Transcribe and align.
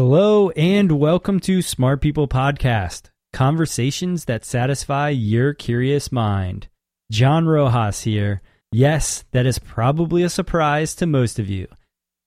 Hello 0.00 0.50
and 0.50 0.92
welcome 0.92 1.40
to 1.40 1.60
Smart 1.60 2.00
People 2.00 2.28
Podcast, 2.28 3.10
conversations 3.32 4.26
that 4.26 4.44
satisfy 4.44 5.08
your 5.08 5.54
curious 5.54 6.12
mind. 6.12 6.68
John 7.10 7.48
Rojas 7.48 8.02
here. 8.02 8.40
Yes, 8.70 9.24
that 9.32 9.44
is 9.44 9.58
probably 9.58 10.22
a 10.22 10.28
surprise 10.28 10.94
to 10.94 11.06
most 11.06 11.40
of 11.40 11.50
you. 11.50 11.66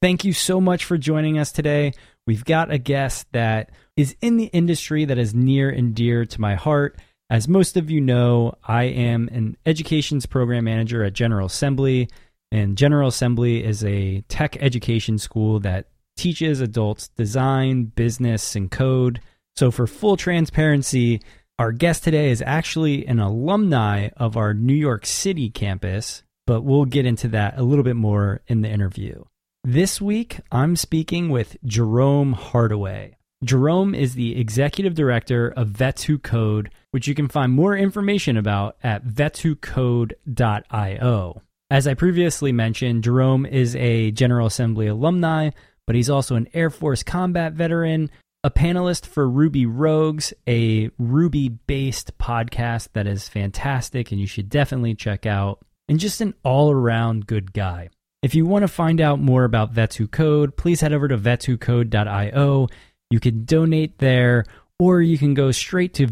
Thank 0.02 0.26
you 0.26 0.34
so 0.34 0.60
much 0.60 0.84
for 0.84 0.98
joining 0.98 1.40
us 1.40 1.54
today. 1.54 1.94
We've 2.28 2.44
got 2.44 2.74
a 2.74 2.78
guest 2.78 3.28
that 3.32 3.70
is 3.96 4.18
in 4.20 4.36
the 4.36 4.48
industry 4.48 5.06
that 5.06 5.18
is 5.18 5.34
near 5.34 5.70
and 5.70 5.96
dear 5.96 6.26
to 6.26 6.42
my 6.42 6.56
heart. 6.56 7.00
As 7.30 7.48
most 7.48 7.78
of 7.78 7.90
you 7.90 8.02
know, 8.02 8.54
I 8.66 8.84
am 8.84 9.30
an 9.32 9.56
educations 9.66 10.26
program 10.26 10.66
manager 10.66 11.06
at 11.06 11.14
General 11.14 11.48
Assembly, 11.48 12.10
and 12.52 12.78
General 12.78 13.08
Assembly 13.08 13.64
is 13.64 13.82
a 13.86 14.26
tech 14.28 14.62
education 14.62 15.18
school 15.18 15.62
that 15.62 15.88
teaches 16.22 16.62
adults 16.62 17.10
design, 17.18 17.86
business, 17.86 18.56
and 18.56 18.70
code. 18.70 19.20
So, 19.56 19.72
for 19.72 19.88
full 19.88 20.18
transparency, 20.18 21.20
our 21.58 21.72
guest 21.72 22.04
today 22.04 22.30
is 22.30 22.44
actually 22.46 23.08
an 23.08 23.20
alumni 23.20 24.10
of 24.18 24.38
our 24.38 24.54
New 24.54 24.76
York 24.76 25.08
City 25.08 25.50
campus, 25.50 26.22
but 26.46 26.62
we'll 26.62 26.86
get 26.86 27.08
into 27.08 27.28
that 27.30 27.58
a 27.58 27.64
little 27.64 27.84
bit 27.84 27.96
more 27.96 28.42
in 28.48 28.62
the 28.62 28.70
interview. 28.70 29.24
This 29.64 30.00
week, 30.00 30.42
I'm 30.52 30.76
speaking 30.76 31.30
with 31.30 31.58
Jerome 31.66 32.34
Hardaway. 32.34 33.18
Jerome 33.44 33.96
is 33.96 34.14
the 34.14 34.40
executive 34.40 34.94
director 34.94 35.48
of 35.50 35.70
Vets 35.70 36.04
Who 36.04 36.20
Code, 36.20 36.70
which 36.92 37.08
you 37.08 37.16
can 37.16 37.30
find 37.30 37.52
more 37.52 37.76
information 37.76 38.38
about 38.38 38.78
at 38.84 39.06
vetswhocode.io. 39.06 41.42
As 41.72 41.88
I 41.88 41.94
previously 41.94 42.52
mentioned, 42.52 43.04
Jerome 43.04 43.46
is 43.46 43.78
a 43.78 44.12
General 44.12 44.48
Assembly 44.48 44.88
alumni, 44.88 45.52
but 45.92 45.98
he's 45.98 46.10
also 46.10 46.38
an 46.38 46.48
Air 46.54 46.70
Force 46.70 47.04
combat 47.04 47.52
veteran, 47.52 48.10
a 48.46 48.50
panelist 48.50 49.06
for 49.06 49.30
Ruby 49.30 49.66
Rogues, 49.66 50.34
a 50.48 50.90
Ruby 50.98 51.50
based 51.50 52.18
podcast 52.18 52.88
that 52.94 53.08
is 53.08 53.28
fantastic 53.28 54.10
and 54.10 54.22
you 54.22 54.26
should 54.26 54.48
definitely 54.48 54.96
check 54.96 55.26
out, 55.26 55.60
and 55.90 56.00
just 56.00 56.22
an 56.22 56.34
all 56.46 56.72
around 56.72 57.28
good 57.28 57.52
guy. 57.52 57.90
If 58.24 58.36
you 58.36 58.46
want 58.46 58.64
to 58.64 58.70
find 58.70 59.02
out 59.02 59.20
more 59.20 59.44
about 59.44 59.74
Vets 59.74 59.98
Who 59.98 60.08
Code, 60.08 60.56
please 60.56 60.80
head 60.80 60.94
over 60.94 61.10
to 61.10 61.18
vetswhocode.io. 61.18 62.70
You 63.10 63.20
can 63.20 63.44
donate 63.44 63.98
there, 63.98 64.46
or 64.80 65.02
you 65.02 65.18
can 65.18 65.34
go 65.34 65.52
straight 65.52 65.94
to 65.96 66.08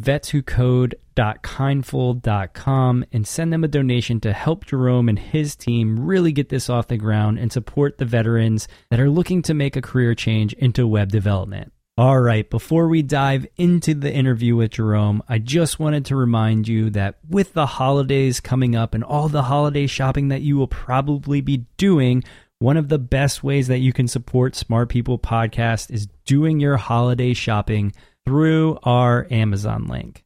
vetswhocode.kindful.com 1.19 3.05
and 3.11 3.27
send 3.27 3.53
them 3.53 3.63
a 3.63 3.67
donation 3.67 4.19
to 4.21 4.33
help 4.33 4.65
Jerome 4.65 5.09
and 5.09 5.19
his 5.19 5.55
team 5.55 5.99
really 5.99 6.31
get 6.31 6.49
this 6.49 6.69
off 6.69 6.87
the 6.87 6.97
ground 6.97 7.39
and 7.39 7.51
support 7.51 7.97
the 7.97 8.05
veterans 8.05 8.67
that 8.89 8.99
are 8.99 9.09
looking 9.09 9.41
to 9.43 9.53
make 9.53 9.75
a 9.75 9.81
career 9.81 10.15
change 10.15 10.53
into 10.53 10.87
web 10.87 11.09
development. 11.09 11.73
All 11.97 12.21
right, 12.21 12.49
before 12.49 12.87
we 12.87 13.01
dive 13.01 13.45
into 13.57 13.93
the 13.93 14.13
interview 14.13 14.55
with 14.55 14.71
Jerome, 14.71 15.21
I 15.27 15.37
just 15.37 15.79
wanted 15.79 16.05
to 16.05 16.15
remind 16.15 16.65
you 16.69 16.89
that 16.91 17.17
with 17.27 17.51
the 17.53 17.65
holidays 17.65 18.39
coming 18.39 18.73
up 18.73 18.93
and 18.93 19.03
all 19.03 19.27
the 19.27 19.43
holiday 19.43 19.85
shopping 19.85 20.29
that 20.29 20.41
you 20.41 20.55
will 20.55 20.67
probably 20.67 21.41
be 21.41 21.65
doing, 21.75 22.23
one 22.59 22.77
of 22.77 22.87
the 22.87 22.99
best 22.99 23.43
ways 23.43 23.67
that 23.67 23.79
you 23.79 23.91
can 23.91 24.07
support 24.07 24.55
Smart 24.55 24.87
People 24.87 25.19
Podcast 25.19 25.91
is 25.91 26.07
doing 26.25 26.61
your 26.61 26.77
holiday 26.77 27.33
shopping 27.33 27.91
through 28.25 28.79
our 28.83 29.27
Amazon 29.29 29.87
link. 29.87 30.23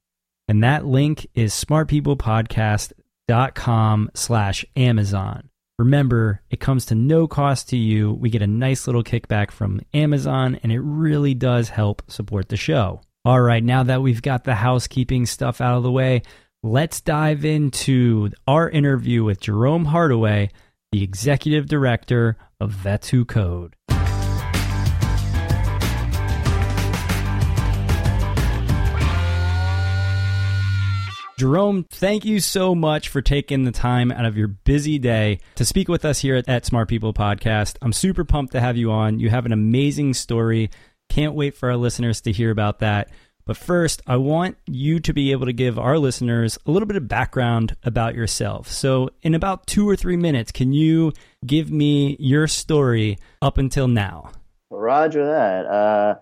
And 0.47 0.63
that 0.63 0.85
link 0.85 1.27
is 1.35 1.53
smartpeoplepodcast.com 1.53 4.11
slash 4.13 4.65
Amazon. 4.75 5.49
Remember, 5.79 6.41
it 6.49 6.59
comes 6.59 6.85
to 6.87 6.95
no 6.95 7.27
cost 7.27 7.69
to 7.69 7.77
you. 7.77 8.13
We 8.13 8.29
get 8.29 8.41
a 8.41 8.47
nice 8.47 8.85
little 8.85 9.03
kickback 9.03 9.51
from 9.51 9.81
Amazon, 9.93 10.59
and 10.61 10.71
it 10.71 10.79
really 10.79 11.33
does 11.33 11.69
help 11.69 12.03
support 12.09 12.49
the 12.49 12.57
show. 12.57 13.01
All 13.25 13.41
right, 13.41 13.63
now 13.63 13.83
that 13.83 14.01
we've 14.01 14.21
got 14.21 14.43
the 14.43 14.55
housekeeping 14.55 15.25
stuff 15.25 15.61
out 15.61 15.77
of 15.77 15.83
the 15.83 15.91
way, 15.91 16.21
let's 16.61 17.01
dive 17.01 17.43
into 17.43 18.29
our 18.47 18.69
interview 18.69 19.23
with 19.23 19.39
Jerome 19.39 19.85
Hardaway, 19.85 20.51
the 20.91 21.03
executive 21.03 21.67
director 21.67 22.37
of 22.59 22.71
Vets 22.71 23.09
Who 23.09 23.25
Code. 23.25 23.75
Jerome, 31.43 31.83
thank 31.89 32.23
you 32.23 32.39
so 32.39 32.73
much 32.73 33.09
for 33.09 33.21
taking 33.21 33.65
the 33.65 33.71
time 33.73 34.13
out 34.13 34.23
of 34.23 34.37
your 34.37 34.47
busy 34.47 34.97
day 34.97 35.41
to 35.55 35.65
speak 35.65 35.89
with 35.89 36.05
us 36.05 36.19
here 36.19 36.37
at, 36.37 36.47
at, 36.47 36.65
Smart 36.65 36.87
People 36.87 37.13
Podcast. 37.13 37.75
I'm 37.81 37.91
super 37.91 38.23
pumped 38.23 38.53
to 38.53 38.61
have 38.61 38.77
you 38.77 38.93
on. 38.93 39.19
You 39.19 39.29
have 39.29 39.45
an 39.45 39.51
amazing 39.51 40.13
story. 40.13 40.69
Can't 41.09 41.33
wait 41.33 41.53
for 41.53 41.69
our 41.69 41.75
listeners 41.75 42.21
to 42.21 42.31
hear 42.31 42.49
about 42.49 42.79
that. 42.79 43.09
But 43.43 43.57
first, 43.57 44.01
I 44.07 44.15
want 44.15 44.55
you 44.67 45.01
to 45.01 45.11
be 45.11 45.33
able 45.33 45.45
to 45.47 45.51
give 45.51 45.77
our 45.77 45.97
listeners 45.97 46.57
a 46.65 46.71
little 46.71 46.87
bit 46.87 46.95
of 46.95 47.09
background 47.09 47.75
about 47.83 48.15
yourself. 48.15 48.71
So, 48.71 49.09
in 49.21 49.35
about 49.35 49.67
two 49.67 49.85
or 49.89 49.97
three 49.97 50.15
minutes, 50.15 50.53
can 50.53 50.71
you 50.71 51.11
give 51.45 51.69
me 51.69 52.15
your 52.21 52.47
story 52.47 53.17
up 53.41 53.57
until 53.57 53.89
now? 53.89 54.31
Roger 54.69 55.25
that. 55.25 55.65
Uh, 55.65 56.15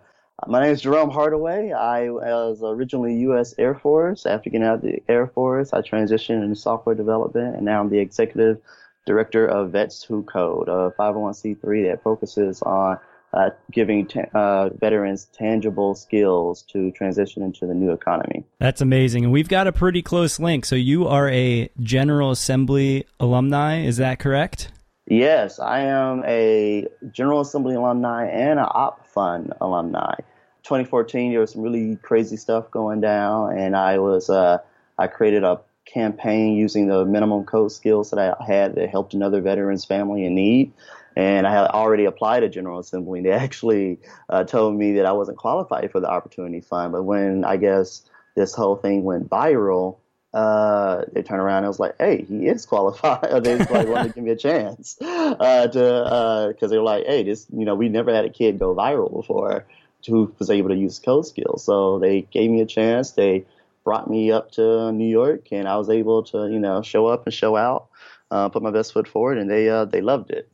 my 0.47 0.61
name 0.61 0.71
is 0.71 0.81
Jerome 0.81 1.09
Hardaway. 1.09 1.71
I 1.71 2.09
was 2.09 2.61
originally 2.63 3.15
U.S. 3.19 3.53
Air 3.57 3.75
Force. 3.75 4.25
After 4.25 4.49
getting 4.49 4.65
out 4.65 4.75
of 4.75 4.81
the 4.81 5.01
Air 5.07 5.27
Force, 5.27 5.73
I 5.73 5.81
transitioned 5.81 6.43
into 6.43 6.55
software 6.55 6.95
development, 6.95 7.55
and 7.55 7.65
now 7.65 7.79
I'm 7.79 7.89
the 7.89 7.99
executive 7.99 8.59
director 9.05 9.45
of 9.45 9.71
Vets 9.71 10.03
Who 10.03 10.23
Code, 10.23 10.67
a 10.67 10.93
501c3 10.97 11.91
that 11.91 12.03
focuses 12.03 12.61
on 12.61 12.97
uh, 13.33 13.49
giving 13.71 14.07
ta- 14.07 14.27
uh, 14.33 14.69
veterans 14.79 15.25
tangible 15.33 15.95
skills 15.95 16.63
to 16.63 16.91
transition 16.91 17.43
into 17.43 17.65
the 17.65 17.73
new 17.73 17.91
economy. 17.91 18.43
That's 18.59 18.81
amazing. 18.81 19.23
And 19.23 19.33
we've 19.33 19.47
got 19.47 19.67
a 19.67 19.71
pretty 19.71 20.01
close 20.01 20.39
link. 20.39 20.65
So 20.65 20.75
you 20.75 21.07
are 21.07 21.29
a 21.29 21.69
General 21.79 22.31
Assembly 22.31 23.05
alumni, 23.19 23.83
is 23.83 23.97
that 23.97 24.19
correct? 24.19 24.71
Yes, 25.07 25.59
I 25.59 25.81
am 25.81 26.23
a 26.25 26.87
General 27.11 27.41
Assembly 27.41 27.75
alumni 27.75 28.27
and 28.27 28.59
an 28.59 28.67
Op 28.69 29.07
Fund 29.07 29.53
alumni. 29.59 30.15
2014, 30.63 31.31
there 31.31 31.39
was 31.39 31.51
some 31.51 31.61
really 31.61 31.95
crazy 31.97 32.37
stuff 32.37 32.71
going 32.71 33.01
down, 33.01 33.57
and 33.57 33.75
I 33.75 33.99
was 33.99 34.29
uh, 34.29 34.59
I 34.97 35.07
created 35.07 35.43
a 35.43 35.59
campaign 35.85 36.55
using 36.55 36.87
the 36.87 37.05
minimum 37.05 37.43
code 37.45 37.71
skills 37.71 38.11
that 38.11 38.19
I 38.19 38.43
had 38.43 38.75
that 38.75 38.89
helped 38.89 39.13
another 39.13 39.41
veteran's 39.41 39.83
family 39.83 40.25
in 40.25 40.35
need 40.35 40.71
and 41.15 41.45
I 41.45 41.51
had 41.51 41.67
already 41.67 42.05
applied 42.05 42.41
to 42.41 42.49
General 42.49 42.79
Assembly. 42.79 43.19
And 43.19 43.25
they 43.25 43.31
actually 43.45 43.99
uh, 44.29 44.43
told 44.43 44.75
me 44.75 44.93
that 44.93 45.05
I 45.05 45.11
wasn't 45.11 45.37
qualified 45.37 45.91
for 45.91 45.99
the 45.99 46.09
Opportunity 46.09 46.61
Fund. 46.61 46.91
But 46.91 47.03
when 47.03 47.43
I 47.43 47.57
guess 47.57 48.03
this 48.35 48.53
whole 48.53 48.75
thing 48.75 49.03
went 49.03 49.29
viral, 49.29 49.97
uh, 50.33 51.03
they 51.11 51.21
turned 51.21 51.41
around 51.41 51.59
and 51.59 51.67
was 51.67 51.79
like, 51.79 51.95
"Hey, 51.99 52.23
he 52.23 52.47
is 52.47 52.65
qualified." 52.67 53.43
they 53.43 53.57
like 53.57 53.87
wanted 53.87 54.09
to 54.09 54.13
give 54.15 54.23
me 54.23 54.31
a 54.31 54.35
chance 54.37 54.97
uh, 55.01 55.67
to 55.67 56.47
because 56.53 56.67
uh, 56.67 56.67
they 56.67 56.77
were 56.77 56.83
like, 56.83 57.05
"Hey, 57.05 57.23
this 57.23 57.47
you 57.51 57.65
know 57.65 57.75
we 57.75 57.89
never 57.89 58.15
had 58.15 58.23
a 58.23 58.29
kid 58.29 58.57
go 58.57 58.73
viral 58.73 59.11
before 59.11 59.65
who 60.05 60.33
was 60.39 60.49
able 60.49 60.69
to 60.69 60.75
use 60.75 60.99
code 60.99 61.25
skills." 61.25 61.63
So 61.63 61.99
they 61.99 62.21
gave 62.23 62.49
me 62.51 62.61
a 62.61 62.65
chance. 62.65 63.11
They 63.11 63.45
brought 63.83 64.09
me 64.09 64.31
up 64.31 64.51
to 64.53 64.91
New 64.91 65.09
York, 65.09 65.47
and 65.51 65.67
I 65.67 65.77
was 65.77 65.89
able 65.89 66.23
to 66.23 66.49
you 66.49 66.59
know 66.59 66.81
show 66.81 67.07
up 67.07 67.25
and 67.25 67.33
show 67.33 67.55
out, 67.55 67.87
uh, 68.29 68.49
put 68.49 68.63
my 68.63 68.71
best 68.71 68.93
foot 68.93 69.07
forward, 69.07 69.37
and 69.37 69.49
they 69.49 69.69
uh, 69.69 69.85
they 69.85 70.01
loved 70.01 70.31
it 70.31 70.51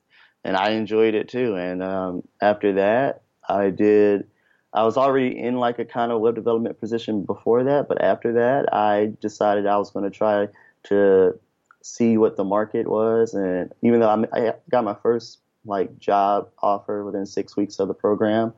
and 0.47 0.55
I 0.55 0.71
enjoyed 0.71 1.13
it 1.13 1.27
too. 1.27 1.55
And 1.55 1.83
um, 1.83 2.23
after 2.41 2.73
that, 2.73 3.21
I 3.47 3.69
did. 3.69 4.27
I 4.73 4.83
was 4.83 4.95
already 4.95 5.37
in 5.37 5.57
like 5.57 5.77
a 5.77 5.85
kind 5.85 6.11
of 6.11 6.21
web 6.21 6.35
development 6.35 6.79
position 6.79 7.23
before 7.23 7.65
that, 7.65 7.87
but 7.87 8.01
after 8.01 8.33
that, 8.33 8.73
I 8.73 9.13
decided 9.21 9.65
I 9.65 9.77
was 9.77 9.91
going 9.91 10.05
to 10.05 10.15
try 10.15 10.47
to 10.83 11.37
see 11.81 12.17
what 12.17 12.37
the 12.37 12.43
market 12.45 12.87
was. 12.87 13.33
And 13.33 13.73
even 13.81 13.99
though 13.99 14.09
I, 14.09 14.39
I 14.39 14.53
got 14.69 14.83
my 14.85 14.95
first 15.01 15.39
like 15.65 15.99
job 15.99 16.49
offer 16.59 17.03
within 17.03 17.25
six 17.25 17.57
weeks 17.57 17.79
of 17.79 17.89
the 17.89 17.93
program, 17.93 18.53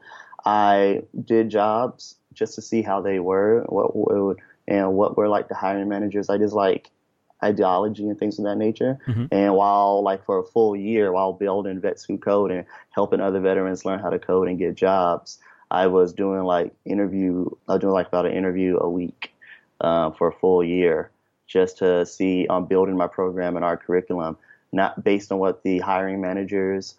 I 0.46 1.04
did 1.26 1.50
jobs 1.50 2.16
just 2.34 2.56
to 2.56 2.62
see 2.62 2.82
how 2.82 3.02
they 3.02 3.20
were, 3.20 3.64
what, 3.68 3.96
what 3.96 4.38
and 4.68 4.94
what 4.94 5.18
were 5.18 5.28
like 5.28 5.48
the 5.48 5.56
hiring 5.56 5.90
managers. 5.90 6.30
I 6.30 6.38
just 6.38 6.54
like 6.54 6.90
ideology 7.44 8.08
and 8.08 8.18
things 8.18 8.38
of 8.38 8.46
that 8.46 8.58
nature. 8.58 9.00
Mm-hmm. 9.08 9.26
And 9.32 9.56
while 9.56 10.04
like 10.04 10.26
for 10.26 10.40
a 10.40 10.44
full 10.44 10.76
year, 10.76 11.12
while 11.12 11.34
building 11.34 11.80
Vets 11.80 12.04
Who 12.04 12.18
Code 12.18 12.52
and 12.52 12.66
helping 12.92 13.20
other 13.20 13.40
veterans 13.40 13.86
learn 13.86 14.00
how 14.00 14.10
to 14.10 14.20
code 14.20 14.48
and 14.48 14.60
get 14.60 14.76
jobs, 14.76 15.40
I 15.72 15.88
was 15.88 16.14
doing 16.14 16.44
like 16.44 16.74
interview. 16.86 17.50
I 17.68 17.74
was 17.74 17.82
doing 17.82 17.94
like 17.94 18.08
about 18.08 18.26
an 18.26 18.34
interview 18.34 18.78
a 18.80 18.90
week 18.90 19.34
uh, 19.82 20.12
for 20.12 20.30
a 20.30 20.34
full 20.34 20.64
year 20.64 21.12
just 21.48 21.80
to 21.80 22.06
see 22.06 22.48
on 22.48 22.64
um, 22.64 22.68
building 22.68 22.96
my 22.96 23.08
program 23.08 23.56
and 23.56 23.66
our 23.66 23.76
curriculum, 23.76 24.38
not 24.72 25.04
based 25.04 25.32
on 25.32 25.40
what 25.40 25.64
the 25.64 25.80
hiring 25.80 26.22
managers 26.22 26.96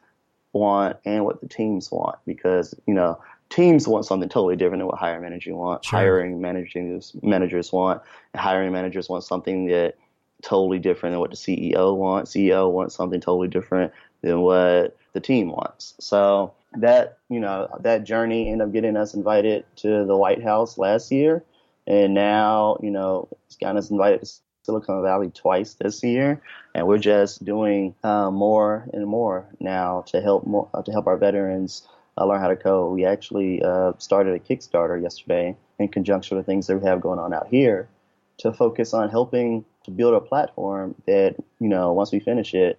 want 0.53 0.97
and 1.05 1.25
what 1.25 1.41
the 1.41 1.47
teams 1.47 1.91
want, 1.91 2.19
because 2.27 2.75
you 2.87 2.95
know 2.95 3.21
teams 3.51 3.87
want 3.87 4.07
something 4.07 4.29
totally 4.29 4.57
different 4.57 4.81
than 4.81 4.87
what 4.87 4.99
hiring 4.99 5.23
managers 5.23 5.55
want. 5.55 5.85
Sure. 5.85 5.99
Hiring 5.99 6.41
managers 6.41 7.15
managers 7.23 7.73
want, 7.73 8.01
hiring 8.35 8.73
managers 8.73 9.09
want 9.09 9.25
something 9.25 9.67
that 9.67 9.97
totally 10.43 10.79
different 10.79 11.13
than 11.13 11.21
what 11.21 11.31
the 11.31 11.37
CEO 11.37 11.97
wants. 11.97 12.33
CEO 12.33 12.71
wants 12.71 12.95
something 12.95 13.21
totally 13.21 13.49
different 13.49 13.93
than 14.23 14.41
what 14.41 14.97
the 15.13 15.21
team 15.21 15.51
wants. 15.51 15.95
So 16.01 16.55
that 16.77 17.19
you 17.29 17.41
know 17.41 17.69
that 17.81 18.05
journey 18.05 18.51
ended 18.51 18.69
up 18.69 18.73
getting 18.73 18.97
us 18.97 19.15
invited 19.15 19.65
to 19.77 20.05
the 20.05 20.17
White 20.17 20.43
House 20.43 20.79
last 20.79 21.11
year, 21.11 21.45
and 21.87 22.15
now 22.15 22.79
you 22.83 22.91
know 22.91 23.29
it's 23.47 23.57
gotten 23.57 23.77
us 23.77 23.91
invited 23.91 24.21
to 24.21 24.33
Silicon 24.63 25.03
Valley 25.03 25.31
twice 25.35 25.75
this 25.75 26.03
year, 26.05 26.41
and 26.75 26.87
we're 26.87 26.99
just 26.99 27.45
doing 27.45 27.95
uh, 28.05 28.31
more 28.31 28.89
and 28.93 29.07
more 29.07 29.47
now 29.59 30.03
to 30.09 30.21
help 30.21 30.47
more, 30.47 30.69
uh, 30.73 30.83
to 30.83 30.93
help 30.93 31.09
our 31.09 31.17
veterans 31.17 31.89
uh, 32.21 32.27
learn 32.27 32.41
how 32.41 32.49
to 32.49 32.57
code. 32.57 32.95
We 32.95 33.05
actually 33.05 33.63
uh, 33.63 33.93
started 33.99 34.35
a 34.35 34.39
Kickstarter 34.39 35.01
yesterday 35.03 35.57
in 35.79 35.89
conjunction 35.89 36.37
with 36.37 36.47
things 36.47 36.67
that 36.67 36.77
we 36.77 36.87
have 36.87 37.01
going 37.01 37.19
on 37.19 37.33
out 37.33 37.49
here 37.49 37.89
to 38.39 38.53
focus 38.53 38.93
on 38.93 39.09
helping 39.09 39.65
to 39.85 39.91
build 39.91 40.15
a 40.15 40.21
platform 40.21 40.95
that, 41.07 41.37
you 41.59 41.69
know, 41.69 41.93
once 41.93 42.13
we 42.13 42.21
finish 42.21 42.55
it, 42.55 42.79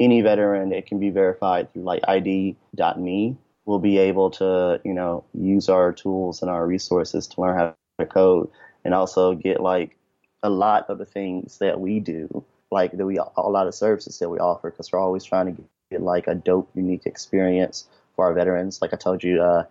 any 0.00 0.20
veteran 0.20 0.70
that 0.70 0.86
can 0.86 0.98
be 0.98 1.10
verified 1.10 1.72
through 1.72 1.82
like 1.82 2.02
ID.me 2.08 3.36
will 3.64 3.78
be 3.78 3.98
able 3.98 4.30
to, 4.30 4.80
you 4.84 4.92
know, 4.92 5.24
use 5.32 5.68
our 5.68 5.92
tools 5.92 6.42
and 6.42 6.50
our 6.50 6.66
resources 6.66 7.28
to 7.28 7.40
learn 7.40 7.56
how 7.56 7.74
to 7.98 8.06
code 8.06 8.50
and 8.84 8.92
also 8.92 9.34
get 9.34 9.60
like 9.60 9.96
a 10.42 10.50
lot 10.50 10.90
of 10.90 10.98
the 10.98 11.06
things 11.06 11.58
that 11.58 11.80
we 11.80 12.00
do, 12.00 12.44
like 12.70 12.92
that 12.92 13.06
we, 13.06 13.18
a 13.18 13.40
lot 13.40 13.68
of 13.68 13.74
services 13.74 14.18
that 14.18 14.28
we 14.28 14.38
offer, 14.38 14.70
because 14.70 14.90
we're 14.92 14.98
always 14.98 15.24
trying 15.24 15.54
to 15.54 15.62
get 15.90 16.02
like 16.02 16.26
a 16.26 16.34
dope, 16.34 16.68
unique 16.74 17.06
experience 17.06 17.86
for 18.14 18.26
our 18.26 18.34
veterans. 18.34 18.80
Like 18.80 18.92
I 18.92 18.96
told 18.96 19.22
you, 19.22 19.42
uh, 19.42 19.64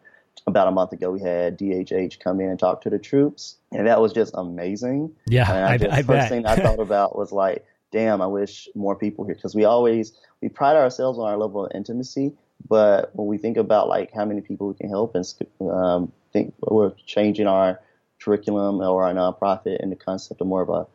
about 0.48 0.68
a 0.68 0.72
month 0.72 0.92
ago, 0.92 1.12
we 1.12 1.22
had 1.22 1.58
DHH 1.58 2.20
come 2.20 2.42
in 2.42 2.50
and 2.50 2.60
talk 2.60 2.82
to 2.82 2.90
the 2.90 3.00
troops, 3.00 3.56
and 3.72 3.88
that 3.88 4.02
was 4.02 4.14
just 4.14 4.34
amazing. 4.36 5.14
Yeah, 5.28 5.52
and 5.52 5.66
I, 5.66 5.74
I, 5.74 5.78
just, 5.78 5.92
I 5.92 5.96
first 5.98 6.08
bet. 6.08 6.30
thing 6.30 6.46
I 6.46 6.56
thought 6.56 6.80
about 6.80 7.18
was 7.18 7.32
like, 7.32 7.66
damn, 7.92 8.22
I 8.22 8.28
wish 8.28 8.68
more 8.76 8.96
people 8.96 9.26
here 9.26 9.36
because 9.36 9.56
we 9.56 9.64
always 9.64 10.14
we 10.42 10.50
pride 10.50 10.76
ourselves 10.76 11.18
on 11.20 11.30
our 11.30 11.38
level 11.38 11.66
of 11.66 11.72
intimacy, 11.74 12.34
but 12.68 13.16
when 13.16 13.28
we 13.28 13.38
think 13.38 13.58
about 13.58 13.88
like 13.88 14.12
how 14.14 14.26
many 14.26 14.42
people 14.42 14.68
we 14.68 14.74
can 14.74 14.90
help 14.90 15.16
and 15.16 15.26
um, 15.70 16.12
think 16.34 16.54
we're 16.60 16.92
changing 17.06 17.48
our 17.48 17.80
curriculum 18.20 18.80
or 18.82 19.04
our 19.04 19.14
nonprofit 19.14 19.82
in 19.82 19.90
the 19.90 19.96
concept 19.96 20.42
of 20.42 20.48
more 20.48 20.62
of 20.62 20.70
a 20.70 20.88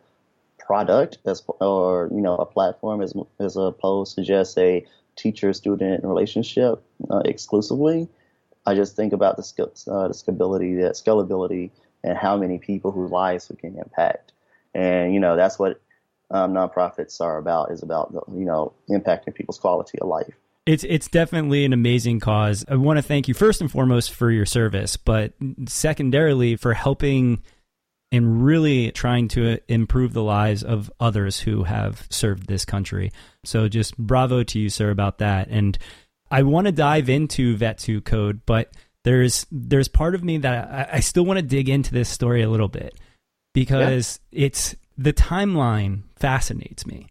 product 0.59 1.19
as 1.25 1.43
or 1.61 2.11
you 2.13 2.21
know 2.21 2.37
a 2.37 2.45
platform 2.45 3.01
as 3.01 3.15
as 3.39 3.57
opposed 3.57 4.17
to 4.17 4.23
just 4.23 4.59
a 4.59 4.85
teacher 5.19 5.53
student 5.53 6.05
relationship 6.05 6.83
uh, 7.11 7.23
exclusively 7.25 8.09
I 8.69 8.75
just 8.75 8.97
think 8.97 9.15
about 9.15 9.39
the, 9.39 9.43
skill, 9.43 9.73
uh, 9.87 10.09
the 10.09 10.15
scalability, 10.15 10.77
the 10.79 10.91
scalability, 10.91 11.71
and 12.05 12.19
how 12.19 12.37
many 12.37 12.59
people 12.59 12.91
whose 12.91 13.11
lives 13.11 13.49
we 13.49 13.57
can 13.57 13.79
impact. 13.79 14.33
And 14.75 15.15
you 15.15 15.21
know, 15.21 15.37
that's 15.37 15.59
what 15.59 15.81
um, 16.31 16.53
nonprofits 16.53 17.19
are 17.23 17.39
about. 17.39 17.73
Is 17.73 17.83
about 17.83 18.13
you 18.31 18.45
know 18.45 18.75
impacting 18.91 19.35
people's 19.35 19.59
quality 19.59 19.99
of 20.01 20.09
life. 20.09 20.35
It's 20.67 20.85
it's 20.85 21.09
definitely 21.09 21.65
an 21.65 21.73
amazing 21.73 22.21
cause. 22.21 22.67
I 22.69 22.77
want 22.77 22.99
to 22.99 23.03
thank 23.03 23.27
you 23.27 23.33
first 23.33 23.63
and 23.63 23.71
foremost 23.73 24.13
for 24.13 24.31
your 24.31 24.45
service, 24.45 24.99
but 24.99 25.33
secondarily 25.67 26.57
for 26.57 26.75
helping 26.75 27.43
and 28.11 28.45
really 28.45 28.91
trying 28.93 29.29
to 29.29 29.59
improve 29.69 30.13
the 30.13 30.23
lives 30.23 30.63
of 30.63 30.91
others 30.99 31.41
who 31.41 31.65
have 31.65 32.07
served 32.11 32.47
this 32.47 32.65
country. 32.65 33.13
So 33.45 33.69
just 33.69 33.97
bravo 33.99 34.43
to 34.45 34.59
you, 34.59 34.71
sir, 34.71 34.91
about 34.91 35.19
that. 35.19 35.49
And 35.49 35.77
I 36.31 36.43
want 36.43 36.67
to 36.67 36.73
dive 36.73 37.09
into 37.09 37.57
Vets 37.57 37.85
Who 37.85 38.01
Code, 38.01 38.41
but 38.47 38.73
there's 39.05 39.47
there's 39.51 39.89
part 39.89 40.15
of 40.15 40.25
me 40.25 40.39
that 40.39 40.69
I, 40.69 40.97
I 40.97 41.01
still 41.01 41.25
want 41.25 41.39
to 41.39 41.43
dig 41.43 41.69
into 41.69 41.93
this 41.93 42.09
story 42.09 42.43
a 42.43 42.51
little 42.51 42.69
bit 42.69 42.95
because 43.55 44.21
yeah. 44.31 44.47
it's 44.47 44.75
the 44.97 45.13
timeline 45.13 46.03
fascinates 46.17 46.87
me. 46.87 47.09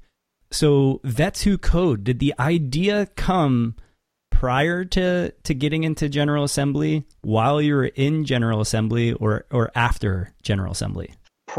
So 0.52 1.02
Vets 1.04 1.44
Who 1.44 1.58
Code, 1.58 2.04
did 2.04 2.20
the 2.20 2.34
idea 2.40 3.08
come 3.16 3.76
prior 4.40 4.86
to 4.86 5.32
to 5.44 5.54
getting 5.54 5.84
into 5.84 6.08
General 6.10 6.44
Assembly, 6.44 7.04
while 7.22 7.62
you 7.62 7.76
were 7.76 7.86
in 7.86 8.24
General 8.24 8.62
Assembly, 8.62 9.14
or 9.14 9.46
or 9.52 9.72
after 9.76 10.34
General 10.44 10.72
Assembly? 10.72 11.14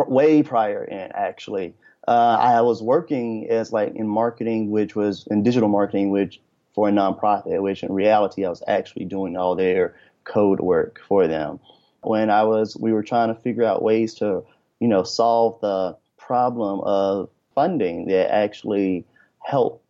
way 0.06 0.42
prior 0.42 0.85
in 0.85 1.11
actually. 1.12 1.75
Uh, 2.06 2.38
I 2.40 2.61
was 2.62 2.82
working 2.82 3.49
as 3.50 3.73
like 3.73 3.94
in 3.94 4.06
marketing, 4.06 4.70
which 4.70 4.97
was 4.97 5.26
in 5.30 5.42
digital 5.42 5.68
marketing, 5.68 6.11
which 6.11 6.40
for 6.75 6.88
a 6.88 6.92
nonprofit, 6.92 7.61
which 7.61 7.82
in 7.82 7.92
reality 7.92 8.47
I 8.47 8.49
was 8.49 8.62
actually 8.66 9.04
doing 9.04 9.37
all 9.37 9.56
their 9.56 9.94
code 10.25 10.61
work 10.61 11.00
for 11.06 11.26
them. 11.26 11.61
When 12.02 12.30
I 12.30 12.44
was, 12.44 12.76
we 12.76 12.92
were 12.92 13.02
trying 13.02 13.35
to 13.35 13.40
figure 13.40 13.64
out 13.64 13.82
ways 13.82 14.14
to, 14.14 14.44
you 14.78 14.88
know, 14.88 15.02
solve 15.02 15.61
the 15.61 15.97
problem 16.16 16.80
of 16.80 17.28
funding 17.54 18.06
that 18.06 18.32
actually 18.32 19.04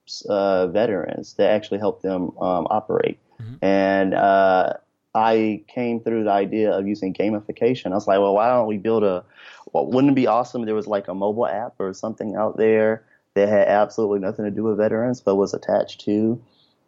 helps 0.09 0.23
uh, 0.27 0.67
veterans, 0.69 1.35
that 1.35 1.51
actually 1.51 1.79
help 1.79 2.03
them 2.03 2.31
um, 2.39 2.67
operate. 2.71 3.19
Mm-hmm. 3.41 3.65
And 3.65 4.15
uh, 4.15 4.75
I 5.15 5.63
came 5.69 6.01
through 6.01 6.25
the 6.25 6.31
idea 6.31 6.73
of 6.73 6.87
using 6.87 7.13
gamification. 7.13 7.93
I 7.93 7.95
was 7.95 8.07
like, 8.07 8.21
well, 8.21 8.35
why 8.35 8.49
don't 8.49 8.67
we 8.67 8.79
build 8.79 9.05
a? 9.05 9.25
Well, 9.73 9.87
wouldn't 9.87 10.13
it 10.13 10.15
be 10.15 10.27
awesome 10.27 10.63
if 10.63 10.67
there 10.67 10.75
was 10.75 10.87
like 10.87 11.09
a 11.09 11.15
mobile 11.15 11.47
app 11.47 11.75
or 11.79 11.93
something 11.93 12.35
out 12.35 12.57
there 12.57 13.05
that 13.35 13.49
had 13.49 13.69
absolutely 13.69 14.21
nothing 14.21 14.47
to 14.47 14.51
do 14.51 14.65
with 14.65 14.79
veterans, 14.79 15.21
but 15.21 15.37
was 15.37 15.53
attached 15.53 16.01
to 16.07 16.41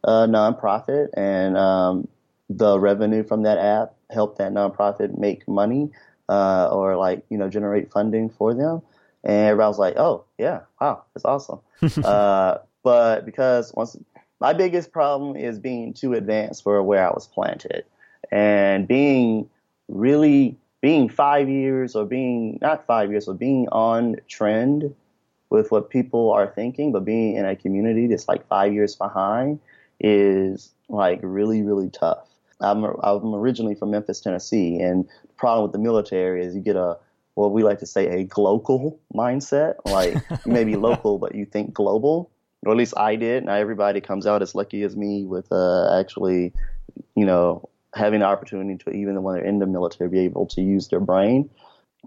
a 0.04 0.26
nonprofit, 0.26 1.08
and 1.14 1.58
um, 1.58 2.08
the 2.48 2.78
revenue 2.78 3.22
from 3.22 3.42
that 3.42 3.58
app 3.58 3.94
helped 4.10 4.38
that 4.38 4.52
nonprofit 4.52 5.16
make 5.18 5.46
money 5.46 5.90
uh, 6.28 6.68
or 6.72 6.96
like 6.96 7.22
you 7.28 7.36
know 7.36 7.50
generate 7.50 7.92
funding 7.92 8.30
for 8.30 8.54
them. 8.54 8.80
And 9.22 9.48
everybody 9.48 9.68
was 9.68 9.78
like, 9.78 9.96
"Oh 9.98 10.24
yeah, 10.38 10.60
wow, 10.80 11.04
that's 11.12 11.26
awesome." 11.26 11.60
uh, 12.04 12.58
But 12.82 13.24
because 13.26 13.72
once 13.74 13.96
my 14.40 14.52
biggest 14.52 14.92
problem 14.92 15.36
is 15.36 15.58
being 15.58 15.92
too 15.92 16.14
advanced 16.14 16.62
for 16.62 16.82
where 16.82 17.06
I 17.06 17.12
was 17.12 17.26
planted 17.26 17.84
and 18.30 18.88
being 18.88 19.48
really 19.88 20.56
being 20.80 21.08
five 21.08 21.48
years 21.48 21.94
or 21.94 22.06
being 22.06 22.58
not 22.62 22.86
five 22.86 23.10
years, 23.10 23.28
or 23.28 23.34
being 23.34 23.68
on 23.70 24.16
trend 24.28 24.94
with 25.50 25.70
what 25.70 25.90
people 25.90 26.30
are 26.30 26.46
thinking, 26.46 26.92
but 26.92 27.04
being 27.04 27.36
in 27.36 27.44
a 27.44 27.56
community 27.56 28.06
that's 28.06 28.28
like 28.28 28.46
five 28.46 28.72
years 28.72 28.94
behind 28.96 29.58
is 29.98 30.70
like 30.88 31.20
really, 31.22 31.62
really 31.62 31.90
tough. 31.90 32.26
I'm, 32.60 32.84
I'm 32.84 33.34
originally 33.34 33.74
from 33.74 33.90
Memphis, 33.90 34.20
Tennessee, 34.20 34.78
and 34.80 35.04
the 35.04 35.34
problem 35.36 35.64
with 35.64 35.72
the 35.72 35.78
military 35.78 36.44
is 36.44 36.54
you 36.54 36.60
get 36.60 36.76
a 36.76 36.96
what 37.34 37.52
we 37.52 37.62
like 37.62 37.78
to 37.78 37.86
say 37.86 38.20
a 38.20 38.24
global 38.24 38.98
mindset. 39.14 39.76
Like 39.86 40.14
you 40.44 40.52
may 40.52 40.64
be 40.64 40.76
local, 40.88 41.18
but 41.18 41.34
you 41.34 41.44
think 41.46 41.72
global, 41.72 42.30
or 42.64 42.72
at 42.72 42.78
least 42.78 42.94
I 42.96 43.16
did. 43.16 43.44
Not 43.44 43.58
everybody 43.58 44.00
comes 44.00 44.26
out 44.26 44.42
as 44.42 44.54
lucky 44.54 44.82
as 44.82 44.96
me 44.96 45.24
with 45.24 45.50
uh, 45.50 45.98
actually, 45.98 46.52
you 47.16 47.24
know, 47.24 47.68
having 47.94 48.20
the 48.20 48.26
opportunity 48.26 48.76
to 48.84 48.90
even 48.90 49.22
when 49.22 49.34
they're 49.34 49.44
in 49.44 49.58
the 49.58 49.66
military 49.66 50.10
be 50.10 50.20
able 50.20 50.46
to 50.46 50.60
use 50.60 50.88
their 50.88 51.00
brain. 51.00 51.50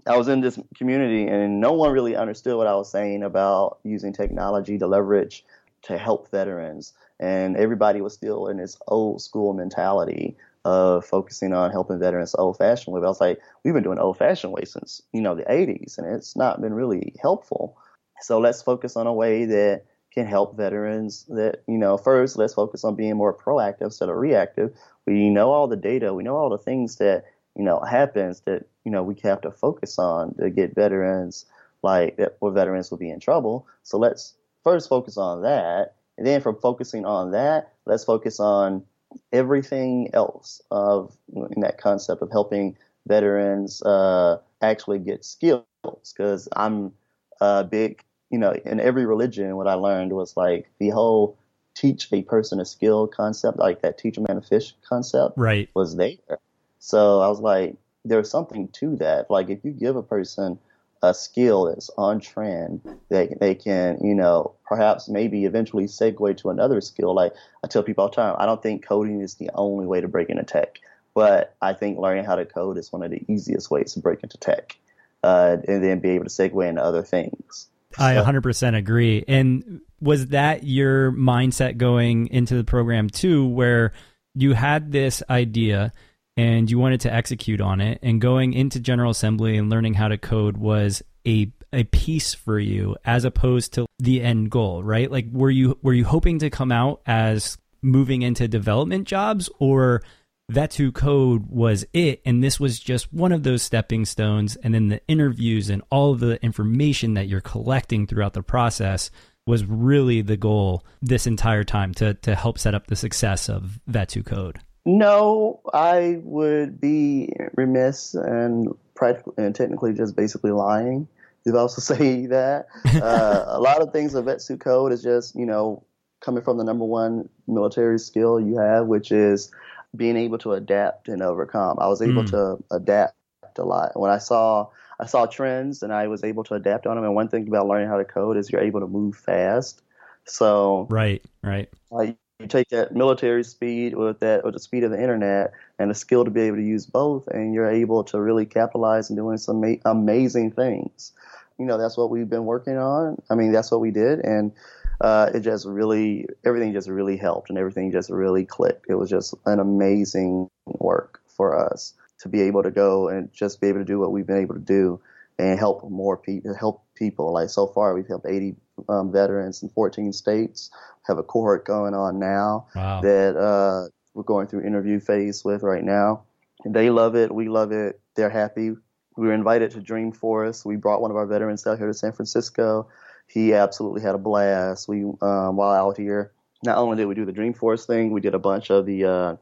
I 0.06 0.16
was 0.16 0.28
in 0.28 0.40
this 0.40 0.58
community 0.76 1.26
and 1.26 1.60
no 1.60 1.72
one 1.72 1.92
really 1.92 2.16
understood 2.16 2.56
what 2.56 2.66
I 2.66 2.74
was 2.74 2.90
saying 2.90 3.22
about 3.22 3.78
using 3.84 4.12
technology 4.12 4.78
to 4.78 4.86
leverage 4.86 5.44
to 5.82 5.98
help 5.98 6.30
veterans. 6.30 6.92
And 7.20 7.56
everybody 7.56 8.00
was 8.00 8.12
still 8.12 8.48
in 8.48 8.56
this 8.56 8.76
old 8.88 9.22
school 9.22 9.52
mentality 9.52 10.36
of 10.64 11.04
focusing 11.04 11.52
on 11.52 11.70
helping 11.70 11.98
veterans 11.98 12.34
old 12.34 12.56
fashioned 12.56 12.94
way. 12.94 13.00
But 13.00 13.06
I 13.06 13.10
was 13.10 13.20
like, 13.20 13.40
we've 13.62 13.74
been 13.74 13.82
doing 13.82 13.98
old 13.98 14.18
fashioned 14.18 14.52
way 14.52 14.64
since, 14.64 15.00
you 15.12 15.20
know, 15.20 15.34
the 15.34 15.44
80s 15.44 15.98
and 15.98 16.06
it's 16.06 16.36
not 16.36 16.60
been 16.60 16.74
really 16.74 17.14
helpful. 17.20 17.76
So 18.20 18.40
let's 18.40 18.62
focus 18.62 18.96
on 18.96 19.06
a 19.06 19.12
way 19.12 19.44
that 19.44 19.84
can 20.14 20.26
help 20.26 20.56
veterans 20.56 21.24
that, 21.28 21.62
you 21.66 21.76
know, 21.76 21.96
first 21.96 22.36
let's 22.36 22.54
focus 22.54 22.84
on 22.84 22.94
being 22.94 23.16
more 23.16 23.34
proactive 23.36 23.82
instead 23.82 24.08
of 24.08 24.16
reactive. 24.16 24.72
We 25.06 25.28
know 25.28 25.50
all 25.50 25.66
the 25.66 25.76
data, 25.76 26.14
we 26.14 26.22
know 26.22 26.36
all 26.36 26.50
the 26.50 26.58
things 26.58 26.96
that, 26.96 27.24
you 27.56 27.64
know, 27.64 27.80
happens 27.80 28.40
that, 28.42 28.66
you 28.84 28.92
know, 28.92 29.02
we 29.02 29.16
have 29.24 29.40
to 29.42 29.50
focus 29.50 29.98
on 29.98 30.34
to 30.36 30.50
get 30.50 30.74
veterans 30.74 31.46
like 31.82 32.16
that 32.16 32.36
where 32.38 32.52
veterans 32.52 32.90
will 32.90 32.98
be 32.98 33.10
in 33.10 33.20
trouble. 33.20 33.66
So 33.82 33.98
let's 33.98 34.34
first 34.62 34.88
focus 34.88 35.16
on 35.16 35.42
that. 35.42 35.94
And 36.16 36.26
then 36.26 36.40
from 36.40 36.56
focusing 36.60 37.04
on 37.04 37.32
that, 37.32 37.72
let's 37.84 38.04
focus 38.04 38.38
on 38.38 38.84
everything 39.32 40.10
else 40.14 40.62
of 40.70 41.16
in 41.34 41.60
that 41.60 41.78
concept 41.78 42.22
of 42.22 42.30
helping 42.30 42.76
veterans 43.06 43.82
uh, 43.82 44.38
actually 44.62 45.00
get 45.00 45.24
skills. 45.24 45.64
Because 45.82 46.48
I'm 46.54 46.92
a 47.40 47.64
big 47.64 48.03
you 48.30 48.38
know, 48.38 48.52
in 48.64 48.80
every 48.80 49.06
religion, 49.06 49.56
what 49.56 49.68
I 49.68 49.74
learned 49.74 50.12
was 50.12 50.36
like 50.36 50.70
the 50.78 50.90
whole 50.90 51.36
teach 51.74 52.12
a 52.12 52.22
person 52.22 52.60
a 52.60 52.64
skill 52.64 53.06
concept, 53.06 53.58
like 53.58 53.82
that 53.82 53.98
teach 53.98 54.16
a 54.16 54.20
man 54.20 54.38
a 54.38 54.42
fish 54.42 54.74
concept, 54.88 55.36
right, 55.36 55.68
was 55.74 55.96
there. 55.96 56.38
So 56.78 57.20
I 57.20 57.28
was 57.28 57.40
like, 57.40 57.76
there's 58.04 58.30
something 58.30 58.68
to 58.68 58.96
that. 58.96 59.30
Like 59.30 59.50
if 59.50 59.64
you 59.64 59.72
give 59.72 59.96
a 59.96 60.02
person 60.02 60.58
a 61.02 61.12
skill 61.14 61.66
that's 61.66 61.90
on 61.98 62.20
trend, 62.20 62.80
they 63.08 63.34
they 63.40 63.54
can, 63.54 63.98
you 64.02 64.14
know, 64.14 64.54
perhaps 64.64 65.08
maybe 65.08 65.44
eventually 65.44 65.84
segue 65.84 66.36
to 66.38 66.50
another 66.50 66.80
skill. 66.80 67.14
Like 67.14 67.34
I 67.62 67.68
tell 67.68 67.82
people 67.82 68.02
all 68.02 68.10
the 68.10 68.16
time, 68.16 68.36
I 68.38 68.46
don't 68.46 68.62
think 68.62 68.84
coding 68.84 69.20
is 69.20 69.34
the 69.34 69.50
only 69.54 69.86
way 69.86 70.00
to 70.00 70.08
break 70.08 70.30
into 70.30 70.44
tech, 70.44 70.78
but 71.14 71.54
I 71.60 71.72
think 71.72 71.98
learning 71.98 72.24
how 72.24 72.36
to 72.36 72.44
code 72.44 72.78
is 72.78 72.92
one 72.92 73.02
of 73.02 73.10
the 73.10 73.22
easiest 73.28 73.70
ways 73.70 73.94
to 73.94 74.00
break 74.00 74.22
into 74.22 74.38
tech, 74.38 74.76
uh, 75.22 75.56
and 75.68 75.84
then 75.84 76.00
be 76.00 76.10
able 76.10 76.24
to 76.24 76.30
segue 76.30 76.68
into 76.68 76.82
other 76.82 77.02
things. 77.02 77.68
I 77.98 78.14
100% 78.14 78.76
agree. 78.76 79.24
And 79.26 79.80
was 80.00 80.28
that 80.28 80.64
your 80.64 81.12
mindset 81.12 81.76
going 81.76 82.28
into 82.28 82.56
the 82.56 82.64
program 82.64 83.08
too, 83.08 83.46
where 83.46 83.92
you 84.34 84.52
had 84.52 84.92
this 84.92 85.22
idea 85.30 85.92
and 86.36 86.70
you 86.70 86.78
wanted 86.78 87.00
to 87.02 87.12
execute 87.12 87.60
on 87.60 87.80
it, 87.80 88.00
and 88.02 88.20
going 88.20 88.54
into 88.54 88.80
General 88.80 89.12
Assembly 89.12 89.56
and 89.56 89.70
learning 89.70 89.94
how 89.94 90.08
to 90.08 90.18
code 90.18 90.56
was 90.56 91.02
a 91.26 91.52
a 91.72 91.84
piece 91.84 92.34
for 92.34 92.58
you 92.58 92.96
as 93.04 93.24
opposed 93.24 93.74
to 93.74 93.86
the 93.98 94.22
end 94.22 94.50
goal, 94.50 94.82
right? 94.82 95.10
Like 95.10 95.26
were 95.32 95.50
you 95.50 95.78
were 95.82 95.92
you 95.92 96.04
hoping 96.04 96.38
to 96.40 96.50
come 96.50 96.72
out 96.72 97.00
as 97.06 97.58
moving 97.82 98.22
into 98.22 98.48
development 98.48 99.06
jobs 99.06 99.50
or 99.58 100.02
Vets 100.50 100.76
Who 100.76 100.92
Code 100.92 101.46
was 101.48 101.86
it, 101.94 102.20
and 102.26 102.44
this 102.44 102.60
was 102.60 102.78
just 102.78 103.12
one 103.12 103.32
of 103.32 103.44
those 103.44 103.62
stepping 103.62 104.04
stones. 104.04 104.56
And 104.56 104.74
then 104.74 104.88
the 104.88 105.00
interviews 105.08 105.70
and 105.70 105.82
all 105.90 106.12
of 106.12 106.20
the 106.20 106.42
information 106.44 107.14
that 107.14 107.28
you're 107.28 107.40
collecting 107.40 108.06
throughout 108.06 108.34
the 108.34 108.42
process 108.42 109.10
was 109.46 109.64
really 109.64 110.20
the 110.20 110.36
goal 110.36 110.84
this 111.02 111.26
entire 111.26 111.64
time 111.64 111.92
to 111.94 112.14
to 112.14 112.34
help 112.34 112.58
set 112.58 112.74
up 112.74 112.86
the 112.86 112.96
success 112.96 113.48
of 113.48 113.80
Vets 113.86 114.14
Who 114.14 114.22
Code. 114.22 114.58
No, 114.84 115.60
I 115.72 116.20
would 116.22 116.78
be 116.78 117.32
remiss 117.54 118.14
and 118.14 118.68
practically 118.94 119.32
and 119.38 119.54
technically 119.54 119.94
just 119.94 120.14
basically 120.14 120.50
lying 120.50 121.08
if 121.46 121.54
I 121.54 121.66
say 121.68 122.26
that. 122.26 122.66
Uh, 122.84 123.44
a 123.46 123.60
lot 123.60 123.80
of 123.80 123.92
things 123.92 124.14
of 124.14 124.26
Vets 124.26 124.46
Who 124.48 124.58
Code 124.58 124.92
is 124.92 125.02
just 125.02 125.34
you 125.34 125.46
know 125.46 125.84
coming 126.20 126.42
from 126.42 126.58
the 126.58 126.64
number 126.64 126.84
one 126.84 127.28
military 127.46 127.98
skill 127.98 128.40
you 128.40 128.58
have, 128.58 128.86
which 128.86 129.10
is 129.10 129.50
being 129.96 130.16
able 130.16 130.38
to 130.38 130.52
adapt 130.52 131.08
and 131.08 131.22
overcome. 131.22 131.78
I 131.80 131.88
was 131.88 132.02
able 132.02 132.24
mm. 132.24 132.30
to 132.30 132.64
adapt 132.74 133.14
a 133.58 133.64
lot. 133.64 133.98
When 133.98 134.10
I 134.10 134.18
saw 134.18 134.68
I 135.00 135.06
saw 135.06 135.26
trends 135.26 135.82
and 135.82 135.92
I 135.92 136.06
was 136.08 136.24
able 136.24 136.44
to 136.44 136.54
adapt 136.54 136.86
on 136.86 136.96
them. 136.96 137.04
And 137.04 137.14
one 137.14 137.28
thing 137.28 137.48
about 137.48 137.66
learning 137.66 137.88
how 137.88 137.98
to 137.98 138.04
code 138.04 138.36
is 138.36 138.50
you're 138.50 138.62
able 138.62 138.80
to 138.80 138.86
move 138.86 139.16
fast. 139.16 139.82
So 140.24 140.86
right, 140.90 141.22
right. 141.42 141.68
Like 141.90 142.16
you 142.40 142.46
take 142.46 142.68
that 142.70 142.94
military 142.94 143.44
speed 143.44 143.94
with 143.94 144.20
that 144.20 144.44
with 144.44 144.54
the 144.54 144.60
speed 144.60 144.84
of 144.84 144.90
the 144.90 145.00
internet 145.00 145.52
and 145.78 145.90
the 145.90 145.94
skill 145.94 146.24
to 146.24 146.30
be 146.30 146.42
able 146.42 146.56
to 146.56 146.62
use 146.62 146.86
both, 146.86 147.26
and 147.28 147.54
you're 147.54 147.70
able 147.70 148.04
to 148.04 148.20
really 148.20 148.46
capitalize 148.46 149.10
and 149.10 149.16
doing 149.16 149.38
some 149.38 149.60
ma- 149.60 149.76
amazing 149.84 150.52
things. 150.52 151.12
You 151.58 151.66
know, 151.66 151.78
that's 151.78 151.96
what 151.96 152.10
we've 152.10 152.28
been 152.28 152.46
working 152.46 152.76
on. 152.76 153.20
I 153.30 153.34
mean, 153.34 153.52
that's 153.52 153.70
what 153.70 153.80
we 153.80 153.90
did, 153.90 154.20
and 154.20 154.52
uh, 155.00 155.30
it 155.34 155.40
just 155.40 155.66
really 155.66 156.26
everything 156.44 156.72
just 156.72 156.88
really 156.88 157.16
helped 157.16 157.50
and 157.50 157.58
everything 157.58 157.92
just 157.92 158.10
really 158.10 158.44
clicked. 158.44 158.86
It 158.88 158.94
was 158.94 159.10
just 159.10 159.34
an 159.46 159.58
amazing 159.58 160.48
work 160.66 161.20
for 161.26 161.58
us 161.58 161.94
to 162.20 162.28
be 162.28 162.42
able 162.42 162.62
to 162.62 162.70
go 162.70 163.08
and 163.08 163.32
just 163.32 163.60
be 163.60 163.68
able 163.68 163.80
to 163.80 163.84
do 163.84 163.98
what 163.98 164.12
we've 164.12 164.26
been 164.26 164.42
able 164.42 164.54
to 164.54 164.60
do 164.60 165.00
and 165.38 165.58
help 165.58 165.88
more 165.90 166.16
people. 166.16 166.54
Help 166.54 166.84
people. 166.94 167.32
Like 167.32 167.50
so 167.50 167.66
far, 167.66 167.94
we've 167.94 168.06
helped 168.06 168.26
80 168.26 168.56
um, 168.88 169.12
veterans 169.12 169.62
in 169.62 169.68
14 169.68 170.12
states. 170.12 170.70
Have 171.06 171.18
a 171.18 171.22
cohort 171.22 171.64
going 171.64 171.94
on 171.94 172.18
now 172.18 172.66
wow. 172.74 173.00
that 173.00 173.36
uh, 173.36 173.88
we're 174.14 174.22
going 174.22 174.46
through 174.46 174.62
interview 174.62 175.00
phase 175.00 175.44
with 175.44 175.62
right 175.62 175.84
now. 175.84 176.22
And 176.64 176.74
they 176.74 176.88
love 176.88 177.14
it. 177.14 177.34
We 177.34 177.48
love 177.48 177.72
it. 177.72 178.00
They're 178.14 178.30
happy. 178.30 178.70
We 179.16 179.26
were 179.26 179.34
invited 179.34 179.72
to 179.72 179.80
dream 179.80 180.12
Dreamforce. 180.12 180.64
We 180.64 180.76
brought 180.76 181.02
one 181.02 181.10
of 181.10 181.16
our 181.16 181.26
veterans 181.26 181.66
out 181.66 181.78
here 181.78 181.86
to 181.86 181.94
San 181.94 182.12
Francisco 182.12 182.88
he 183.34 183.52
absolutely 183.52 184.00
had 184.00 184.14
a 184.14 184.18
blast. 184.18 184.88
We 184.88 185.02
um, 185.02 185.56
while 185.56 185.74
out 185.74 185.98
here, 185.98 186.32
not 186.62 186.78
only 186.78 186.96
did 186.96 187.06
we 187.06 187.16
do 187.16 187.26
the 187.26 187.32
Dreamforce 187.32 187.84
thing, 187.84 188.12
we 188.12 188.20
did 188.20 188.32
a 188.32 188.38
bunch 188.38 188.70
of 188.70 188.86
the 188.86 189.04
uh, 189.04 189.36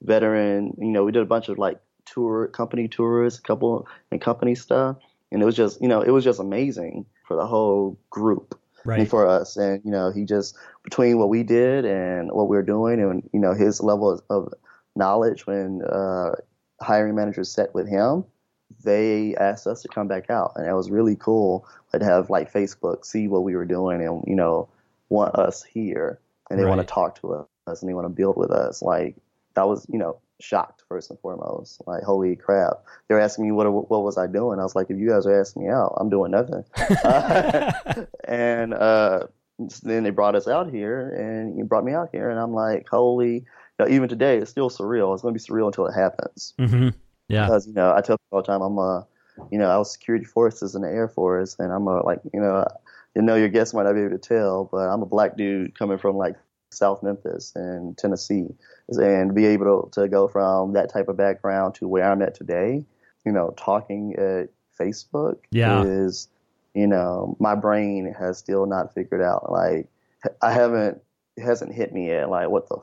veteran. 0.00 0.76
You 0.78 0.92
know, 0.92 1.04
we 1.04 1.10
did 1.10 1.22
a 1.22 1.26
bunch 1.26 1.48
of 1.48 1.58
like 1.58 1.80
tour 2.06 2.46
company 2.46 2.86
tours, 2.86 3.38
a 3.38 3.42
couple 3.42 3.88
and 4.12 4.20
company 4.20 4.54
stuff, 4.54 4.96
and 5.32 5.42
it 5.42 5.44
was 5.44 5.56
just 5.56 5.82
you 5.82 5.88
know 5.88 6.00
it 6.00 6.12
was 6.12 6.22
just 6.22 6.38
amazing 6.38 7.04
for 7.26 7.36
the 7.36 7.46
whole 7.46 7.98
group. 8.08 8.58
Right. 8.84 9.08
for 9.08 9.28
us, 9.28 9.56
and 9.56 9.80
you 9.84 9.92
know, 9.92 10.10
he 10.10 10.24
just 10.24 10.56
between 10.82 11.16
what 11.16 11.28
we 11.28 11.44
did 11.44 11.84
and 11.84 12.32
what 12.32 12.48
we 12.48 12.56
were 12.56 12.64
doing, 12.64 13.00
and 13.00 13.22
you 13.32 13.38
know, 13.38 13.54
his 13.54 13.80
level 13.80 14.10
of, 14.10 14.22
of 14.28 14.52
knowledge 14.96 15.46
when 15.46 15.82
uh, 15.82 16.32
hiring 16.80 17.14
managers 17.14 17.48
set 17.48 17.72
with 17.74 17.88
him, 17.88 18.24
they 18.84 19.34
asked 19.36 19.66
us 19.66 19.82
to 19.82 19.88
come 19.88 20.08
back 20.08 20.30
out, 20.30 20.52
and 20.56 20.66
it 20.66 20.74
was 20.74 20.90
really 20.90 21.16
cool 21.16 21.66
to 21.92 22.04
have 22.04 22.30
like 22.30 22.52
Facebook 22.52 23.04
see 23.04 23.28
what 23.28 23.44
we 23.44 23.54
were 23.54 23.64
doing 23.64 24.02
and 24.02 24.24
you 24.26 24.34
know 24.34 24.68
want 25.08 25.34
us 25.34 25.62
here, 25.62 26.20
and 26.50 26.58
they 26.58 26.64
right. 26.64 26.76
want 26.76 26.80
to 26.80 26.92
talk 26.92 27.20
to 27.20 27.46
us 27.66 27.82
and 27.82 27.88
they 27.88 27.94
want 27.94 28.06
to 28.06 28.10
build 28.10 28.36
with 28.36 28.50
us. 28.50 28.82
Like 28.82 29.16
that 29.54 29.68
was 29.68 29.86
you 29.90 29.98
know 29.98 30.18
shocked 30.40 30.82
first 30.88 31.10
and 31.10 31.18
foremost. 31.20 31.80
Like 31.86 32.02
holy 32.02 32.36
crap, 32.36 32.84
They're 33.08 33.20
asking 33.20 33.44
me 33.44 33.52
what 33.52 33.70
what 33.70 34.02
was 34.02 34.18
I 34.18 34.26
doing. 34.26 34.58
I 34.58 34.62
was 34.62 34.74
like, 34.74 34.90
if 34.90 34.98
you 34.98 35.08
guys 35.08 35.26
are 35.26 35.40
asking 35.40 35.64
me 35.64 35.70
out, 35.70 35.96
I'm 35.98 36.10
doing 36.10 36.32
nothing. 36.32 36.64
and 38.24 38.74
uh, 38.74 39.26
then 39.82 40.02
they 40.02 40.10
brought 40.10 40.34
us 40.34 40.48
out 40.48 40.70
here, 40.70 41.08
and 41.10 41.56
you 41.56 41.64
brought 41.64 41.84
me 41.84 41.92
out 41.92 42.08
here, 42.12 42.30
and 42.30 42.38
I'm 42.38 42.52
like, 42.52 42.88
holy. 42.88 43.44
You 43.78 43.86
know, 43.86 43.90
even 43.90 44.10
today, 44.10 44.36
it's 44.36 44.50
still 44.50 44.68
surreal. 44.68 45.14
It's 45.14 45.22
going 45.22 45.34
to 45.34 45.40
be 45.40 45.42
surreal 45.42 45.66
until 45.66 45.86
it 45.86 45.94
happens. 45.94 46.52
Mm-hmm. 46.60 46.90
Yeah. 47.28 47.46
Because, 47.46 47.66
you 47.66 47.72
know, 47.72 47.94
I 47.94 48.00
tell 48.00 48.18
people 48.18 48.38
all 48.38 48.42
the 48.42 48.46
time, 48.46 48.62
I'm 48.62 48.78
a, 48.78 49.06
you 49.50 49.58
know, 49.58 49.68
I 49.68 49.78
was 49.78 49.92
security 49.92 50.24
forces 50.24 50.74
in 50.74 50.82
the 50.82 50.88
Air 50.88 51.08
Force, 51.08 51.56
and 51.58 51.72
I'm 51.72 51.86
a, 51.86 52.04
like, 52.04 52.20
you 52.32 52.40
know, 52.40 52.66
you 53.14 53.22
know, 53.22 53.34
your 53.34 53.48
guests 53.48 53.74
might 53.74 53.84
not 53.84 53.94
be 53.94 54.00
able 54.00 54.10
to 54.10 54.18
tell, 54.18 54.68
but 54.70 54.88
I'm 54.88 55.02
a 55.02 55.06
black 55.06 55.36
dude 55.36 55.78
coming 55.78 55.98
from 55.98 56.16
like 56.16 56.36
South 56.70 57.02
Memphis 57.02 57.52
and 57.54 57.96
Tennessee, 57.96 58.48
and 58.88 59.34
be 59.34 59.46
able 59.46 59.90
to, 59.92 60.02
to 60.02 60.08
go 60.08 60.28
from 60.28 60.72
that 60.72 60.90
type 60.90 61.08
of 61.08 61.16
background 61.16 61.74
to 61.76 61.88
where 61.88 62.10
I'm 62.10 62.22
at 62.22 62.34
today, 62.34 62.84
you 63.24 63.32
know, 63.32 63.54
talking 63.56 64.14
at 64.16 64.48
Facebook 64.78 65.38
yeah. 65.50 65.82
is, 65.82 66.28
you 66.74 66.86
know, 66.86 67.36
my 67.38 67.54
brain 67.54 68.14
has 68.18 68.38
still 68.38 68.66
not 68.66 68.94
figured 68.94 69.22
out 69.22 69.52
like 69.52 69.88
I 70.40 70.52
haven't 70.52 71.00
it 71.36 71.42
hasn't 71.42 71.74
hit 71.74 71.92
me 71.92 72.08
yet. 72.08 72.30
Like 72.30 72.48
what 72.48 72.68
the 72.68 72.78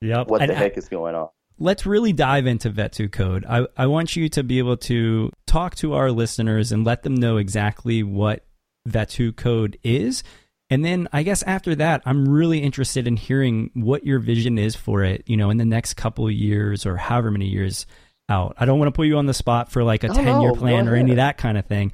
yep. 0.00 0.28
what 0.28 0.40
And 0.42 0.50
the 0.50 0.56
I- 0.56 0.58
heck 0.58 0.76
is 0.78 0.88
going 0.88 1.14
on? 1.14 1.28
Let's 1.60 1.84
really 1.84 2.14
dive 2.14 2.46
into 2.46 2.70
Vets 2.70 2.96
Who 2.98 3.08
Code. 3.08 3.44
I, 3.46 3.66
I 3.76 3.86
want 3.86 4.16
you 4.16 4.30
to 4.30 4.42
be 4.42 4.58
able 4.58 4.78
to 4.78 5.30
talk 5.46 5.74
to 5.76 5.92
our 5.92 6.10
listeners 6.10 6.72
and 6.72 6.84
let 6.84 7.02
them 7.02 7.14
know 7.14 7.36
exactly 7.36 8.02
what 8.02 8.46
Vets 8.86 9.14
Who 9.16 9.30
Code 9.30 9.78
is. 9.84 10.22
And 10.70 10.84
then 10.84 11.06
I 11.12 11.22
guess 11.22 11.42
after 11.42 11.74
that, 11.74 12.02
I'm 12.06 12.26
really 12.28 12.60
interested 12.60 13.06
in 13.06 13.16
hearing 13.16 13.70
what 13.74 14.06
your 14.06 14.20
vision 14.20 14.56
is 14.56 14.74
for 14.74 15.04
it, 15.04 15.22
you 15.26 15.36
know, 15.36 15.50
in 15.50 15.58
the 15.58 15.64
next 15.64 15.94
couple 15.94 16.26
of 16.26 16.32
years 16.32 16.86
or 16.86 16.96
however 16.96 17.30
many 17.30 17.46
years 17.46 17.86
out. 18.30 18.54
I 18.58 18.64
don't 18.64 18.78
want 18.78 18.86
to 18.86 18.96
put 18.96 19.06
you 19.06 19.18
on 19.18 19.26
the 19.26 19.34
spot 19.34 19.70
for 19.70 19.84
like 19.84 20.02
a 20.02 20.10
Oh, 20.10 20.14
10 20.14 20.40
year 20.40 20.52
no, 20.52 20.54
plan 20.54 20.88
or 20.88 20.94
any 20.94 21.10
of 21.10 21.16
that 21.16 21.36
kind 21.36 21.58
of 21.58 21.66
thing. 21.66 21.92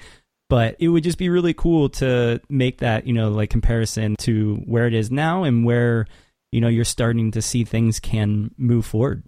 But 0.48 0.76
it 0.78 0.88
would 0.88 1.02
just 1.02 1.18
be 1.18 1.28
really 1.28 1.54
cool 1.54 1.88
to 1.88 2.40
make 2.48 2.78
that, 2.78 3.04
you 3.06 3.14
know, 3.14 3.30
like 3.30 3.50
comparison 3.50 4.14
to 4.20 4.56
where 4.66 4.86
it 4.86 4.94
is 4.94 5.10
now 5.10 5.42
and 5.42 5.64
where, 5.64 6.06
you 6.52 6.60
know, 6.60 6.68
you're 6.68 6.84
starting 6.84 7.32
to 7.32 7.42
see 7.42 7.64
things 7.64 7.98
can 7.98 8.54
move 8.56 8.86
forward. 8.86 9.24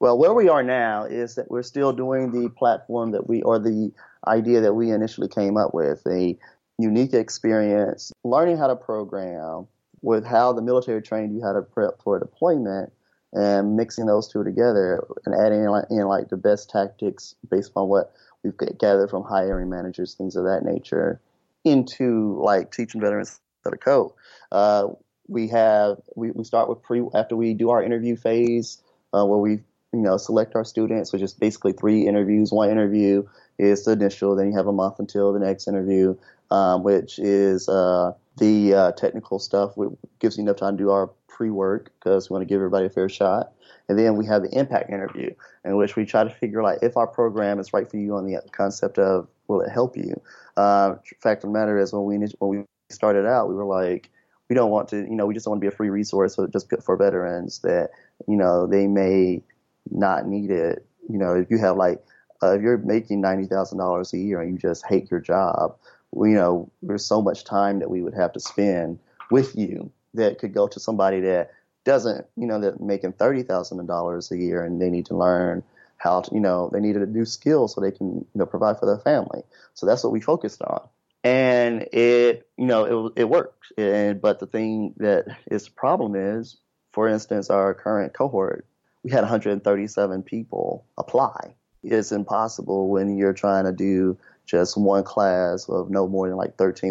Well, 0.00 0.16
where 0.16 0.32
we 0.32 0.48
are 0.48 0.62
now 0.62 1.04
is 1.04 1.34
that 1.34 1.50
we're 1.50 1.62
still 1.62 1.92
doing 1.92 2.30
the 2.30 2.50
platform 2.50 3.10
that 3.12 3.28
we, 3.28 3.42
or 3.42 3.58
the 3.58 3.92
idea 4.26 4.60
that 4.60 4.74
we 4.74 4.92
initially 4.92 5.28
came 5.28 5.56
up 5.56 5.74
with, 5.74 6.06
a 6.06 6.38
unique 6.78 7.14
experience, 7.14 8.12
learning 8.22 8.58
how 8.58 8.68
to 8.68 8.76
program 8.76 9.66
with 10.00 10.24
how 10.24 10.52
the 10.52 10.62
military 10.62 11.02
trained 11.02 11.34
you 11.34 11.42
how 11.42 11.52
to 11.52 11.62
prep 11.62 12.00
for 12.02 12.20
deployment 12.20 12.92
and 13.32 13.76
mixing 13.76 14.06
those 14.06 14.28
two 14.28 14.44
together 14.44 15.04
and 15.26 15.34
adding 15.34 15.64
in 15.90 16.06
like, 16.06 16.28
the 16.28 16.36
best 16.36 16.70
tactics 16.70 17.34
based 17.50 17.72
on 17.74 17.88
what 17.88 18.12
we've 18.44 18.56
gathered 18.78 19.10
from 19.10 19.24
hiring 19.24 19.68
managers, 19.68 20.14
things 20.14 20.36
of 20.36 20.44
that 20.44 20.62
nature, 20.64 21.20
into 21.64 22.40
like 22.40 22.70
teaching 22.70 23.00
veterans 23.00 23.40
how 23.64 23.70
to 23.70 23.76
code. 23.76 24.12
Uh, 24.52 24.86
we 25.26 25.48
have, 25.48 25.98
we, 26.14 26.30
we 26.30 26.44
start 26.44 26.68
with 26.68 26.80
pre, 26.82 27.02
after 27.14 27.34
we 27.34 27.52
do 27.52 27.70
our 27.70 27.82
interview 27.82 28.16
phase, 28.16 28.80
uh, 29.12 29.26
where 29.26 29.38
we 29.38 29.58
you 29.92 30.00
know, 30.00 30.16
select 30.16 30.54
our 30.54 30.64
students, 30.64 31.12
which 31.12 31.22
is 31.22 31.32
basically 31.32 31.72
three 31.72 32.06
interviews. 32.06 32.52
One 32.52 32.70
interview 32.70 33.26
is 33.58 33.84
the 33.84 33.92
initial, 33.92 34.36
then 34.36 34.50
you 34.50 34.56
have 34.56 34.66
a 34.66 34.72
month 34.72 34.98
until 34.98 35.32
the 35.32 35.38
next 35.38 35.66
interview, 35.66 36.16
um, 36.50 36.82
which 36.82 37.18
is 37.18 37.68
uh, 37.68 38.12
the 38.36 38.74
uh, 38.74 38.92
technical 38.92 39.38
stuff. 39.38 39.76
Which 39.76 39.90
gives 40.18 40.36
you 40.36 40.42
enough 40.42 40.56
time 40.56 40.76
to 40.76 40.84
do 40.84 40.90
our 40.90 41.10
pre-work 41.26 41.92
because 41.98 42.28
we 42.28 42.34
want 42.34 42.42
to 42.42 42.46
give 42.46 42.56
everybody 42.56 42.86
a 42.86 42.90
fair 42.90 43.08
shot. 43.08 43.52
And 43.88 43.98
then 43.98 44.16
we 44.16 44.26
have 44.26 44.42
the 44.42 44.50
impact 44.50 44.90
interview, 44.90 45.30
in 45.64 45.76
which 45.76 45.96
we 45.96 46.04
try 46.04 46.24
to 46.24 46.30
figure 46.30 46.62
like 46.62 46.80
if 46.82 46.96
our 46.96 47.06
program 47.06 47.58
is 47.58 47.72
right 47.72 47.90
for 47.90 47.96
you 47.96 48.16
on 48.16 48.26
the 48.26 48.42
concept 48.52 48.98
of 48.98 49.28
will 49.46 49.62
it 49.62 49.70
help 49.70 49.96
you. 49.96 50.20
Uh, 50.58 50.96
fact 51.22 51.44
of 51.44 51.48
the 51.48 51.58
matter 51.58 51.78
is 51.78 51.92
when 51.92 52.04
we 52.04 52.26
when 52.38 52.58
we 52.60 52.64
started 52.90 53.24
out, 53.24 53.48
we 53.48 53.54
were 53.54 53.64
like, 53.64 54.10
we 54.50 54.54
don't 54.54 54.70
want 54.70 54.88
to, 54.88 54.98
you 54.98 55.14
know, 55.14 55.26
we 55.26 55.32
just 55.32 55.46
want 55.46 55.58
to 55.58 55.60
be 55.60 55.68
a 55.68 55.76
free 55.76 55.88
resource 55.88 56.36
so 56.36 56.46
just 56.46 56.68
for 56.82 56.96
veterans 56.96 57.60
that 57.60 57.90
you 58.26 58.36
know 58.36 58.66
they 58.66 58.86
may 58.86 59.42
not 59.90 60.26
need 60.26 60.50
it. 60.50 60.86
You 61.08 61.18
know, 61.18 61.34
if 61.34 61.50
you 61.50 61.58
have 61.58 61.76
like, 61.76 62.04
uh, 62.42 62.52
if 62.52 62.62
you're 62.62 62.78
making 62.78 63.20
ninety 63.20 63.46
thousand 63.46 63.78
dollars 63.78 64.12
a 64.12 64.18
year 64.18 64.40
and 64.40 64.52
you 64.52 64.58
just 64.58 64.86
hate 64.86 65.10
your 65.10 65.20
job, 65.20 65.76
you 66.14 66.34
know, 66.34 66.70
there's 66.82 67.04
so 67.04 67.20
much 67.20 67.44
time 67.44 67.80
that 67.80 67.90
we 67.90 68.02
would 68.02 68.14
have 68.14 68.32
to 68.32 68.40
spend 68.40 68.98
with 69.30 69.56
you 69.56 69.90
that 70.14 70.38
could 70.38 70.54
go 70.54 70.68
to 70.68 70.80
somebody 70.80 71.20
that 71.20 71.52
doesn't, 71.84 72.26
you 72.36 72.46
know, 72.46 72.60
that 72.60 72.80
making 72.80 73.12
thirty 73.12 73.42
thousand 73.42 73.84
dollars 73.86 74.30
a 74.30 74.36
year 74.36 74.62
and 74.62 74.80
they 74.80 74.90
need 74.90 75.06
to 75.06 75.16
learn 75.16 75.62
how 75.96 76.20
to, 76.20 76.32
you 76.32 76.40
know, 76.40 76.70
they 76.72 76.80
need 76.80 76.96
a 76.96 77.06
new 77.06 77.24
skill 77.24 77.66
so 77.66 77.80
they 77.80 77.90
can, 77.90 78.14
you 78.14 78.26
know, 78.34 78.46
provide 78.46 78.78
for 78.78 78.86
their 78.86 78.98
family. 78.98 79.42
So 79.74 79.84
that's 79.84 80.04
what 80.04 80.12
we 80.12 80.20
focused 80.20 80.62
on. 80.62 80.86
And 81.24 81.82
it, 81.92 82.48
you 82.56 82.66
know, 82.66 83.08
it, 83.08 83.22
it 83.22 83.28
worked. 83.28 83.72
And, 83.76 84.20
but 84.20 84.38
the 84.38 84.46
thing 84.46 84.94
that 84.98 85.24
is 85.50 85.64
the 85.64 85.72
problem 85.72 86.14
is, 86.14 86.56
for 86.92 87.08
instance, 87.08 87.50
our 87.50 87.74
current 87.74 88.12
cohort, 88.12 88.64
we 89.02 89.10
had 89.10 89.20
137 89.20 90.22
people 90.22 90.84
apply. 90.96 91.54
It's 91.82 92.12
impossible 92.12 92.88
when 92.88 93.16
you're 93.16 93.32
trying 93.32 93.64
to 93.64 93.72
do 93.72 94.18
just 94.44 94.76
one 94.76 95.04
class 95.04 95.68
of 95.68 95.90
no 95.90 96.08
more 96.08 96.28
than 96.28 96.36
like 96.36 96.56
13 96.56 96.90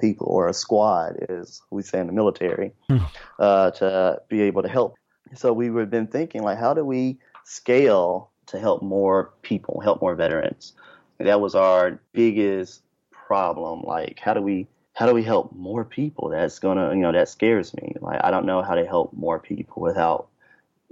people 0.00 0.26
or 0.28 0.48
a 0.48 0.54
squad, 0.54 1.16
as 1.28 1.60
we 1.70 1.82
say 1.82 1.98
in 1.98 2.06
the 2.06 2.12
military, 2.12 2.72
uh, 3.38 3.70
to 3.72 4.22
be 4.28 4.42
able 4.42 4.62
to 4.62 4.68
help. 4.68 4.94
So 5.34 5.52
we've 5.52 5.90
been 5.90 6.06
thinking 6.06 6.42
like, 6.42 6.58
how 6.58 6.72
do 6.72 6.84
we 6.84 7.18
scale 7.42 8.30
to 8.46 8.58
help 8.58 8.82
more 8.82 9.32
people, 9.42 9.80
help 9.80 10.00
more 10.00 10.14
veterans? 10.14 10.72
And 11.18 11.28
that 11.28 11.40
was 11.40 11.54
our 11.54 12.00
biggest 12.12 12.82
problem. 13.10 13.82
Like, 13.82 14.20
how 14.20 14.34
do 14.34 14.40
we 14.40 14.68
how 14.94 15.06
do 15.06 15.14
we 15.14 15.24
help 15.24 15.52
more 15.52 15.84
people? 15.84 16.28
That's 16.28 16.60
gonna, 16.60 16.90
you 16.90 17.00
know, 17.00 17.10
that 17.12 17.28
scares 17.28 17.74
me. 17.74 17.94
Like, 18.00 18.20
I 18.22 18.30
don't 18.30 18.46
know 18.46 18.62
how 18.62 18.76
to 18.76 18.86
help 18.86 19.12
more 19.12 19.40
people 19.40 19.82
without 19.82 20.28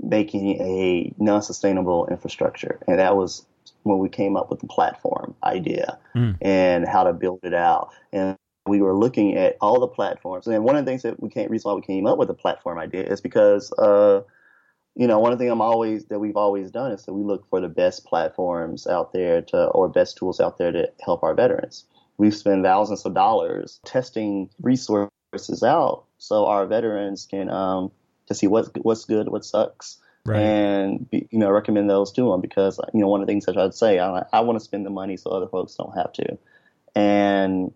making 0.01 0.61
a 0.61 1.13
non-sustainable 1.19 2.09
infrastructure. 2.11 2.79
And 2.87 2.99
that 2.99 3.17
was 3.17 3.47
when 3.85 3.99
we 3.99 4.09
came 4.09 4.37
up 4.37 4.51
with 4.51 4.61
the 4.61 4.67
platform 4.67 5.35
idea 5.45 5.99
Mm. 6.15 6.37
and 6.41 6.87
how 6.87 7.05
to 7.05 7.13
build 7.13 7.41
it 7.43 7.55
out. 7.55 7.91
And 8.13 8.37
we 8.67 8.81
were 8.81 8.95
looking 8.95 9.37
at 9.37 9.57
all 9.61 9.81
the 9.81 9.89
platforms. 9.89 10.47
And 10.47 10.65
one 10.65 10.77
of 10.77 10.85
the 10.85 10.91
things 10.91 11.03
that 11.03 11.21
we 11.21 11.29
can't 11.29 11.51
reason 11.51 11.71
why 11.71 11.75
we 11.75 11.83
came 11.83 12.07
up 12.07 12.19
with 12.19 12.29
the 12.29 12.35
platform 12.35 12.79
idea 12.79 13.05
is 13.05 13.21
because 13.21 13.73
uh, 13.73 14.23
you 14.95 15.07
know, 15.07 15.19
one 15.19 15.37
thing 15.39 15.51
I'm 15.51 15.61
always 15.63 16.05
that 16.07 16.19
we've 16.19 16.37
always 16.37 16.71
done 16.71 16.93
is 16.93 17.05
that 17.05 17.15
we 17.15 17.23
look 17.23 17.49
for 17.49 17.61
the 17.61 17.69
best 17.69 18.05
platforms 18.05 18.87
out 18.87 19.13
there 19.13 19.41
to 19.43 19.67
or 19.69 19.89
best 19.89 20.19
tools 20.19 20.39
out 20.39 20.59
there 20.59 20.71
to 20.71 20.91
help 21.03 21.23
our 21.23 21.35
veterans. 21.35 21.85
We've 22.19 22.35
spent 22.35 22.63
thousands 22.63 23.07
of 23.07 23.15
dollars 23.15 23.81
testing 23.87 24.51
resources 24.61 25.63
out 25.63 26.05
so 26.19 26.47
our 26.47 26.67
veterans 26.67 27.27
can 27.27 27.49
um, 27.49 27.91
to 28.29 28.35
see 28.35 28.47
what's 28.47 28.71
what's 28.83 29.05
good, 29.05 29.29
what 29.29 29.45
sucks, 29.45 29.99
and 30.41 31.11
be, 31.11 31.29
you 31.31 31.39
know 31.39 31.51
recommend 31.51 31.91
those 31.91 32.13
to 32.13 32.31
them 32.31 32.41
because 32.41 32.79
you 32.95 33.01
know 33.01 33.09
one 33.09 33.21
of 33.21 33.27
the 33.27 33.31
things 33.33 33.47
that 33.47 33.57
I'd 33.57 33.75
say 33.75 33.99
I, 33.99 34.25
I 34.33 34.41
want 34.41 34.59
to 34.59 34.65
spend 34.65 34.87
the 34.87 34.91
money 34.91 35.17
so 35.17 35.31
other 35.31 35.49
folks 35.49 35.75
don't 35.75 35.97
have 35.97 36.13
to. 36.15 36.39
And 36.95 37.73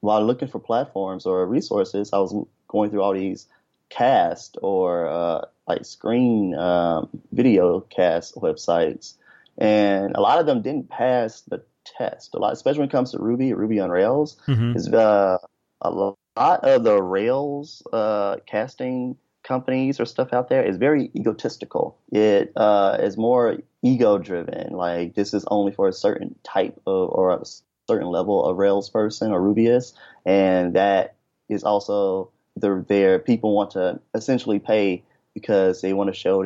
while 0.00 0.24
looking 0.24 0.48
for 0.48 0.58
platforms 0.58 1.26
or 1.26 1.46
resources, 1.46 2.10
I 2.12 2.18
was 2.18 2.34
going 2.68 2.90
through 2.90 3.02
all 3.02 3.14
these 3.14 3.46
cast 3.90 4.56
or 4.62 5.06
uh, 5.08 5.46
like 5.68 5.84
screen 5.84 6.54
um, 6.54 7.08
video 7.32 7.80
cast 7.80 8.34
websites, 8.36 9.14
and 9.58 10.14
a 10.14 10.20
lot 10.20 10.38
of 10.38 10.46
them 10.46 10.62
didn't 10.62 10.88
pass 10.88 11.42
the 11.42 11.62
test. 11.84 12.34
A 12.34 12.38
lot, 12.38 12.52
especially 12.52 12.80
when 12.80 12.88
it 12.88 12.92
comes 12.92 13.12
to 13.12 13.18
Ruby, 13.18 13.52
Ruby 13.52 13.80
on 13.80 13.90
Rails, 13.90 14.36
Mhm. 14.46 14.76
is 14.76 14.88
uh, 14.92 15.38
a 15.80 15.90
lot 15.90 16.16
of 16.36 16.84
the 16.84 17.02
Rails 17.02 17.82
uh, 17.92 18.36
casting 18.46 19.16
companies 19.50 19.98
or 19.98 20.06
stuff 20.06 20.32
out 20.32 20.48
there 20.48 20.62
is 20.62 20.76
very 20.76 21.10
egotistical. 21.16 21.98
It 22.12 22.52
uh, 22.54 22.98
is 23.00 23.16
more 23.16 23.58
ego 23.82 24.16
driven. 24.16 24.72
Like 24.72 25.14
this 25.16 25.34
is 25.34 25.44
only 25.48 25.72
for 25.72 25.88
a 25.88 25.92
certain 25.92 26.36
type 26.44 26.80
of 26.86 27.10
or 27.10 27.32
a 27.32 27.42
certain 27.88 28.06
level 28.06 28.44
of 28.44 28.56
Rails 28.56 28.88
person 28.88 29.32
or 29.32 29.40
Rubyist, 29.40 29.94
and 30.24 30.74
that 30.74 31.16
is 31.48 31.64
also 31.64 32.30
the 32.56 32.84
their 32.88 33.18
people 33.18 33.56
want 33.56 33.72
to 33.72 34.00
essentially 34.14 34.60
pay 34.60 35.02
because 35.34 35.82
they 35.82 35.92
want 35.94 36.08
to 36.08 36.14
show 36.14 36.36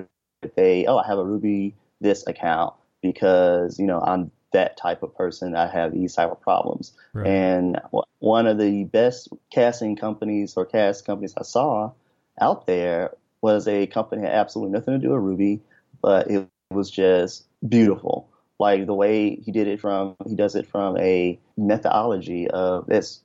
that 0.40 0.56
they 0.56 0.86
oh 0.86 0.96
I 0.96 1.06
have 1.06 1.18
a 1.18 1.24
Ruby 1.24 1.74
this 2.00 2.26
account 2.26 2.72
because 3.02 3.78
you 3.78 3.86
know 3.86 4.00
I'm 4.00 4.30
that 4.54 4.78
type 4.78 5.02
of 5.02 5.14
person. 5.14 5.54
I 5.54 5.66
have 5.66 5.92
these 5.92 6.14
type 6.14 6.30
of 6.30 6.40
problems. 6.40 6.92
Right. 7.12 7.26
And 7.26 7.74
w- 7.92 8.04
one 8.20 8.46
of 8.46 8.56
the 8.56 8.84
best 8.84 9.28
casting 9.52 9.94
companies 9.96 10.54
or 10.56 10.64
cast 10.64 11.04
companies 11.04 11.34
I 11.36 11.42
saw 11.42 11.92
out 12.40 12.66
there 12.66 13.16
was 13.40 13.68
a 13.68 13.86
company 13.86 14.22
that 14.22 14.28
had 14.28 14.38
absolutely 14.38 14.72
nothing 14.72 14.94
to 14.94 15.06
do 15.06 15.12
with 15.12 15.22
Ruby, 15.22 15.60
but 16.00 16.30
it 16.30 16.48
was 16.70 16.90
just 16.90 17.44
beautiful. 17.66 18.28
Like 18.58 18.86
the 18.86 18.94
way 18.94 19.36
he 19.36 19.52
did 19.52 19.68
it 19.68 19.80
from, 19.80 20.16
he 20.26 20.34
does 20.34 20.54
it 20.54 20.66
from 20.66 20.96
a 20.98 21.38
methodology 21.56 22.48
of 22.48 22.86
this, 22.86 23.20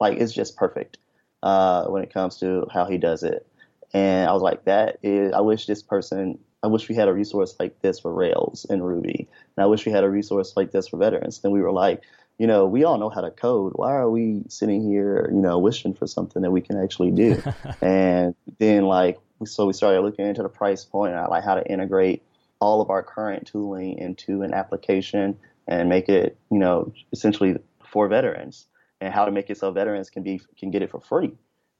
like 0.00 0.18
it's 0.18 0.32
just 0.32 0.56
perfect 0.56 0.98
uh, 1.42 1.86
when 1.86 2.02
it 2.02 2.12
comes 2.12 2.38
to 2.38 2.66
how 2.72 2.84
he 2.84 2.98
does 2.98 3.22
it. 3.22 3.46
And 3.92 4.28
I 4.28 4.32
was 4.32 4.42
like, 4.42 4.64
that 4.64 4.98
is, 5.02 5.32
I 5.32 5.40
wish 5.40 5.66
this 5.66 5.82
person, 5.82 6.38
I 6.62 6.66
wish 6.66 6.88
we 6.88 6.94
had 6.94 7.08
a 7.08 7.14
resource 7.14 7.56
like 7.58 7.80
this 7.80 8.00
for 8.00 8.12
Rails 8.12 8.66
and 8.68 8.86
Ruby. 8.86 9.28
And 9.56 9.64
I 9.64 9.66
wish 9.66 9.86
we 9.86 9.92
had 9.92 10.04
a 10.04 10.10
resource 10.10 10.52
like 10.56 10.72
this 10.72 10.88
for 10.88 10.98
veterans. 10.98 11.40
Then 11.40 11.52
we 11.52 11.62
were 11.62 11.72
like, 11.72 12.02
you 12.38 12.46
know, 12.46 12.66
we 12.66 12.84
all 12.84 12.98
know 12.98 13.08
how 13.08 13.22
to 13.22 13.30
code. 13.30 13.72
Why 13.76 13.92
are 13.92 14.10
we 14.10 14.42
sitting 14.48 14.86
here, 14.88 15.28
you 15.32 15.40
know, 15.40 15.58
wishing 15.58 15.94
for 15.94 16.06
something 16.06 16.42
that 16.42 16.50
we 16.50 16.60
can 16.60 16.82
actually 16.82 17.10
do? 17.10 17.42
and 17.80 18.34
then 18.58 18.84
like, 18.84 19.18
so 19.44 19.66
we 19.66 19.72
started 19.72 20.02
looking 20.02 20.26
into 20.26 20.42
the 20.42 20.48
price 20.48 20.84
point 20.84 21.14
and 21.14 21.28
like 21.28 21.44
how 21.44 21.54
to 21.54 21.66
integrate 21.70 22.22
all 22.60 22.80
of 22.80 22.90
our 22.90 23.02
current 23.02 23.46
tooling 23.46 23.98
into 23.98 24.42
an 24.42 24.52
application 24.54 25.38
and 25.66 25.88
make 25.88 26.08
it, 26.08 26.38
you 26.50 26.58
know, 26.58 26.92
essentially 27.12 27.56
for 27.90 28.08
veterans 28.08 28.66
and 29.00 29.12
how 29.12 29.24
to 29.24 29.30
make 29.30 29.50
it 29.50 29.58
so 29.58 29.70
veterans 29.70 30.10
can 30.10 30.22
be, 30.22 30.40
can 30.58 30.70
get 30.70 30.82
it 30.82 30.90
for 30.90 31.00
free. 31.00 31.32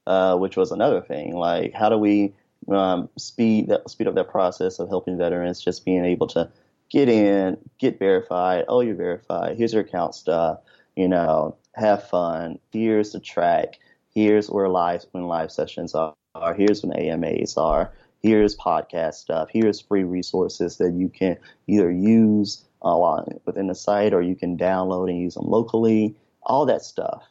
Uh, 0.07 0.37
which 0.37 0.55
was 0.55 0.71
another 0.71 1.01
thing. 1.01 1.35
Like, 1.35 1.73
how 1.73 1.89
do 1.89 1.97
we 1.97 2.33
um, 2.69 3.09
speed 3.17 3.67
that, 3.67 3.89
speed 3.89 4.07
up 4.07 4.15
that 4.15 4.29
process 4.29 4.79
of 4.79 4.87
helping 4.87 5.17
veterans? 5.17 5.61
Just 5.61 5.83
being 5.83 6.05
able 6.05 6.27
to 6.27 6.49
get 6.89 7.09
in, 7.09 7.57
get 7.79 7.99
verified. 7.99 8.65
Oh, 8.67 8.81
you're 8.81 8.95
verified. 8.95 9.57
Here's 9.57 9.73
your 9.73 9.83
account 9.83 10.15
stuff. 10.15 10.59
You 10.95 11.07
know, 11.07 11.55
have 11.75 12.07
fun. 12.07 12.59
Here's 12.71 13.11
the 13.11 13.19
track. 13.19 13.79
here's 14.13 14.49
where 14.49 14.67
live 14.67 15.05
when 15.11 15.27
live 15.27 15.51
sessions 15.51 15.93
are, 15.93 16.15
here's 16.55 16.83
when 16.83 16.97
AMAs 16.97 17.55
are, 17.55 17.93
here's 18.21 18.55
podcast 18.55 19.15
stuff, 19.15 19.49
here's 19.51 19.79
free 19.79 20.03
resources 20.03 20.77
that 20.77 20.93
you 20.93 21.07
can 21.09 21.37
either 21.67 21.91
use 21.91 22.65
uh, 22.81 23.23
within 23.45 23.67
the 23.67 23.75
site 23.75 24.13
or 24.13 24.21
you 24.21 24.35
can 24.35 24.57
download 24.57 25.09
and 25.09 25.19
use 25.19 25.35
them 25.35 25.45
locally. 25.45 26.15
All 26.41 26.65
that 26.65 26.81
stuff 26.81 27.23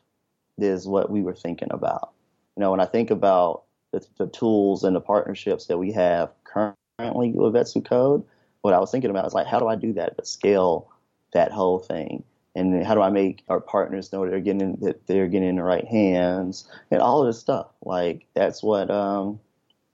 is 0.58 0.86
what 0.86 1.10
we 1.10 1.22
were 1.22 1.34
thinking 1.34 1.68
about. 1.70 2.12
You 2.56 2.60
know, 2.60 2.70
when 2.70 2.80
I 2.80 2.86
think 2.86 3.10
about 3.10 3.64
the, 3.92 4.06
the 4.18 4.26
tools 4.28 4.84
and 4.84 4.94
the 4.94 5.00
partnerships 5.00 5.66
that 5.66 5.78
we 5.78 5.92
have 5.92 6.30
currently 6.44 7.32
with 7.32 7.52
Vets 7.52 7.74
Who 7.74 7.80
Code, 7.80 8.24
what 8.66 8.74
I 8.74 8.80
was 8.80 8.90
thinking 8.90 9.10
about 9.10 9.24
is 9.24 9.32
like, 9.32 9.46
how 9.46 9.60
do 9.60 9.68
I 9.68 9.76
do 9.76 9.92
that 9.92 10.16
but 10.16 10.26
scale 10.26 10.90
that 11.32 11.52
whole 11.52 11.78
thing? 11.78 12.24
And 12.56 12.84
how 12.84 12.96
do 12.96 13.00
I 13.00 13.10
make 13.10 13.44
our 13.48 13.60
partners 13.60 14.12
know 14.12 14.28
they're 14.28 14.40
getting 14.40 14.74
that 14.80 15.06
they're 15.06 15.28
getting 15.28 15.50
in 15.50 15.56
the 15.56 15.62
right 15.62 15.86
hands 15.86 16.68
and 16.90 17.00
all 17.00 17.20
of 17.20 17.28
this 17.28 17.38
stuff? 17.38 17.68
Like 17.84 18.26
that's 18.34 18.64
what 18.64 18.90
um, 18.90 19.38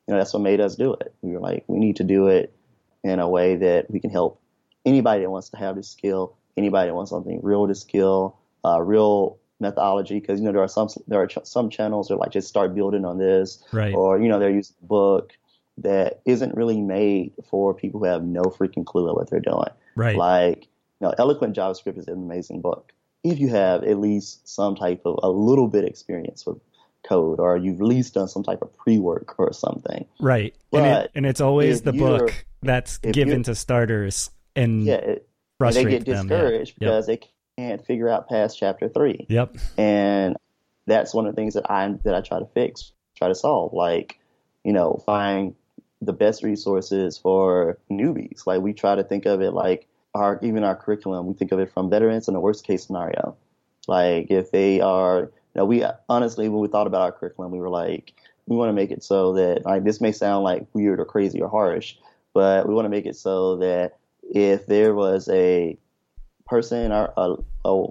you 0.06 0.14
know 0.14 0.16
that's 0.16 0.32
what 0.32 0.40
made 0.40 0.58
us 0.58 0.74
do 0.74 0.94
it. 0.94 1.12
We 1.20 1.32
were 1.32 1.40
like, 1.40 1.64
we 1.66 1.78
need 1.78 1.96
to 1.96 2.04
do 2.04 2.28
it 2.28 2.50
in 3.04 3.18
a 3.18 3.28
way 3.28 3.56
that 3.56 3.90
we 3.90 4.00
can 4.00 4.08
help 4.08 4.40
anybody 4.86 5.20
that 5.20 5.28
wants 5.28 5.50
to 5.50 5.58
have 5.58 5.76
this 5.76 5.90
skill, 5.90 6.34
anybody 6.56 6.88
that 6.88 6.94
wants 6.94 7.10
something 7.10 7.40
real 7.42 7.68
to 7.68 7.74
skill, 7.74 8.38
uh, 8.64 8.80
real 8.80 9.38
methodology 9.60 10.18
because 10.18 10.40
you 10.40 10.46
know 10.46 10.52
there 10.52 10.62
are 10.62 10.68
some 10.68 10.88
there 11.06 11.20
are 11.20 11.26
ch- 11.26 11.44
some 11.44 11.68
channels 11.68 12.08
that 12.08 12.16
like 12.16 12.32
just 12.32 12.48
start 12.48 12.74
building 12.74 13.04
on 13.04 13.18
this 13.18 13.62
right 13.70 13.94
or 13.94 14.18
you 14.18 14.28
know 14.28 14.40
they're 14.40 14.50
using 14.50 14.74
a 14.82 14.86
book 14.86 15.34
that 15.82 16.20
isn't 16.24 16.54
really 16.56 16.80
made 16.80 17.32
for 17.48 17.74
people 17.74 18.00
who 18.00 18.06
have 18.06 18.24
no 18.24 18.42
freaking 18.42 18.84
clue 18.84 19.08
of 19.08 19.16
what 19.16 19.30
they're 19.30 19.40
doing. 19.40 19.68
Right. 19.96 20.16
Like 20.16 20.62
you 21.00 21.08
know 21.08 21.14
eloquent 21.18 21.56
javascript 21.56 21.98
is 21.98 22.08
an 22.08 22.14
amazing 22.14 22.60
book. 22.60 22.92
If 23.24 23.38
you 23.38 23.48
have 23.48 23.84
at 23.84 23.98
least 23.98 24.48
some 24.48 24.74
type 24.74 25.02
of 25.04 25.20
a 25.22 25.30
little 25.30 25.68
bit 25.68 25.84
experience 25.84 26.44
with 26.44 26.58
code 27.06 27.40
or 27.40 27.56
you've 27.56 27.80
at 27.80 27.86
least 27.86 28.14
done 28.14 28.28
some 28.28 28.42
type 28.42 28.62
of 28.62 28.76
pre-work 28.76 29.38
or 29.38 29.52
something. 29.52 30.06
Right. 30.20 30.54
But 30.70 30.82
and, 30.82 31.04
it, 31.04 31.10
and 31.14 31.26
it's 31.26 31.40
always 31.40 31.82
the 31.82 31.92
book 31.92 32.46
that's 32.62 32.98
given 32.98 33.42
to 33.44 33.54
starters 33.54 34.30
and 34.54 34.84
yeah 34.84 34.94
it, 34.94 35.28
and 35.60 35.74
they 35.74 35.84
get 35.84 36.04
them 36.04 36.28
yeah. 36.28 36.36
discouraged 36.36 36.78
because 36.78 37.06
they 37.06 37.20
can't 37.56 37.84
figure 37.84 38.08
out 38.08 38.28
past 38.28 38.58
chapter 38.58 38.88
three. 38.88 39.26
Yep. 39.28 39.56
And 39.76 40.36
that's 40.86 41.14
one 41.14 41.26
of 41.26 41.34
the 41.34 41.40
things 41.40 41.54
that 41.54 41.70
I 41.70 41.88
that 42.04 42.14
I 42.14 42.20
try 42.20 42.38
to 42.38 42.46
fix, 42.46 42.92
try 43.16 43.28
to 43.28 43.34
solve. 43.34 43.72
Like, 43.72 44.18
you 44.64 44.72
know, 44.72 45.02
find 45.06 45.54
the 46.02 46.12
best 46.12 46.42
resources 46.42 47.16
for 47.16 47.78
newbies. 47.90 48.46
Like 48.46 48.60
we 48.60 48.72
try 48.72 48.96
to 48.96 49.04
think 49.04 49.24
of 49.24 49.40
it 49.40 49.52
like 49.52 49.86
our 50.14 50.38
even 50.42 50.64
our 50.64 50.74
curriculum. 50.74 51.26
We 51.26 51.34
think 51.34 51.52
of 51.52 51.60
it 51.60 51.72
from 51.72 51.88
veterans 51.88 52.28
in 52.28 52.34
the 52.34 52.40
worst 52.40 52.66
case 52.66 52.84
scenario. 52.84 53.36
Like 53.86 54.30
if 54.30 54.50
they 54.50 54.80
are, 54.80 55.20
you 55.20 55.30
know, 55.54 55.64
we 55.64 55.84
honestly 56.08 56.48
when 56.48 56.60
we 56.60 56.68
thought 56.68 56.88
about 56.88 57.02
our 57.02 57.12
curriculum, 57.12 57.52
we 57.52 57.60
were 57.60 57.70
like, 57.70 58.14
we 58.46 58.56
want 58.56 58.68
to 58.68 58.72
make 58.74 58.90
it 58.90 59.04
so 59.04 59.32
that 59.34 59.64
like 59.64 59.84
this 59.84 60.00
may 60.00 60.12
sound 60.12 60.42
like 60.44 60.66
weird 60.72 60.98
or 60.98 61.04
crazy 61.04 61.40
or 61.40 61.48
harsh, 61.48 61.94
but 62.34 62.68
we 62.68 62.74
want 62.74 62.84
to 62.84 62.90
make 62.90 63.06
it 63.06 63.16
so 63.16 63.56
that 63.56 63.96
if 64.22 64.66
there 64.66 64.94
was 64.94 65.28
a 65.28 65.78
person 66.46 66.90
or 66.90 67.12
a, 67.16 67.36
a, 67.64 67.86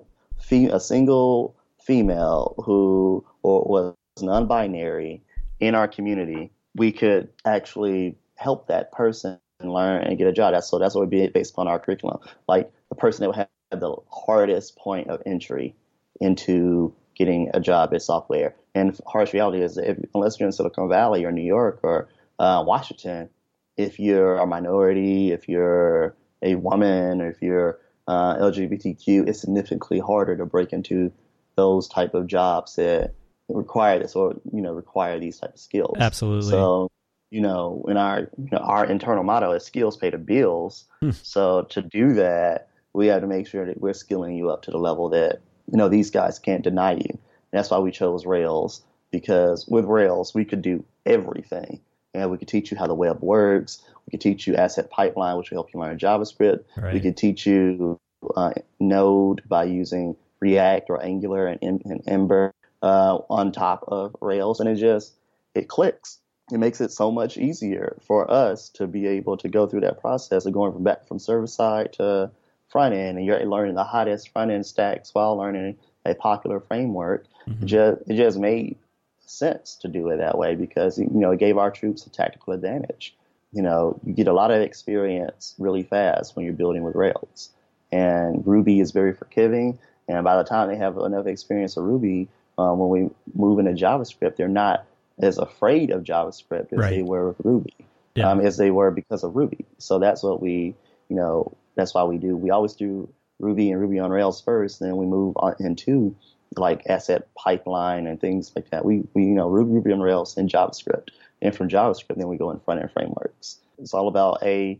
a 0.73 0.79
single 0.79 1.55
female 1.81 2.55
who 2.63 3.25
or 3.41 3.63
was 3.63 3.95
non-binary 4.21 5.21
in 5.61 5.75
our 5.75 5.87
community, 5.87 6.51
we 6.75 6.91
could 6.91 7.29
actually 7.45 8.17
help 8.35 8.67
that 8.67 8.91
person 8.91 9.39
learn 9.61 10.03
and 10.03 10.17
get 10.17 10.27
a 10.27 10.33
job. 10.33 10.53
That's 10.53 10.69
so 10.69 10.79
that's 10.79 10.95
what 10.95 11.01
would 11.01 11.09
be 11.09 11.27
based 11.27 11.53
upon 11.53 11.67
our 11.67 11.79
curriculum. 11.79 12.19
Like 12.47 12.71
the 12.89 12.95
person 12.95 13.21
that 13.21 13.29
would 13.29 13.35
have 13.37 13.79
the 13.79 13.95
hardest 14.11 14.77
point 14.77 15.09
of 15.09 15.21
entry 15.25 15.75
into 16.19 16.93
getting 17.15 17.49
a 17.53 17.59
job 17.59 17.93
at 17.93 18.01
software. 18.01 18.55
And 18.73 18.97
harsh 19.05 19.33
reality 19.33 19.61
is 19.61 19.77
if, 19.77 19.97
unless 20.15 20.39
you're 20.39 20.47
in 20.47 20.53
Silicon 20.53 20.89
Valley 20.89 21.25
or 21.25 21.31
New 21.31 21.43
York 21.43 21.79
or 21.83 22.07
uh, 22.39 22.63
Washington, 22.65 23.29
if 23.77 23.99
you're 23.99 24.37
a 24.37 24.47
minority, 24.47 25.31
if 25.31 25.47
you're 25.47 26.15
a 26.41 26.55
woman, 26.55 27.21
or 27.21 27.29
if 27.29 27.41
you're 27.41 27.79
uh, 28.07 28.35
LGBTQ, 28.37 29.27
it's 29.27 29.41
significantly 29.41 29.99
harder 29.99 30.35
to 30.37 30.45
break 30.45 30.73
into 30.73 31.11
those 31.55 31.87
type 31.87 32.13
of 32.13 32.27
jobs 32.27 32.75
that 32.75 33.13
require 33.53 33.99
this 33.99 34.15
or 34.15 34.35
you 34.53 34.61
know 34.61 34.73
require 34.73 35.19
these 35.19 35.39
type 35.39 35.53
of 35.53 35.59
skills. 35.59 35.97
absolutely 35.99 36.51
So 36.51 36.89
you 37.31 37.39
know, 37.39 37.83
in 37.87 37.97
our 37.97 38.29
you 38.37 38.49
know, 38.51 38.59
our 38.59 38.85
internal 38.85 39.23
motto 39.23 39.51
is 39.53 39.65
skills 39.65 39.97
pay 39.97 40.09
the 40.09 40.17
bills. 40.17 40.85
Hmm. 40.99 41.11
So 41.23 41.63
to 41.69 41.81
do 41.81 42.13
that, 42.13 42.67
we 42.93 43.07
have 43.07 43.21
to 43.21 43.27
make 43.27 43.47
sure 43.47 43.65
that 43.65 43.79
we're 43.79 43.93
skilling 43.93 44.35
you 44.35 44.49
up 44.51 44.63
to 44.63 44.71
the 44.71 44.77
level 44.77 45.09
that 45.09 45.41
you 45.71 45.77
know 45.77 45.87
these 45.87 46.11
guys 46.11 46.37
can't 46.37 46.61
deny 46.61 46.93
you. 46.93 47.09
And 47.09 47.19
that's 47.59 47.71
why 47.71 47.79
we 47.79 47.91
chose 47.91 48.25
Rails 48.25 48.83
because 49.09 49.65
with 49.67 49.85
Rails 49.85 50.33
we 50.35 50.45
could 50.45 50.61
do 50.61 50.83
everything, 51.05 51.79
and 52.13 52.29
we 52.29 52.37
could 52.37 52.49
teach 52.49 52.69
you 52.69 52.77
how 52.77 52.87
the 52.87 52.93
web 52.93 53.21
works. 53.21 53.81
We 54.05 54.11
could 54.11 54.21
teach 54.21 54.45
you 54.45 54.55
asset 54.55 54.89
pipeline, 54.89 55.37
which 55.37 55.51
will 55.51 55.57
help 55.57 55.73
you 55.73 55.79
learn 55.79 55.97
JavaScript. 55.97 56.65
right 56.75 56.93
We 56.93 56.99
could 56.99 57.15
teach 57.15 57.45
you 57.45 57.97
uh, 58.35 58.51
Node 58.79 59.41
by 59.47 59.63
using 59.63 60.17
React 60.41 60.89
or 60.89 61.01
Angular 61.01 61.47
and, 61.47 61.81
and 61.85 62.03
Ember 62.07 62.53
uh, 62.81 63.19
on 63.29 63.51
top 63.51 63.85
of 63.87 64.15
Rails, 64.21 64.59
and 64.59 64.69
it 64.69 64.75
just 64.75 65.13
it 65.55 65.67
clicks. 65.67 66.19
It 66.51 66.57
makes 66.57 66.81
it 66.81 66.91
so 66.91 67.11
much 67.11 67.37
easier 67.37 67.97
for 68.05 68.29
us 68.29 68.69
to 68.69 68.87
be 68.87 69.07
able 69.07 69.37
to 69.37 69.47
go 69.47 69.67
through 69.67 69.81
that 69.81 70.01
process 70.01 70.45
of 70.45 70.53
going 70.53 70.73
from 70.73 70.83
back 70.83 71.07
from 71.07 71.19
server 71.19 71.47
side 71.47 71.93
to 71.93 72.31
front 72.69 72.93
end, 72.93 73.17
and 73.17 73.25
you're 73.25 73.45
learning 73.45 73.75
the 73.75 73.83
hottest 73.83 74.29
front 74.29 74.51
end 74.51 74.65
stacks 74.65 75.13
while 75.13 75.37
learning 75.37 75.77
a 76.05 76.15
popular 76.15 76.59
framework. 76.59 77.25
Mhm. 77.47 77.63
It 77.63 77.65
just 77.65 78.01
it 78.07 78.15
just 78.15 78.39
made 78.39 78.77
sense 79.21 79.75
to 79.77 79.87
do 79.87 80.09
it 80.09 80.17
that 80.17 80.37
way 80.37 80.55
because 80.55 80.97
you 80.97 81.07
know 81.09 81.31
it 81.31 81.39
gave 81.39 81.57
our 81.57 81.71
troops 81.71 82.05
a 82.05 82.09
tactical 82.09 82.53
advantage. 82.53 83.15
You 83.53 83.61
know, 83.61 83.99
you 84.05 84.13
get 84.13 84.27
a 84.27 84.33
lot 84.33 84.51
of 84.51 84.61
experience 84.61 85.55
really 85.59 85.83
fast 85.83 86.35
when 86.35 86.45
you're 86.45 86.53
building 86.53 86.83
with 86.83 86.95
Rails, 86.95 87.49
and 87.91 88.45
Ruby 88.45 88.79
is 88.79 88.91
very 88.91 89.13
forgiving. 89.13 89.77
And 90.07 90.23
by 90.23 90.35
the 90.35 90.43
time 90.43 90.67
they 90.67 90.75
have 90.77 90.97
enough 90.97 91.27
experience 91.27 91.75
with 91.75 91.85
Ruby, 91.85 92.27
um, 92.61 92.79
when 92.79 92.89
we 92.89 93.09
move 93.33 93.59
into 93.59 93.71
JavaScript, 93.71 94.35
they're 94.35 94.47
not 94.47 94.85
as 95.19 95.37
afraid 95.37 95.91
of 95.91 96.03
JavaScript 96.03 96.71
as 96.73 96.79
Right. 96.79 96.89
they 96.91 97.01
were 97.03 97.29
with 97.29 97.37
Ruby, 97.43 97.73
Yeah. 98.15 98.29
um, 98.29 98.39
as 98.41 98.57
they 98.57 98.71
were 98.71 98.91
because 98.91 99.23
of 99.23 99.35
Ruby. 99.35 99.65
So 99.77 99.99
that's 99.99 100.23
what 100.23 100.41
we, 100.41 100.75
you 101.09 101.15
know, 101.15 101.51
that's 101.75 101.93
why 101.93 102.03
we 102.03 102.17
do. 102.17 102.35
We 102.37 102.49
always 102.49 102.73
do 102.73 103.09
Ruby 103.39 103.71
and 103.71 103.81
Ruby 103.81 103.99
on 103.99 104.11
Rails 104.11 104.41
first, 104.41 104.79
then 104.79 104.97
we 104.97 105.05
move 105.05 105.35
on 105.37 105.55
into 105.59 106.15
like 106.57 106.85
asset 106.87 107.27
pipeline 107.35 108.07
and 108.07 108.19
things 108.19 108.51
like 108.55 108.69
that. 108.71 108.83
We, 108.83 109.03
we 109.13 109.23
you 109.23 109.35
know, 109.35 109.47
Ruby, 109.47 109.71
Ruby 109.73 109.91
on 109.93 110.01
Rails 110.01 110.37
and 110.37 110.49
JavaScript. 110.49 111.09
And 111.41 111.55
from 111.55 111.69
JavaScript, 111.69 112.17
then 112.17 112.27
we 112.27 112.37
go 112.37 112.51
in 112.51 112.59
front 112.59 112.81
end 112.81 112.91
frameworks. 112.91 113.57
It's 113.79 113.93
all 113.93 114.07
about 114.07 114.43
A, 114.43 114.71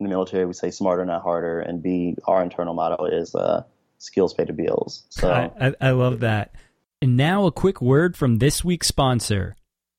in 0.00 0.04
the 0.04 0.08
military, 0.08 0.44
we 0.46 0.54
say 0.54 0.70
smarter, 0.70 1.04
not 1.04 1.22
harder. 1.22 1.60
And 1.60 1.82
B, 1.82 2.16
our 2.26 2.42
internal 2.42 2.74
motto 2.74 3.04
is 3.04 3.34
uh, 3.34 3.62
skills 3.98 4.34
pay 4.34 4.44
the 4.44 4.52
bills. 4.52 5.02
So 5.10 5.30
I, 5.30 5.50
I, 5.68 5.74
I 5.80 5.90
love 5.90 6.20
that. 6.20 6.54
And 7.02 7.16
now 7.16 7.46
a 7.46 7.52
quick 7.52 7.80
word 7.80 8.14
from 8.14 8.36
this 8.36 8.62
week's 8.62 8.88
sponsor. 8.88 9.56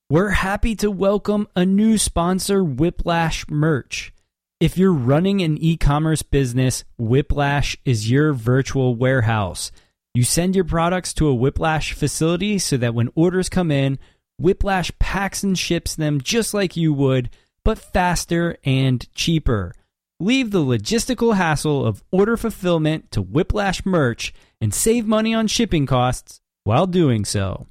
We're 0.08 0.30
happy 0.30 0.76
to 0.76 0.92
welcome 0.92 1.48
a 1.56 1.66
new 1.66 1.98
sponsor, 1.98 2.64
Whiplash 2.64 3.44
Merch. 3.50 4.14
If 4.60 4.78
you're 4.78 4.94
running 4.94 5.42
an 5.42 5.58
e 5.58 5.78
commerce 5.78 6.22
business, 6.22 6.84
Whiplash 7.00 7.76
is 7.86 8.12
your 8.12 8.34
virtual 8.34 8.94
warehouse. 8.94 9.72
You 10.14 10.24
send 10.24 10.56
your 10.56 10.64
products 10.64 11.12
to 11.16 11.28
a 11.28 11.34
Whiplash 11.34 11.94
facility 11.94 12.60
so 12.60 12.78
that 12.78 12.94
when 12.94 13.10
orders 13.16 13.50
come 13.50 13.72
in, 13.72 13.98
Whiplash 14.38 14.92
packs 15.00 15.42
and 15.42 15.58
ships 15.58 15.96
them 15.96 16.22
just 16.22 16.54
like 16.54 16.78
you 16.78 16.94
would, 16.94 17.32
but 17.66 17.80
faster 17.80 18.58
and 18.64 19.12
cheaper. 19.16 19.74
Leave 20.20 20.52
the 20.52 20.60
logistical 20.60 21.36
hassle 21.36 21.84
of 21.84 22.04
order 22.12 22.38
fulfillment 22.38 23.10
to 23.10 23.24
Whiplash 23.24 23.88
Merch 23.88 24.36
and 24.60 24.72
save 24.72 25.08
money 25.08 25.34
on 25.34 25.48
shipping 25.48 25.88
costs 25.88 26.41
while 26.64 26.88
doing 26.88 27.26
so. 27.26 27.68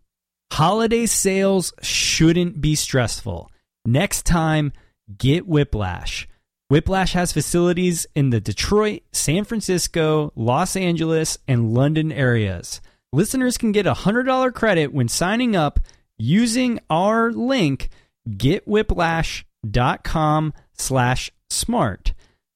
Holiday 0.53 1.07
sales 1.07 1.73
shouldn't 1.83 2.61
be 2.61 2.75
stressful. 2.75 3.51
Next 3.85 4.27
time, 4.27 4.73
get 5.17 5.47
Whiplash. 5.47 6.29
Whiplash 6.69 7.13
has 7.15 7.33
facilities 7.33 8.07
in 8.15 8.31
the 8.31 8.41
Detroit, 8.41 9.03
San 9.13 9.45
Francisco, 9.45 10.33
Los 10.37 10.77
Angeles, 10.77 11.39
and 11.49 11.75
London 11.75 12.13
areas. 12.13 12.81
Listeners 13.13 13.59
can 13.59 13.73
get 13.73 13.87
a 13.87 13.95
$100 13.95 14.55
credit 14.55 14.93
when 14.93 15.09
signing 15.09 15.57
up 15.57 15.81
using 16.17 16.79
our 16.89 17.33
link 17.33 17.89
getwhiplash.com 18.29 20.53
slash 20.75 21.33
smart. 21.49 22.13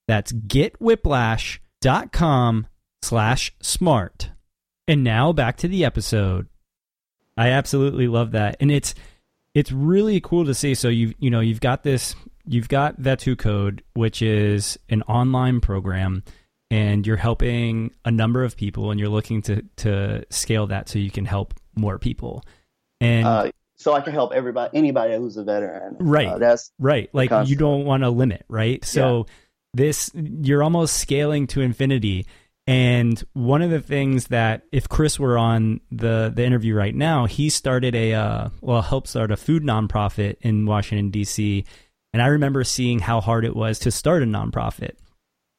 That's 0.07 0.31
getwhiplash.com 0.33 2.66
slash 3.03 3.53
smart. 3.61 4.31
And 4.87 5.03
now 5.05 5.33
back 5.33 5.57
to 5.59 5.68
the 5.68 5.85
episode. 5.85 6.49
I 7.37 7.49
absolutely 7.49 8.07
love 8.07 8.33
that. 8.33 8.57
And 8.61 8.70
it's 8.70 8.94
it's 9.55 9.73
really 9.73 10.20
cool 10.20 10.44
to 10.44 10.55
see. 10.55 10.75
So 10.75 10.88
you 10.88 11.14
you 11.18 11.31
know, 11.31 11.40
you've 11.40 11.61
got 11.61 11.83
this 11.83 12.14
you've 12.47 12.68
got 12.68 12.99
Vets 12.99 13.25
Who 13.25 13.37
Code, 13.37 13.83
which 13.94 14.23
is 14.23 14.79
an 14.88 15.03
online 15.03 15.61
program, 15.61 16.23
and 16.70 17.07
you're 17.07 17.16
helping 17.16 17.92
a 18.05 18.11
number 18.11 18.44
of 18.44 18.57
people 18.57 18.90
and 18.90 19.01
you're 19.01 19.09
looking 19.09 19.42
to 19.42 19.62
to 19.77 20.25
scale 20.31 20.66
that 20.68 20.88
so 20.88 20.99
you 20.99 21.11
can 21.11 21.25
help 21.25 21.55
more 21.77 21.99
people. 21.99 22.44
And 23.01 23.27
Uh, 23.27 23.51
so 23.77 23.92
I 23.92 24.01
can 24.01 24.12
help 24.12 24.33
everybody, 24.33 24.77
anybody 24.77 25.16
who's 25.16 25.37
a 25.37 25.44
veteran. 25.44 25.97
Right. 25.99 26.29
Uh, 26.29 26.38
that's 26.38 26.70
Right. 26.79 27.11
Like 27.12 27.31
you 27.49 27.57
don't 27.57 27.85
want 27.85 28.03
to 28.03 28.11
limit, 28.11 28.44
right? 28.49 28.85
So 28.85 29.27
this 29.73 30.11
you're 30.14 30.62
almost 30.62 30.99
scaling 30.99 31.47
to 31.49 31.61
infinity. 31.61 32.27
And 32.66 33.22
one 33.35 33.61
of 33.61 33.70
the 33.70 33.81
things 33.81 34.29
that 34.29 34.62
if 34.72 34.88
Chris 34.88 35.18
were 35.20 35.37
on 35.37 35.81
the 35.90 36.33
the 36.35 36.44
interview 36.44 36.74
right 36.74 36.94
now, 36.94 37.27
he 37.27 37.50
started 37.50 37.94
a 37.94 38.14
uh, 38.14 38.48
well 38.62 38.81
helped 38.83 39.09
start 39.09 39.31
a 39.31 39.37
food 39.37 39.62
nonprofit 39.62 40.37
in 40.40 40.64
Washington 40.64 41.11
D.C. 41.11 41.64
And 42.14 42.22
I 42.22 42.29
remember 42.29 42.64
seeing 42.64 43.00
how 43.00 43.20
hard 43.20 43.44
it 43.44 43.55
was 43.55 43.81
to 43.81 43.90
start 43.90 44.22
a 44.22 44.27
nonprofit. 44.27 44.92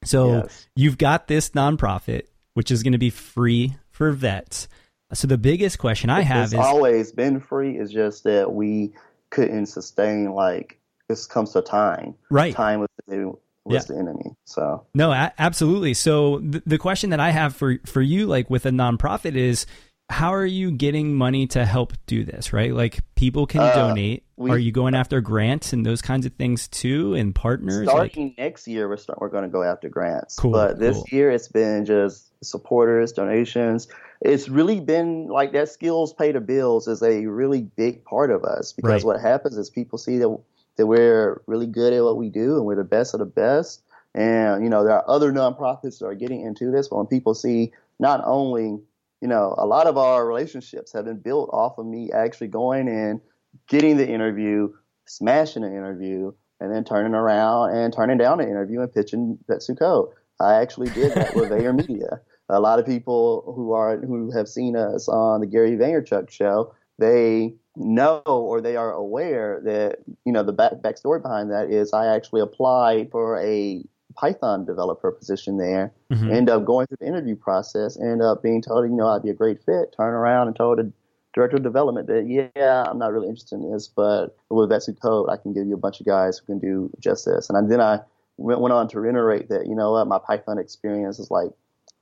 So 0.03 0.37
Yes. 0.43 0.67
you've 0.75 0.97
got 0.97 1.27
this 1.27 1.49
nonprofit, 1.49 2.23
which 2.53 2.71
is 2.71 2.81
going 2.81 2.93
to 2.93 2.97
be 2.99 3.09
free 3.09 3.75
for 3.91 4.11
vets. 4.11 4.67
So 5.13 5.27
the 5.27 5.37
biggest 5.37 5.77
question 5.77 6.09
I 6.09 6.21
have 6.21 6.45
it's 6.45 6.53
is 6.53 6.59
always 6.59 7.11
been 7.11 7.39
free. 7.39 7.77
It's 7.77 7.91
just 7.91 8.23
that 8.23 8.51
we 8.53 8.93
couldn't 9.29 9.67
sustain 9.67 10.31
like 10.31 10.79
this 11.07 11.27
comes 11.27 11.53
to 11.53 11.61
time. 11.61 12.15
right. 12.31 12.55
Time 12.55 12.79
was 12.79 12.89
the, 13.07 13.33
was 13.65 13.89
Yeah. 13.89 13.95
the 13.95 13.99
enemy. 13.99 14.35
So 14.45 14.85
No, 14.93 15.11
a- 15.11 15.33
absolutely. 15.37 15.93
So 15.93 16.39
th- 16.39 16.63
the 16.65 16.77
question 16.77 17.09
that 17.09 17.19
I 17.19 17.31
have 17.31 17.55
for 17.55 17.77
for 17.85 18.01
you, 18.01 18.27
like 18.27 18.49
with 18.49 18.65
a 18.65 18.71
nonprofit, 18.71 19.35
is 19.35 19.65
how 20.09 20.31
are 20.35 20.45
you 20.45 20.69
getting 20.71 21.15
money 21.15 21.47
to 21.47 21.65
help 21.65 21.93
do 22.05 22.23
this? 22.23 22.53
Right, 22.53 22.73
like 22.73 22.99
people 23.15 23.47
can 23.47 23.61
Uh, 23.61 23.73
donate. 23.75 24.23
we- 24.37 24.51
are 24.51 24.57
you 24.57 24.71
going 24.71 24.93
after 24.93 25.19
grants 25.19 25.73
and 25.73 25.83
those 25.83 26.01
kinds 26.03 26.27
of 26.27 26.33
things 26.33 26.67
too, 26.67 27.15
and 27.15 27.33
partners? 27.33 27.87
Like, 27.87 28.11
starting 28.11 28.35
next 28.37 28.67
year, 28.67 28.87
we're 28.87 28.97
start, 28.97 29.19
we're 29.19 29.29
going 29.29 29.45
to 29.45 29.49
go 29.49 29.63
after 29.63 29.89
grants. 29.89 30.35
Cool, 30.35 30.51
But 30.51 30.77
this 30.77 30.97
cool. 30.97 31.05
year, 31.11 31.31
it's 31.31 31.47
been 31.47 31.85
just 31.85 32.31
supporters, 32.43 33.13
donations. 33.13 33.87
It's 34.21 34.47
really 34.47 34.79
been 34.79 35.27
like 35.27 35.53
that. 35.53 35.69
Skills 35.69 36.13
pay 36.13 36.31
the 36.31 36.39
bills 36.39 36.87
is 36.87 37.01
a 37.01 37.25
really 37.25 37.63
big 37.75 38.05
part 38.05 38.29
of 38.29 38.43
us 38.43 38.73
because 38.73 39.03
Right. 39.03 39.13
what 39.15 39.21
happens 39.21 39.57
is 39.57 39.69
people 39.71 39.97
see 39.97 40.19
that 40.19 40.37
that 40.77 40.87
we're 40.87 41.41
really 41.47 41.67
good 41.67 41.93
at 41.93 42.03
what 42.03 42.17
we 42.17 42.29
do 42.29 42.57
and 42.57 42.65
we're 42.65 42.75
the 42.75 42.83
best 42.83 43.13
of 43.13 43.19
the 43.19 43.25
best. 43.25 43.81
And 44.13 44.63
you 44.63 44.69
know, 44.69 44.83
there 44.83 44.93
are 44.93 45.09
other 45.09 45.31
nonprofits 45.31 45.99
that 45.99 46.05
are 46.05 46.15
getting 46.15 46.41
into 46.41 46.71
this. 46.71 46.87
But 46.87 46.97
when 46.97 47.07
people 47.07 47.33
see 47.33 47.73
not 47.99 48.21
only 48.25 48.79
you 49.21 49.27
know, 49.27 49.55
a 49.57 49.65
lot 49.65 49.87
of 49.87 49.97
our 49.97 50.23
relationships 50.23 50.93
have 50.93 51.05
been 51.05 51.17
built 51.17 51.49
off 51.51 51.77
of 51.77 51.85
me 51.85 52.11
actually 52.11 52.47
going 52.47 52.87
in, 52.87 53.21
getting 53.67 53.97
the 53.97 54.07
interview, 54.07 54.71
smashing 55.07 55.63
the 55.63 55.69
interview, 55.69 56.31
and 56.59 56.71
then 56.71 56.83
turning 56.83 57.13
around 57.13 57.75
and 57.75 57.93
turning 57.93 58.17
down 58.17 58.39
an 58.39 58.47
interview 58.47 58.81
and 58.81 58.93
pitching 58.93 59.37
Vets 59.47 59.67
Who 59.67 59.75
Code. 59.75 60.09
I 60.39 60.55
actually 60.55 60.89
did 60.89 61.13
that 61.15 61.35
with 61.35 61.49
VaynerMedia. 61.49 62.19
A 62.49 62.59
lot 62.59 62.77
of 62.77 62.85
people 62.85 63.51
who 63.55 63.71
are 63.71 63.97
who 63.97 64.31
have 64.31 64.47
seen 64.47 64.75
us 64.75 65.07
on 65.07 65.41
the 65.41 65.47
Gary 65.47 65.71
Vaynerchuk 65.71 66.29
show, 66.29 66.75
they 66.97 67.53
know 67.75 68.21
or 68.25 68.61
they 68.61 68.75
are 68.77 68.91
aware 68.91 69.61
that 69.65 69.99
you 70.25 70.31
know 70.31 70.43
the 70.43 70.53
back 70.53 70.73
backstory 70.75 71.21
behind 71.21 71.51
that 71.51 71.69
is 71.69 71.91
I 71.93 72.07
actually 72.15 72.41
applied 72.41 73.11
for 73.11 73.37
a 73.39 73.83
Python 74.15 74.65
developer 74.65 75.11
position 75.11 75.57
there 75.57 75.91
Mhm. 76.11 76.31
end 76.31 76.49
up 76.49 76.63
going 76.63 76.87
through 76.87 76.97
the 77.01 77.07
interview 77.07 77.35
process, 77.35 77.99
end 77.99 78.21
up 78.21 78.41
being 78.41 78.61
told, 78.61 78.89
you 78.89 78.95
know, 78.95 79.07
I'd 79.07 79.23
be 79.23 79.29
a 79.29 79.33
great 79.33 79.61
fit, 79.63 79.93
turn 79.97 80.13
around 80.13 80.47
and 80.47 80.55
told 80.55 80.77
the 80.77 80.91
director 81.33 81.57
of 81.57 81.63
development 81.63 82.07
that, 82.07 82.27
yeah, 82.27 82.83
I'm 82.87 82.97
not 82.97 83.11
really 83.11 83.27
interested 83.27 83.55
in 83.55 83.69
this, 83.71 83.89
but 83.89 84.37
with 84.49 84.69
Vets 84.69 84.85
Who 84.85 84.93
Code, 84.93 85.29
I 85.29 85.35
can 85.35 85.51
give 85.51 85.67
you 85.67 85.73
a 85.73 85.77
bunch 85.77 85.99
of 85.99 86.05
guys 86.05 86.37
who 86.37 86.45
can 86.45 86.59
do 86.59 86.89
just 86.99 87.25
this. 87.25 87.49
And 87.49 87.69
then 87.69 87.81
I 87.81 87.99
went, 88.37 88.61
went 88.61 88.71
on 88.71 88.87
to 88.89 88.99
reiterate 89.01 89.49
that, 89.49 89.67
you 89.67 89.75
know 89.75 89.91
what, 89.91 90.07
my 90.07 90.19
Python 90.19 90.57
experience 90.59 91.19
is 91.19 91.29
like 91.29 91.51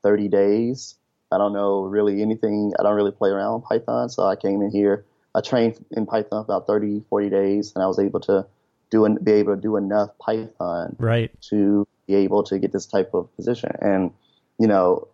30 0.04 0.28
days. 0.28 0.96
I 1.34 1.38
don't 1.38 1.54
know 1.54 1.84
really 1.84 2.22
anything. 2.22 2.74
I 2.80 2.84
don't 2.84 2.96
really 2.96 3.12
play 3.12 3.30
around 3.30 3.56
with 3.56 3.64
Python. 3.64 4.10
So 4.10 4.24
I 4.24 4.36
came 4.36 4.62
in 4.62 4.72
here, 4.72 5.06
I 5.36 5.42
trained 5.42 5.84
in 5.92 6.06
Python 6.06 6.46
for 6.46 6.54
about 6.54 6.68
30, 6.68 7.04
40 7.10 7.30
days, 7.30 7.74
and 7.76 7.84
I 7.84 7.88
was 7.88 8.00
able 8.00 8.20
to 8.22 8.46
do 8.92 9.06
and 9.06 9.24
be 9.24 9.34
able 9.34 9.56
to 9.56 9.62
do 9.62 9.76
enough 9.76 10.12
Python 10.20 10.96
right. 11.00 11.32
to 11.50 11.88
be 12.08 12.16
able 12.16 12.44
to 12.44 12.60
get 12.60 12.72
this 12.72 12.86
type 12.86 13.12
of 13.14 13.36
position. 13.36 13.72
And, 13.82 14.12
you 14.60 14.68
know, 14.68 15.08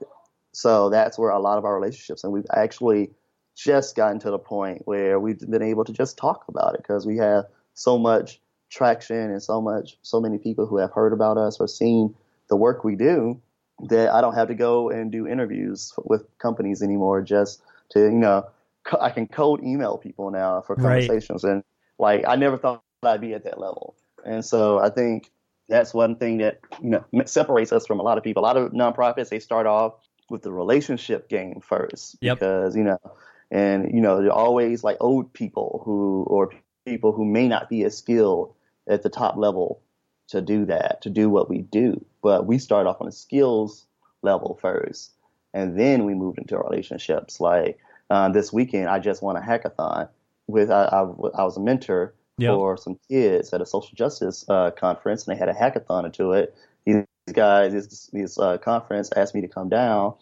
so 0.52 0.90
that's 0.90 1.18
where 1.18 1.30
a 1.30 1.40
lot 1.40 1.58
of 1.58 1.66
our 1.66 1.74
relationships, 1.74 2.24
and 2.24 2.34
we've 2.34 2.46
actually 2.54 3.12
just 3.56 3.96
gotten 3.96 4.20
to 4.20 4.32
the 4.32 4.40
point 4.40 4.82
where 4.86 5.20
we've 5.20 5.40
been 5.40 5.62
able 5.62 5.86
to 5.86 5.94
just 5.94 6.18
talk 6.18 6.46
about 6.48 6.76
it 6.76 6.82
because 6.82 7.06
we 7.06 7.18
have 7.18 7.46
so 7.74 7.98
much 7.98 8.42
traction 8.70 9.32
and 9.32 9.42
so 9.42 9.62
much, 9.62 9.98
so 10.02 10.20
many 10.20 10.38
people 10.38 10.66
who 10.66 10.78
have 10.78 10.92
heard 10.92 11.14
about 11.14 11.38
us 11.38 11.60
or 11.60 11.68
seen 11.68 12.14
the 12.50 12.56
work 12.56 12.84
we 12.84 12.96
do 12.96 13.42
that 13.88 14.14
I 14.14 14.22
don't 14.22 14.36
have 14.36 14.48
to 14.50 14.56
go 14.56 14.90
and 14.90 15.12
do 15.12 15.28
interviews 15.28 15.94
with 16.04 16.26
companies 16.38 16.82
anymore 16.82 17.22
just 17.22 17.62
to, 17.92 18.02
you 18.02 18.12
know, 18.12 18.46
co- 18.84 19.00
I 19.00 19.10
can 19.10 19.28
code 19.28 19.64
email 19.64 19.98
people 19.98 20.32
now 20.32 20.62
for 20.62 20.76
Right. 20.76 21.08
conversations. 21.08 21.44
And 21.44 21.64
like, 21.98 22.24
I 22.28 22.36
never 22.36 22.58
thought 22.58 22.84
I'd 23.04 23.22
be 23.22 23.34
at 23.34 23.44
that 23.46 23.60
level. 23.60 23.96
And 24.26 24.44
so 24.44 24.80
I 24.80 24.90
think 24.90 25.32
that's 25.70 25.94
one 25.94 26.16
thing 26.16 26.40
that 26.40 26.60
you 26.82 26.90
know 26.90 27.06
separates 27.26 27.72
us 27.72 27.86
from 27.86 28.00
a 28.00 28.04
lot 28.04 28.18
of 28.18 28.24
people. 28.24 28.44
A 28.44 28.46
lot 28.46 28.58
of 28.58 28.72
nonprofits 28.72 29.30
they 29.30 29.40
start 29.40 29.68
off 29.68 29.94
with 30.30 30.42
the 30.42 30.52
relationship 30.52 31.30
game 31.30 31.62
first 31.62 32.18
Yep. 32.22 32.40
because 32.40 32.76
you 32.76 32.84
know, 32.84 33.00
and 33.52 33.94
you 33.94 34.02
know 34.02 34.22
they're 34.22 34.32
always 34.32 34.84
like 34.84 34.98
old 35.00 35.32
people 35.34 35.82
who 35.86 36.26
or 36.28 36.52
people 36.86 37.12
who 37.12 37.24
may 37.24 37.48
not 37.48 37.70
be 37.70 37.84
as 37.84 37.98
skilled 37.98 38.54
at 38.88 39.04
the 39.04 39.10
top 39.10 39.38
level 39.38 39.82
to 40.30 40.42
do 40.42 40.66
that 40.66 41.02
to 41.02 41.10
do 41.10 41.30
what 41.30 41.50
we 41.50 41.60
do. 41.62 42.04
But 42.22 42.46
we 42.46 42.58
start 42.58 42.88
off 42.88 43.02
on 43.02 43.08
a 43.08 43.12
skills 43.12 43.86
level 44.22 44.58
first, 44.62 45.12
and 45.54 45.80
then 45.80 46.06
we 46.06 46.14
moved 46.14 46.38
into 46.38 46.58
relationships. 46.58 47.40
Like 47.40 47.78
uh, 48.10 48.30
this 48.30 48.54
weekend, 48.54 48.90
I 48.90 49.00
just 49.00 49.22
won 49.22 49.36
a 49.36 49.42
hackathon 49.42 50.10
with 50.48 50.72
I, 50.72 50.84
I, 50.86 51.02
I 51.02 51.44
was 51.44 51.58
a 51.58 51.62
mentor 51.62 52.14
Yep. 52.40 52.56
for 52.56 52.78
some 52.78 52.98
kids 53.10 53.52
at 53.52 53.62
a 53.62 53.66
social 53.66 53.94
justice 53.96 54.46
uh, 54.48 54.72
conference, 54.72 55.28
and 55.28 55.36
they 55.36 55.40
had 55.40 55.50
a 55.50 55.54
hackathon 55.54 56.06
into 56.06 56.32
it. 56.32 56.56
These 56.86 57.04
guys, 57.34 57.74
this, 57.74 58.10
this 58.14 58.40
uh, 58.40 58.58
conference 58.60 59.10
asked 59.16 59.36
me 59.36 59.42
to 59.42 59.48
come 59.50 59.68
down 59.68 60.14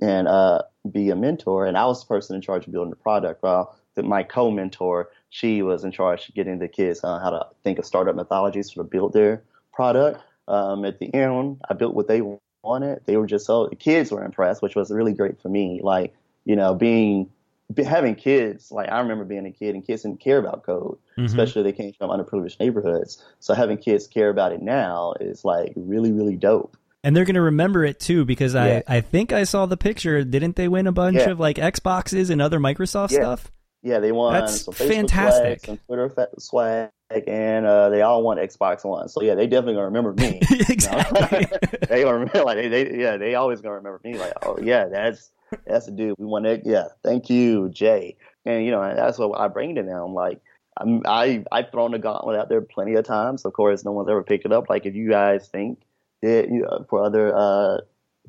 and 0.00 0.26
uh, 0.26 0.62
be 0.90 1.10
a 1.10 1.16
mentor, 1.16 1.66
and 1.66 1.76
I 1.76 1.84
was 1.84 2.00
the 2.00 2.08
person 2.08 2.34
in 2.34 2.40
charge 2.40 2.66
of 2.66 2.72
building 2.72 2.90
the 2.90 2.96
product. 2.96 3.42
While 3.42 3.76
the, 3.94 4.02
my 4.02 4.22
co-mentor, 4.22 5.10
she 5.28 5.60
was 5.60 5.84
in 5.84 5.92
charge 5.92 6.28
of 6.28 6.34
getting 6.34 6.58
the 6.58 6.68
kids 6.68 7.00
uh, 7.04 7.18
how 7.18 7.28
to 7.28 7.46
think 7.62 7.78
of 7.78 7.84
startup 7.84 8.16
methodologies 8.16 8.72
to 8.72 8.82
build 8.82 9.12
their 9.12 9.42
product. 9.76 10.20
Um, 10.48 10.84
at 10.84 10.98
the 10.98 11.12
end, 11.14 11.60
I 11.68 11.74
built 11.74 11.94
what 11.94 12.08
they 12.08 12.22
wanted. 12.64 13.02
They 13.04 13.16
were 13.16 13.26
just 13.26 13.46
so 13.46 13.68
the 13.68 13.76
kids 13.76 14.10
were 14.10 14.24
impressed, 14.24 14.62
which 14.62 14.74
was 14.74 14.90
really 14.90 15.12
great 15.12 15.40
for 15.40 15.48
me. 15.48 15.80
Like 15.82 16.14
you 16.44 16.56
know, 16.56 16.74
being 16.74 17.30
be, 17.74 17.82
having 17.82 18.14
kids. 18.14 18.72
Like 18.72 18.90
I 18.90 19.00
remember 19.00 19.24
being 19.24 19.46
a 19.46 19.50
kid, 19.52 19.74
and 19.74 19.86
kids 19.86 20.02
didn't 20.02 20.20
care 20.20 20.38
about 20.38 20.64
code 20.64 20.98
Mhm. 21.18 21.24
especially 21.24 21.62
they 21.62 21.72
came 21.72 21.92
from 21.94 22.10
underprivileged 22.10 22.60
neighborhoods. 22.60 23.24
So 23.40 23.54
having 23.54 23.78
kids 23.78 24.06
care 24.06 24.28
about 24.30 24.52
it 24.52 24.60
now 24.62 25.14
is 25.20 25.44
like 25.44 25.72
really, 25.76 26.12
really 26.12 26.36
dope. 26.36 26.76
And 27.02 27.16
they're 27.16 27.24
going 27.24 27.36
to 27.36 27.40
remember 27.40 27.84
it 27.84 27.98
too 28.00 28.24
because 28.26 28.52
Yeah. 28.54 28.82
I, 28.86 28.96
I 28.96 29.00
think 29.00 29.32
I 29.32 29.44
saw 29.44 29.64
the 29.66 29.76
picture. 29.78 30.22
Didn't 30.24 30.56
they 30.56 30.68
win 30.68 30.86
a 30.86 30.92
bunch 30.92 31.16
Yeah. 31.16 31.30
of 31.30 31.40
like 31.40 31.56
Xboxes 31.56 32.28
and 32.30 32.42
other 32.42 32.58
Microsoft 32.60 33.12
Yeah. 33.12 33.18
stuff? 33.20 33.50
Yeah, 33.82 34.00
they 34.00 34.12
won 34.12 34.34
That's 34.34 34.64
fantastic. 34.76 35.60
swag, 35.64 35.66
some 35.66 35.78
Twitter 35.86 36.28
swag, 36.38 36.90
and 37.10 37.66
uh, 37.66 37.88
they 37.88 38.02
all 38.02 38.22
want 38.22 38.40
Xbox 38.40 38.84
One. 38.84 39.08
So 39.08 39.22
yeah, 39.22 39.34
they 39.34 39.46
definitely 39.46 39.74
gonna 39.74 39.86
remember 39.86 40.12
me. 40.14 40.40
exactly. 40.68 41.46
they 41.88 42.02
gonna 42.02 42.18
remember 42.18 42.44
like 42.44 42.56
they, 42.56 42.68
they 42.68 42.98
yeah 42.98 43.16
they 43.16 43.34
always 43.34 43.60
gonna 43.60 43.76
remember 43.76 44.00
me. 44.04 44.18
Like 44.18 44.32
oh 44.42 44.58
yeah 44.60 44.86
that's 44.86 45.30
that's 45.66 45.86
the 45.86 45.92
dude. 45.92 46.16
We 46.18 46.26
won 46.26 46.42
that 46.44 46.66
yeah 46.66 46.88
thank 47.04 47.30
you 47.30 47.68
Jay. 47.68 48.16
And 48.44 48.64
you 48.64 48.70
know 48.70 48.80
that's 48.94 49.18
what 49.18 49.38
I 49.38 49.48
bring 49.48 49.76
to 49.76 49.82
them. 49.82 50.14
Like 50.14 50.40
I'm, 50.76 51.02
I 51.06 51.44
I've 51.52 51.70
thrown 51.70 51.92
the 51.92 51.98
gauntlet 51.98 52.38
out 52.38 52.48
there 52.48 52.60
plenty 52.60 52.94
of 52.94 53.04
times. 53.04 53.44
Of 53.44 53.52
course 53.52 53.84
no 53.84 53.92
one's 53.92 54.08
ever 54.08 54.22
picked 54.22 54.44
it 54.44 54.52
up. 54.52 54.68
Like 54.68 54.86
if 54.86 54.94
you 54.94 55.08
guys 55.08 55.48
think 55.48 55.80
that 56.22 56.48
you 56.50 56.62
know, 56.62 56.86
for 56.88 57.04
other 57.04 57.34
uh, 57.34 57.78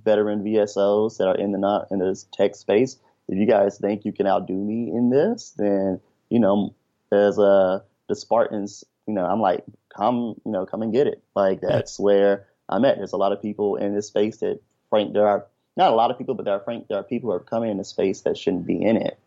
veteran 0.03 0.43
VSOs 0.43 1.17
that 1.17 1.27
are 1.27 1.35
in 1.35 1.51
the 1.51 1.57
not 1.57 1.87
in 1.91 1.99
this 1.99 2.27
tech 2.33 2.55
space 2.55 2.97
if 3.27 3.37
you 3.37 3.45
guys 3.45 3.77
think 3.77 4.05
you 4.05 4.13
can 4.13 4.27
outdo 4.27 4.53
me 4.53 4.91
in 4.93 5.09
this 5.09 5.53
then 5.57 5.99
you 6.29 6.39
know 6.39 6.73
as 7.11 7.39
uh 7.39 7.79
the 8.07 8.15
Spartans 8.15 8.83
you 9.07 9.13
know 9.13 9.25
I'm 9.25 9.41
like 9.41 9.63
come 9.95 10.35
you 10.45 10.51
know 10.51 10.65
come 10.65 10.81
and 10.81 10.93
get 10.93 11.07
it 11.07 11.23
like 11.35 11.61
that's 11.61 11.99
where 11.99 12.47
I'm 12.69 12.85
at. 12.85 12.97
There's 12.97 13.13
a 13.13 13.17
lot 13.17 13.31
of 13.31 13.41
people 13.41 13.75
in 13.75 13.95
this 13.95 14.07
space 14.07 14.37
that, 14.37 14.59
frank, 14.89 15.13
there 15.13 15.27
are 15.27 15.45
not 15.75 15.91
a 15.91 15.95
lot 15.95 16.11
of 16.11 16.17
people, 16.17 16.35
but 16.35 16.45
there 16.45 16.55
are 16.55 16.59
frank, 16.59 16.87
there 16.87 16.97
are 16.97 17.03
people 17.03 17.29
who 17.29 17.35
are 17.35 17.39
coming 17.39 17.69
in 17.69 17.77
this 17.77 17.89
space 17.89 18.21
that 18.21 18.37
shouldn't 18.37 18.65
be 18.65 18.81
in 18.81 18.97
it 18.97 19.19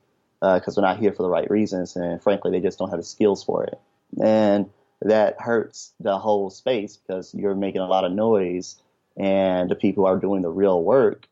uh, 0.43 0.59
because 0.59 0.75
they're 0.75 0.83
not 0.83 0.99
here 0.99 1.13
for 1.13 1.23
the 1.23 1.31
right 1.31 1.51
reasons, 1.51 1.97
and 1.97 2.23
frankly, 2.23 2.51
they 2.51 2.61
just 2.61 2.79
don't 2.79 2.91
have 2.91 2.99
the 2.99 3.05
skills 3.05 3.45
for 3.45 3.65
it, 3.65 3.79
and 4.23 4.69
that 5.03 5.41
hurts 5.41 5.93
the 6.01 6.19
whole 6.19 6.51
space 6.51 6.97
because 6.97 7.35
you're 7.35 7.55
making 7.55 7.81
a 7.81 7.87
lot 7.87 8.05
of 8.05 8.13
noise, 8.13 8.77
and 9.17 9.71
the 9.71 9.77
people 9.77 10.05
who 10.05 10.09
are 10.09 10.19
doing 10.19 10.43
the 10.43 10.51
real 10.51 10.83
work 10.83 11.27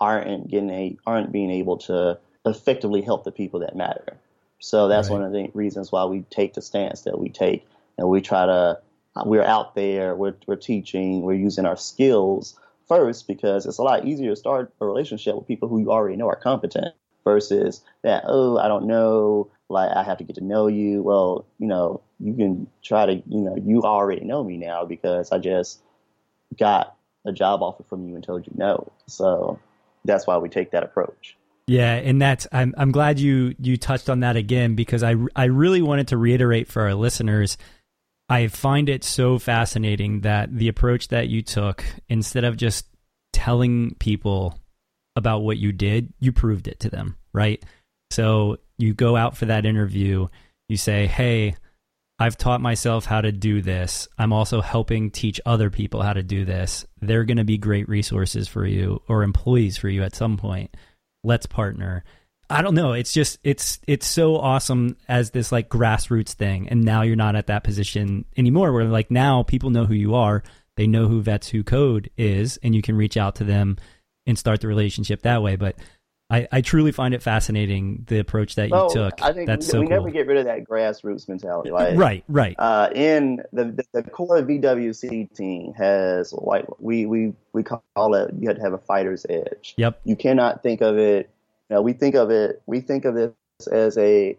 aren't 0.00 0.48
getting 0.48 0.70
a 0.70 0.96
aren't 1.06 1.32
being 1.32 1.50
able 1.50 1.78
to 1.78 2.18
effectively 2.44 3.02
help 3.02 3.24
the 3.24 3.32
people 3.32 3.60
that 3.60 3.74
matter. 3.74 4.16
So 4.60 4.88
that's 4.88 5.08
Right. 5.08 5.14
one 5.14 5.24
of 5.24 5.32
the 5.32 5.50
reasons 5.54 5.92
why 5.92 6.04
we 6.04 6.22
take 6.30 6.54
the 6.54 6.62
stance 6.62 7.02
that 7.02 7.18
we 7.18 7.28
take, 7.28 7.66
and 7.96 8.08
we 8.08 8.20
try 8.20 8.46
to 8.46 8.80
we're 9.24 9.44
out 9.44 9.74
there, 9.74 10.14
we're, 10.14 10.36
we're 10.46 10.56
teaching, 10.56 11.22
we're 11.22 11.34
using 11.34 11.66
our 11.66 11.76
skills 11.76 12.58
first 12.86 13.26
because 13.26 13.66
it's 13.66 13.78
a 13.78 13.82
lot 13.82 14.06
easier 14.06 14.30
to 14.30 14.36
start 14.36 14.72
a 14.80 14.86
relationship 14.86 15.34
with 15.34 15.46
people 15.46 15.68
who 15.68 15.80
you 15.80 15.90
already 15.90 16.16
know 16.16 16.28
are 16.28 16.36
competent 16.36 16.94
versus 17.24 17.82
that, 18.02 18.24
oh, 18.26 18.58
I 18.58 18.68
don't 18.68 18.86
know, 18.86 19.50
like 19.68 19.90
I 19.94 20.02
have 20.02 20.18
to 20.18 20.24
get 20.24 20.36
to 20.36 20.44
know 20.44 20.66
you. 20.66 21.02
Well, 21.02 21.44
you 21.58 21.66
know, 21.66 22.00
you 22.20 22.34
can 22.34 22.66
try 22.82 23.06
to, 23.06 23.14
you 23.14 23.40
know, 23.40 23.56
you 23.56 23.82
already 23.82 24.24
know 24.24 24.42
me 24.42 24.56
now 24.56 24.84
because 24.84 25.32
I 25.32 25.38
just 25.38 25.80
got 26.58 26.96
a 27.26 27.32
job 27.32 27.62
offer 27.62 27.82
from 27.82 28.08
you 28.08 28.14
and 28.14 28.24
told 28.24 28.46
you 28.46 28.52
no. 28.56 28.90
So 29.06 29.58
that's 30.04 30.26
why 30.26 30.38
we 30.38 30.48
take 30.48 30.70
that 30.70 30.82
approach. 30.82 31.36
Yeah, 31.68 31.94
and 31.94 32.20
that's 32.20 32.46
I'm 32.50 32.74
I'm 32.76 32.90
glad 32.90 33.20
you 33.20 33.54
you 33.60 33.76
touched 33.76 34.10
on 34.10 34.20
that 34.20 34.36
again 34.36 34.74
because 34.74 35.02
I 35.02 35.14
I 35.36 35.44
really 35.44 35.82
wanted 35.82 36.08
to 36.08 36.16
reiterate 36.16 36.66
for 36.66 36.82
our 36.82 36.94
listeners 36.94 37.56
I 38.28 38.48
find 38.48 38.88
it 38.88 39.04
so 39.04 39.38
fascinating 39.38 40.20
that 40.20 40.54
the 40.54 40.68
approach 40.68 41.08
that 41.08 41.28
you 41.28 41.42
took 41.42 41.84
instead 42.08 42.44
of 42.44 42.56
just 42.56 42.86
telling 43.32 43.94
people 43.98 44.58
about 45.16 45.40
what 45.40 45.56
you 45.56 45.72
did, 45.72 46.12
you 46.20 46.32
proved 46.32 46.68
it 46.68 46.80
to 46.80 46.90
them, 46.90 47.16
right? 47.32 47.64
So 48.10 48.58
you 48.76 48.92
go 48.92 49.16
out 49.16 49.36
for 49.36 49.46
that 49.46 49.64
interview, 49.64 50.28
you 50.68 50.76
say, 50.76 51.06
"Hey, 51.06 51.54
I've 52.18 52.36
taught 52.36 52.60
myself 52.60 53.06
how 53.06 53.20
to 53.20 53.32
do 53.32 53.62
this. 53.62 54.08
I'm 54.18 54.32
also 54.32 54.60
helping 54.60 55.10
teach 55.10 55.40
other 55.46 55.70
people 55.70 56.02
how 56.02 56.12
to 56.12 56.22
do 56.22 56.44
this. 56.44 56.84
They're 57.00 57.24
going 57.24 57.36
to 57.38 57.44
be 57.44 57.58
great 57.58 57.88
resources 57.88 58.48
for 58.48 58.66
you 58.66 59.02
or 59.08 59.22
employees 59.22 59.78
for 59.78 59.88
you 59.88 60.02
at 60.02 60.16
some 60.16 60.36
point. 60.36 60.76
Let's 61.24 61.46
partner. 61.46 62.04
I 62.50 62.62
don't 62.62 62.74
know. 62.74 62.92
It's 62.92 63.12
just 63.12 63.38
it's 63.44 63.78
it's 63.86 64.06
so 64.06 64.36
awesome 64.36 64.96
as 65.06 65.30
this 65.30 65.52
like 65.52 65.68
grassroots 65.68 66.32
thing. 66.32 66.68
And 66.68 66.84
now 66.84 67.02
you're 67.02 67.16
not 67.16 67.36
at 67.36 67.48
that 67.48 67.64
position 67.64 68.24
anymore 68.36 68.72
where 68.72 68.84
like 68.84 69.10
now 69.10 69.42
people 69.42 69.70
know 69.70 69.84
who 69.84 69.94
you 69.94 70.14
are. 70.14 70.42
They 70.76 70.86
know 70.86 71.08
who 71.08 71.20
Vets 71.20 71.48
Who 71.48 71.62
Code 71.62 72.10
is 72.16 72.58
and 72.62 72.74
you 72.74 72.82
can 72.82 72.96
reach 72.96 73.16
out 73.16 73.34
to 73.36 73.44
them 73.44 73.76
and 74.26 74.38
start 74.38 74.60
the 74.60 74.68
relationship 74.68 75.22
that 75.22 75.42
way. 75.42 75.56
But 75.56 75.76
I, 76.30 76.46
I 76.52 76.60
truly 76.60 76.92
find 76.92 77.14
it 77.14 77.22
fascinating 77.22 78.04
the 78.06 78.18
approach 78.18 78.56
that 78.56 78.68
you 78.68 78.74
Well, 78.74 78.90
took. 78.90 79.22
I 79.22 79.32
think 79.32 79.46
That's 79.46 79.66
we, 79.66 79.70
so 79.72 79.80
we 79.80 79.86
cool. 79.86 79.96
never 79.96 80.10
get 80.10 80.26
rid 80.26 80.36
of 80.36 80.44
that 80.44 80.64
grassroots 80.64 81.26
mentality. 81.26 81.70
Like, 81.70 81.96
right, 81.96 82.22
right. 82.28 82.54
uh, 82.58 82.90
in 82.94 83.42
the, 83.52 83.64
the 83.64 83.84
the 83.94 84.02
core 84.02 84.42
VWC 84.42 85.34
team 85.34 85.72
has 85.74 86.32
like 86.34 86.66
we 86.80 87.06
we 87.06 87.32
we 87.54 87.62
call 87.62 88.14
it 88.14 88.34
you 88.38 88.48
have 88.48 88.58
to 88.58 88.62
have 88.62 88.74
a 88.74 88.78
fighter's 88.78 89.24
edge. 89.30 89.74
Yep. 89.78 90.00
You 90.04 90.16
cannot 90.16 90.62
think 90.62 90.82
of 90.82 90.98
it. 90.98 91.30
You 91.70 91.76
know, 91.76 91.82
we 91.82 91.94
think 91.94 92.14
of 92.14 92.30
it. 92.30 92.62
We 92.66 92.80
think 92.80 93.06
of 93.06 93.14
this 93.14 93.32
as 93.72 93.96
a 93.96 94.36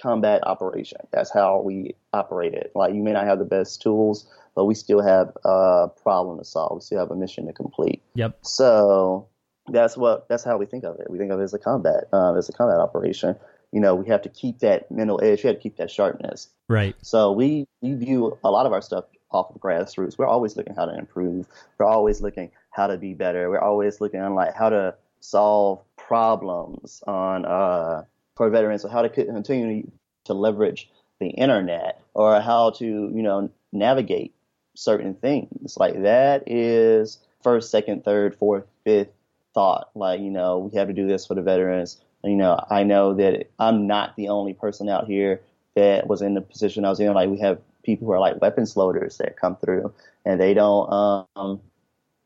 combat 0.00 0.40
operation. 0.46 1.00
That's 1.12 1.30
how 1.30 1.60
we 1.60 1.96
operate 2.14 2.54
it. 2.54 2.72
Like 2.74 2.94
you 2.94 3.02
may 3.02 3.12
not 3.12 3.26
have 3.26 3.38
the 3.38 3.44
best 3.44 3.82
tools, 3.82 4.26
but 4.54 4.64
we 4.64 4.74
still 4.74 5.02
have 5.02 5.36
a 5.44 5.88
problem 6.02 6.38
to 6.38 6.44
solve. 6.46 6.76
We 6.76 6.80
still 6.80 6.98
have 6.98 7.10
a 7.10 7.16
mission 7.16 7.46
to 7.46 7.52
complete. 7.52 8.02
Yep. 8.14 8.38
So 8.40 9.28
that's 9.68 9.96
what 9.96 10.28
that's 10.28 10.44
how 10.44 10.56
we 10.56 10.66
think 10.66 10.84
of 10.84 10.98
it. 11.00 11.10
We 11.10 11.18
think 11.18 11.30
of 11.30 11.40
it 11.40 11.44
as 11.44 11.54
a 11.54 11.58
combat, 11.58 12.04
um, 12.12 12.36
as 12.36 12.48
a 12.48 12.52
combat 12.52 12.78
operation. 12.78 13.36
You 13.72 13.80
know, 13.80 13.94
we 13.94 14.08
have 14.08 14.22
to 14.22 14.28
keep 14.28 14.60
that 14.60 14.90
mental 14.90 15.20
edge. 15.22 15.42
We 15.42 15.48
have 15.48 15.56
to 15.56 15.62
keep 15.62 15.76
that 15.76 15.90
sharpness. 15.90 16.48
Right. 16.68 16.94
So 17.02 17.32
we, 17.32 17.66
we 17.82 17.94
view 17.94 18.38
a 18.44 18.50
lot 18.50 18.64
of 18.64 18.72
our 18.72 18.80
stuff 18.80 19.04
off 19.30 19.50
of 19.54 19.60
grassroots. 19.60 20.16
We're 20.16 20.26
always 20.26 20.56
looking 20.56 20.74
how 20.74 20.86
to 20.86 20.96
improve. 20.96 21.46
We're 21.78 21.86
always 21.86 22.20
looking 22.20 22.50
how 22.70 22.86
to 22.86 22.96
be 22.96 23.14
better. 23.14 23.50
We're 23.50 23.60
always 23.60 24.00
looking 24.00 24.20
on 24.20 24.34
like 24.34 24.54
how 24.54 24.68
to 24.68 24.94
solve 25.20 25.82
problems 25.96 27.02
on 27.06 27.44
uh, 27.44 28.04
for 28.36 28.48
veterans, 28.50 28.84
or 28.84 28.90
how 28.90 29.02
to 29.02 29.08
continue 29.08 29.90
to 30.24 30.34
leverage 30.34 30.88
the 31.18 31.28
internet, 31.28 32.00
or 32.14 32.40
how 32.40 32.70
to 32.70 32.84
you 32.84 33.22
know 33.22 33.50
navigate 33.72 34.34
certain 34.74 35.14
things. 35.14 35.76
Like 35.76 36.02
that 36.02 36.44
is 36.46 37.18
first, 37.42 37.70
second, 37.70 38.04
third, 38.04 38.36
fourth, 38.36 38.64
fifth 38.84 39.08
thought. 39.56 39.90
Like 39.96 40.20
you 40.20 40.30
know 40.30 40.58
we 40.60 40.78
have 40.78 40.88
to 40.88 40.94
do 40.94 41.08
this 41.08 41.26
for 41.26 41.34
the 41.34 41.42
veterans. 41.42 41.98
And, 42.22 42.32
you 42.32 42.38
know 42.38 42.64
I 42.70 42.84
know 42.84 43.14
that 43.14 43.50
I'm 43.58 43.88
not 43.88 44.16
the 44.16 44.28
only 44.28 44.54
person 44.54 44.88
out 44.88 45.06
here 45.08 45.42
that 45.76 46.06
was 46.08 46.22
in 46.22 46.34
the 46.34 46.42
position 46.42 46.84
I 46.84 46.90
was 46.90 47.00
in. 47.00 47.12
Like 47.14 47.30
we 47.30 47.40
have 47.40 47.60
people 47.84 48.06
who 48.06 48.12
are 48.14 48.20
like 48.20 48.40
weapons 48.42 48.76
loaders 48.76 49.18
that 49.18 49.38
come 49.38 49.56
through, 49.56 49.92
and 50.26 50.40
they 50.40 50.54
don't, 50.54 51.26
um, 51.36 51.60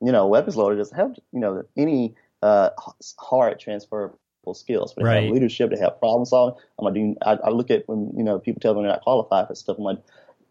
you 0.00 0.12
know, 0.12 0.26
weapons 0.28 0.56
loader 0.56 0.76
doesn't 0.76 0.96
have 0.96 1.16
you 1.32 1.40
know 1.40 1.62
any 1.76 2.14
uh, 2.42 2.70
hard 3.18 3.60
transferable 3.60 4.18
skills. 4.54 4.94
But 4.94 5.06
they 5.06 5.10
Right. 5.10 5.14
have 5.14 5.28
leadership, 5.28 5.70
they 5.70 5.78
have 5.80 5.98
problem 6.00 6.24
solving. 6.26 6.60
I'm 6.78 6.84
like, 6.86 6.94
do 6.94 7.00
you, 7.00 7.16
I, 7.22 7.32
I 7.34 7.50
look 7.50 7.70
at 7.70 7.88
when 7.88 8.12
you 8.16 8.24
know 8.24 8.38
people 8.38 8.60
tell 8.60 8.74
them 8.74 8.82
they're 8.84 8.92
not 8.92 9.02
qualified 9.02 9.48
for 9.48 9.54
stuff. 9.54 9.78
I'm 9.78 9.84
like, 9.84 9.98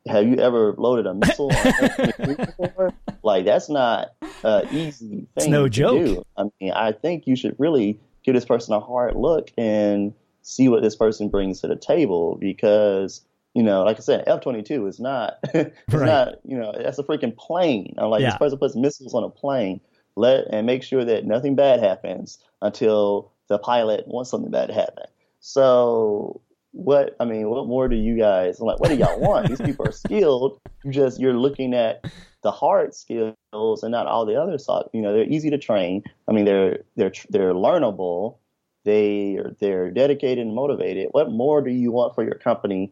have 0.07 0.27
you 0.27 0.37
ever 0.37 0.73
loaded 0.77 1.05
a 1.07 1.13
missile? 1.13 1.51
on 1.53 2.35
before? 2.57 2.93
Like 3.23 3.45
that's 3.45 3.69
not 3.69 4.09
an 4.43 4.67
easy 4.71 5.27
thing. 5.37 5.51
no 5.51 5.63
to 5.63 5.69
joke. 5.69 6.05
do. 6.05 6.23
I 6.37 6.43
mean, 6.61 6.71
I 6.71 6.91
think 6.93 7.27
you 7.27 7.35
should 7.35 7.55
really 7.59 7.99
give 8.23 8.35
this 8.35 8.45
person 8.45 8.73
a 8.73 8.79
hard 8.79 9.15
look 9.15 9.51
and 9.57 10.13
see 10.41 10.67
what 10.69 10.81
this 10.81 10.95
person 10.95 11.29
brings 11.29 11.61
to 11.61 11.67
the 11.67 11.75
table 11.75 12.37
because 12.39 13.21
you 13.55 13.63
know, 13.63 13.83
like 13.83 13.97
I 13.97 14.01
said, 14.01 14.23
F 14.27 14.41
twenty 14.41 14.61
two 14.63 14.85
is 14.87 14.99
not 14.99 15.37
it's 15.53 15.75
Right. 15.93 16.05
not 16.05 16.35
you 16.45 16.57
know 16.57 16.73
that's 16.77 16.99
a 16.99 17.03
freaking 17.03 17.35
plane. 17.35 17.95
I'm 17.97 18.09
like 18.09 18.21
Yeah. 18.21 18.29
this 18.29 18.37
person 18.37 18.57
puts 18.59 18.75
missiles 18.75 19.13
on 19.13 19.23
a 19.23 19.29
plane. 19.29 19.81
Let 20.15 20.45
and 20.51 20.65
make 20.65 20.83
sure 20.83 21.03
that 21.05 21.25
nothing 21.25 21.55
bad 21.55 21.79
happens 21.81 22.39
until 22.61 23.31
the 23.47 23.57
pilot 23.57 24.07
wants 24.07 24.29
something 24.31 24.51
bad 24.51 24.67
to 24.67 24.73
happen. 24.73 25.05
So 25.39 26.41
what 26.71 27.15
I 27.19 27.25
mean, 27.25 27.49
what 27.49 27.67
more 27.67 27.87
do 27.87 27.95
you 27.95 28.17
guys 28.17 28.59
I'm 28.59 28.67
like? 28.67 28.79
What 28.79 28.89
do 28.89 28.95
y'all 28.95 29.19
want? 29.19 29.47
These 29.47 29.61
people 29.61 29.87
are 29.87 29.91
skilled. 29.91 30.59
You 30.83 30.91
just 30.91 31.19
you're 31.19 31.33
looking 31.33 31.73
at 31.73 32.05
the 32.41 32.51
hard 32.51 32.93
skills 32.93 33.35
and 33.53 33.91
not 33.91 34.07
all 34.07 34.25
the 34.25 34.35
other 34.35 34.57
stuff. 34.57 34.87
You 34.93 35.01
know, 35.01 35.13
they're 35.13 35.23
easy 35.23 35.49
to 35.49 35.57
train. 35.57 36.03
I 36.27 36.31
mean, 36.31 36.45
they're 36.45 36.79
they're 36.95 37.11
they're 37.29 37.53
learnable. 37.53 38.37
They 38.85 39.37
are 39.37 39.55
they're 39.59 39.91
dedicated 39.91 40.45
and 40.45 40.55
motivated. 40.55 41.09
What 41.11 41.31
more 41.31 41.61
do 41.61 41.71
you 41.71 41.91
want 41.91 42.15
for 42.15 42.23
your 42.23 42.35
company 42.35 42.91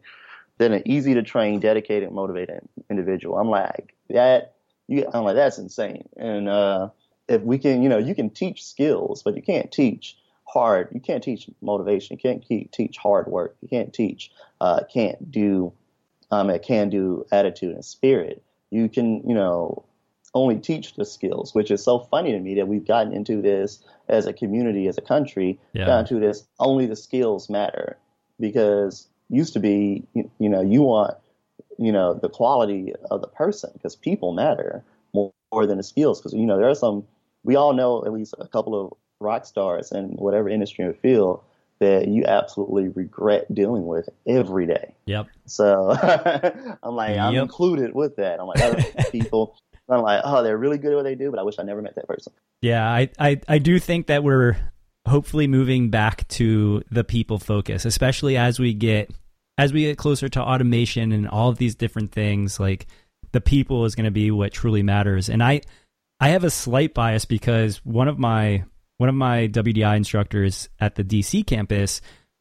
than 0.58 0.72
an 0.72 0.82
easy 0.84 1.14
to 1.14 1.22
train, 1.22 1.60
dedicated, 1.60 2.10
motivated 2.12 2.60
individual? 2.90 3.38
I'm 3.38 3.48
like 3.48 3.94
that. 4.10 4.54
You, 4.88 5.06
I'm 5.12 5.24
like 5.24 5.36
that's 5.36 5.58
insane. 5.58 6.08
And 6.16 6.48
uh, 6.48 6.88
if 7.28 7.42
we 7.42 7.58
can, 7.58 7.82
you 7.82 7.88
know, 7.88 7.98
you 7.98 8.14
can 8.14 8.30
teach 8.30 8.64
skills, 8.64 9.22
but 9.22 9.36
you 9.36 9.42
can't 9.42 9.70
teach 9.70 10.16
hard. 10.48 10.88
You 10.92 11.00
can't 11.00 11.22
teach 11.22 11.48
motivation. 11.60 12.16
You 12.16 12.20
can't 12.20 12.42
ke- 12.44 12.70
teach 12.72 12.96
hard 12.96 13.26
work. 13.26 13.56
You 13.60 13.68
can't 13.68 13.92
teach. 13.92 14.30
Uh, 14.60 14.80
can't 14.92 15.30
do. 15.30 15.72
Um, 16.30 16.50
a 16.50 16.58
can 16.58 16.90
do 16.90 17.24
attitude 17.32 17.74
and 17.74 17.84
spirit. 17.84 18.42
You 18.70 18.88
can, 18.90 19.26
you 19.26 19.34
know, 19.34 19.84
only 20.34 20.56
teach 20.58 20.94
the 20.94 21.06
skills, 21.06 21.54
which 21.54 21.70
is 21.70 21.82
so 21.82 22.00
funny 22.00 22.32
to 22.32 22.38
me 22.38 22.54
that 22.56 22.68
we've 22.68 22.86
gotten 22.86 23.14
into 23.14 23.40
this 23.40 23.82
as 24.08 24.26
a 24.26 24.32
community, 24.32 24.86
as 24.88 24.98
a 24.98 25.00
country, 25.00 25.58
Yeah. 25.72 25.86
gotten 25.86 26.06
to 26.06 26.20
this 26.20 26.46
only 26.60 26.84
the 26.86 26.96
skills 26.96 27.48
matter 27.48 27.96
because 28.38 29.08
used 29.30 29.54
to 29.54 29.60
be, 29.60 30.04
you, 30.14 30.30
you 30.38 30.48
know, 30.48 30.60
you 30.60 30.82
want, 30.82 31.14
you 31.78 31.92
know, 31.92 32.12
the 32.14 32.28
quality 32.28 32.92
of 33.10 33.20
the 33.22 33.28
person 33.28 33.70
because 33.72 33.96
people 33.96 34.32
matter 34.32 34.84
more, 35.14 35.32
more 35.52 35.66
than 35.66 35.78
the 35.78 35.82
skills 35.82 36.20
because, 36.20 36.34
you 36.34 36.46
know, 36.46 36.58
there 36.58 36.68
are 36.68 36.74
some, 36.74 37.04
we 37.42 37.56
all 37.56 37.72
know 37.72 38.04
at 38.04 38.12
least 38.12 38.34
a 38.38 38.46
couple 38.48 38.74
of 38.78 38.92
rock 39.20 39.46
stars 39.46 39.92
in 39.92 40.10
whatever 40.10 40.48
industry 40.48 40.84
or 40.84 40.94
field 40.94 41.42
that 41.80 42.08
you 42.08 42.24
absolutely 42.24 42.88
regret 42.88 43.52
dealing 43.54 43.86
with 43.86 44.08
every 44.26 44.66
day. 44.66 44.94
Yep. 45.06 45.28
So 45.46 45.90
I'm 46.82 46.94
like, 46.94 47.16
I'm 47.16 47.36
included 47.36 47.94
with 47.94 48.16
that. 48.16 48.40
I'm 48.40 48.46
like, 48.46 48.60
other 48.60 48.82
people, 49.12 49.56
I'm 49.88 50.02
like, 50.02 50.22
oh, 50.24 50.42
they're 50.42 50.58
really 50.58 50.78
good 50.78 50.92
at 50.92 50.96
what 50.96 51.04
they 51.04 51.14
do, 51.14 51.30
but 51.30 51.38
I 51.38 51.44
wish 51.44 51.58
I 51.58 51.62
never 51.62 51.80
met 51.80 51.94
that 51.94 52.08
person. 52.08 52.32
Yeah, 52.60 52.84
I, 52.88 53.10
I, 53.18 53.40
I 53.48 53.58
do 53.58 53.78
think 53.78 54.08
that 54.08 54.24
we're 54.24 54.56
hopefully 55.06 55.46
moving 55.46 55.90
back 55.90 56.26
to 56.28 56.82
the 56.90 57.04
people 57.04 57.38
focus, 57.38 57.84
especially 57.84 58.36
as 58.36 58.58
we 58.58 58.74
get 58.74 59.10
as 59.56 59.72
we 59.72 59.82
get 59.82 59.98
closer 59.98 60.28
to 60.28 60.40
automation 60.40 61.10
and 61.10 61.28
all 61.28 61.48
of 61.48 61.58
these 61.58 61.74
different 61.74 62.12
things. 62.12 62.60
Like 62.60 62.86
the 63.32 63.40
people 63.40 63.84
is 63.84 63.94
going 63.94 64.04
to 64.04 64.12
be 64.12 64.30
what 64.30 64.52
truly 64.52 64.82
matters. 64.82 65.28
And 65.28 65.42
I 65.42 65.62
I 66.20 66.30
have 66.30 66.44
a 66.44 66.50
slight 66.50 66.94
bias 66.94 67.24
because 67.24 67.84
one 67.84 68.08
of 68.08 68.18
my 68.18 68.64
one 68.98 69.08
of 69.08 69.14
my 69.14 69.48
WDI 69.48 69.96
instructors 69.96 70.68
at 70.78 70.96
the 70.96 71.04
DC 71.04 71.46
campus 71.46 72.00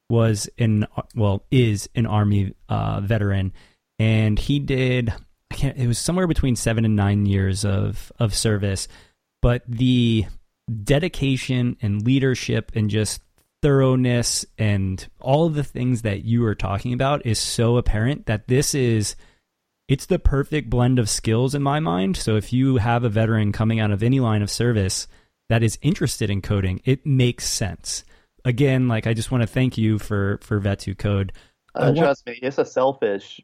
was 0.10 0.50
an 0.58 0.88
well 1.16 1.46
is 1.52 1.90
an 1.96 2.06
army 2.06 2.54
uh, 2.70 3.00
veteran, 3.02 3.54
and 4.00 4.38
he 4.38 4.60
did 4.60 5.14
I 5.52 5.56
can't, 5.56 5.78
it 5.78 5.88
was 5.88 6.00
somewhere 6.00 6.28
between 6.28 6.56
seven 6.56 6.84
and 6.86 6.96
nine 6.96 7.26
years 7.26 7.64
of 7.64 8.12
of 8.20 8.36
service, 8.36 8.88
but 9.42 9.64
the 9.68 10.26
dedication 10.84 11.78
and 11.82 12.06
leadership 12.06 12.72
and 12.76 12.90
just 12.90 13.22
thoroughness 13.62 14.46
and 14.58 15.08
all 15.20 15.50
the 15.50 15.64
things 15.64 16.04
that 16.04 16.24
you 16.24 16.46
are 16.46 16.56
talking 16.56 16.94
about 16.94 17.26
is 17.26 17.40
so 17.40 17.78
apparent 17.78 18.26
that 18.26 18.48
this 18.48 18.76
is 18.76 19.16
it's 19.88 20.06
the 20.08 20.20
perfect 20.20 20.70
blend 20.70 21.00
of 21.00 21.10
skills 21.10 21.56
in 21.56 21.64
my 21.64 21.80
mind. 21.80 22.18
So 22.18 22.36
if 22.36 22.52
you 22.52 22.78
have 22.78 23.04
a 23.04 23.10
veteran 23.10 23.52
coming 23.52 23.80
out 23.80 23.92
of 23.92 24.04
any 24.04 24.20
line 24.20 24.42
of 24.42 24.52
service 24.52 25.08
that 25.50 25.64
is 25.64 25.78
interested 25.82 26.30
in 26.30 26.42
coding, 26.42 26.82
it 26.86 27.06
makes 27.06 27.48
sense. 27.50 28.04
Again, 28.46 28.88
like 28.88 29.08
I 29.08 29.14
just 29.14 29.32
want 29.32 29.42
to 29.42 29.48
thank 29.48 29.78
you 29.78 30.00
for 30.00 30.40
for 30.42 30.60
Vets 30.60 30.86
Who 30.86 30.96
Code. 30.96 31.34
Uh, 31.76 31.86
want- 31.88 31.98
trust 31.98 32.26
me, 32.26 32.40
it's 32.42 32.58
a 32.58 32.66
selfish 32.66 33.42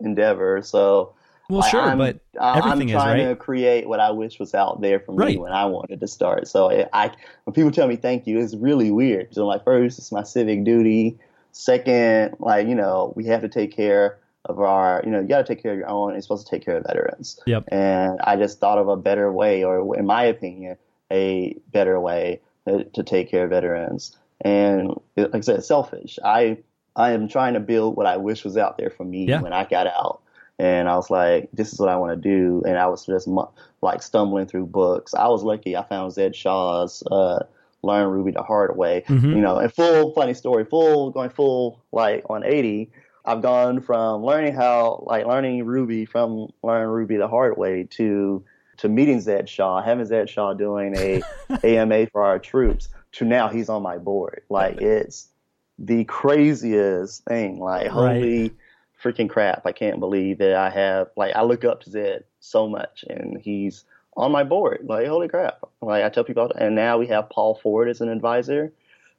endeavor. 0.00 0.60
So, 0.62 1.14
well, 1.48 1.62
I- 1.62 1.68
sure, 1.68 1.82
I'm, 1.82 1.98
but 1.98 2.20
everything 2.40 2.72
I'm 2.72 2.88
is 2.88 2.92
trying 2.92 3.26
right. 3.26 3.30
to 3.30 3.36
create 3.36 3.88
what 3.88 4.00
I 4.00 4.10
wish 4.10 4.38
was 4.38 4.54
out 4.54 4.80
there 4.80 5.00
for 5.00 5.12
me 5.12 5.18
Right. 5.24 5.40
when 5.40 5.52
I 5.52 5.66
wanted 5.66 6.00
to 6.00 6.08
start. 6.08 6.48
So, 6.48 6.68
it, 6.68 6.88
I 6.92 7.12
when 7.44 7.54
people 7.54 7.70
tell 7.70 7.86
me 7.86 7.96
thank 7.96 8.26
you, 8.26 8.38
it's 8.40 8.54
really 8.54 8.90
weird. 8.90 9.34
So, 9.34 9.46
like, 9.46 9.64
first, 9.64 9.98
it's 9.98 10.10
my 10.12 10.22
civic 10.22 10.64
duty. 10.64 11.18
Second, 11.52 12.36
like, 12.38 12.66
you 12.66 12.74
know, 12.74 13.12
we 13.16 13.24
have 13.26 13.40
to 13.42 13.48
take 13.48 13.74
care 13.74 14.18
of 14.44 14.60
our, 14.60 15.02
you 15.04 15.10
know, 15.10 15.20
you 15.20 15.26
got 15.26 15.38
to 15.38 15.54
take 15.54 15.62
care 15.62 15.72
of 15.72 15.78
your 15.78 15.88
own. 15.88 16.12
You're 16.12 16.20
supposed 16.20 16.46
to 16.46 16.50
take 16.50 16.64
care 16.64 16.76
of 16.76 16.84
veterans. 16.86 17.40
Yep. 17.46 17.64
And 17.68 18.20
I 18.20 18.36
just 18.36 18.60
thought 18.60 18.78
of 18.78 18.88
a 18.88 18.96
better 18.96 19.32
way, 19.32 19.64
or 19.64 19.96
in 19.96 20.06
my 20.06 20.24
opinion, 20.24 20.76
a 21.12 21.56
better 21.72 21.98
way 22.00 22.40
to, 22.66 23.02
take 23.04 23.30
care 23.30 23.44
of 23.44 23.50
veterans. 23.50 24.16
And 24.40 24.88
like 25.16 25.34
I 25.34 25.40
said, 25.40 25.64
selfish. 25.64 26.18
I 26.24 26.58
I 26.94 27.12
am 27.12 27.28
trying 27.28 27.54
to 27.54 27.60
build 27.60 27.96
what 27.96 28.06
I 28.06 28.16
wish 28.16 28.44
was 28.44 28.56
out 28.56 28.78
there 28.78 28.90
for 28.90 29.04
me 29.04 29.26
Yeah. 29.28 29.40
when 29.42 29.52
I 29.52 29.64
got 29.64 29.86
out. 29.86 30.20
And 30.58 30.88
I 30.88 30.96
was 30.96 31.10
like, 31.10 31.50
this 31.52 31.72
is 31.72 31.78
what 31.78 31.90
I 31.90 31.96
want 31.96 32.20
to 32.20 32.28
do. 32.28 32.62
And 32.66 32.78
I 32.78 32.86
was 32.86 33.04
just 33.04 33.28
mu- 33.28 33.44
like 33.82 34.02
stumbling 34.02 34.46
through 34.46 34.66
books. 34.66 35.12
I 35.14 35.28
was 35.28 35.42
lucky 35.42 35.76
I 35.76 35.82
found 35.82 36.12
Zed 36.12 36.34
Shaw's 36.34 37.02
uh, 37.10 37.44
Learn 37.82 38.08
Ruby 38.08 38.30
the 38.32 38.42
Hard 38.42 38.76
Way. 38.76 39.04
Mhm. 39.06 39.22
You 39.36 39.40
know, 39.42 39.58
and 39.58 39.72
full 39.72 40.12
funny 40.14 40.32
story, 40.34 40.64
full 40.64 41.10
going 41.10 41.28
full 41.30 41.82
like 41.92 42.24
on 42.30 42.42
80. 42.44 42.90
I've 43.26 43.42
gone 43.42 43.80
from 43.80 44.24
learning 44.24 44.54
how 44.54 45.04
like 45.06 45.26
learning 45.26 45.64
Ruby 45.66 46.04
from 46.06 46.48
Learn 46.62 46.88
Ruby 46.88 47.16
the 47.16 47.28
Hard 47.28 47.58
Way 47.58 47.84
to 47.90 48.42
to 48.78 48.88
meeting 48.88 49.20
Zed 49.20 49.48
Shaw, 49.48 49.82
having 49.82 50.06
Zed 50.06 50.28
Shaw 50.28 50.54
doing 50.54 50.96
a 50.96 51.22
AMA 51.64 52.08
for 52.08 52.22
our 52.22 52.38
troops 52.38 52.88
to 53.12 53.24
now 53.24 53.48
he's 53.48 53.68
on 53.68 53.82
my 53.82 53.98
board. 53.98 54.42
Like 54.48 54.80
it's 54.80 55.28
the 55.78 56.04
craziest 56.04 57.24
thing. 57.24 57.58
Like 57.58 57.88
holy 57.88 58.52
freaking 59.02 59.28
crap! 59.28 59.66
I 59.66 59.72
can't 59.72 60.00
believe 60.00 60.38
that 60.38 60.54
I 60.54 60.70
have 60.70 61.08
like 61.16 61.34
I 61.34 61.42
look 61.42 61.64
up 61.64 61.82
to 61.82 61.90
Zed 61.90 62.24
so 62.40 62.68
much, 62.68 63.04
and 63.08 63.38
he's 63.40 63.84
on 64.16 64.32
my 64.32 64.44
board. 64.44 64.86
Like 64.88 65.06
holy 65.06 65.28
crap! 65.28 65.60
Like 65.80 66.04
I 66.04 66.08
tell 66.08 66.24
people, 66.24 66.50
and 66.58 66.74
now 66.74 66.98
we 66.98 67.06
have 67.08 67.30
Paul 67.30 67.54
Ford 67.62 67.88
as 67.88 68.00
an 68.00 68.08
advisor 68.08 68.72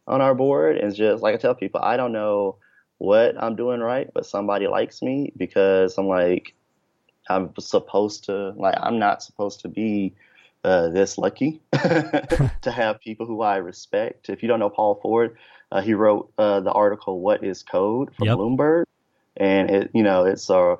on 0.07 0.21
our 0.21 0.33
board. 0.33 0.77
And 0.77 0.87
it's 0.87 0.97
just 0.97 1.21
like 1.21 1.35
I 1.35 1.37
tell 1.37 1.55
people, 1.55 1.81
I 1.81 1.97
don't 1.97 2.11
know 2.11 2.55
what 2.97 3.35
I'm 3.41 3.55
doing 3.55 3.79
right, 3.79 4.09
but 4.13 4.25
somebody 4.25 4.67
likes 4.67 5.01
me 5.01 5.31
because 5.37 5.97
I'm 5.97 6.07
like 6.07 6.53
I'm 7.29 7.53
supposed 7.59 8.25
to 8.25 8.53
like 8.55 8.75
I'm 8.77 8.99
not 8.99 9.23
supposed 9.23 9.61
to 9.61 9.67
be 9.67 10.13
uh, 10.63 10.89
this 10.89 11.17
lucky 11.17 11.61
to 11.73 12.71
have 12.71 12.99
people 12.99 13.25
who 13.25 13.41
I 13.41 13.57
respect. 13.57 14.29
If 14.29 14.41
you 14.41 14.47
don't 14.49 14.59
know 14.59 14.69
Paul 14.69 14.99
Ford, 15.01 15.37
uh, 15.71 15.81
he 15.81 15.93
wrote 15.93 16.31
uh, 16.37 16.59
the 16.61 16.71
article 16.71 17.19
"What 17.19 17.43
Is 17.43 17.63
Code" 17.63 18.13
from 18.15 18.27
Yep. 18.27 18.37
Bloomberg, 18.37 18.85
and 19.35 19.69
it 19.69 19.91
you 19.93 20.03
know 20.03 20.25
it's 20.25 20.49
uh, 20.49 20.75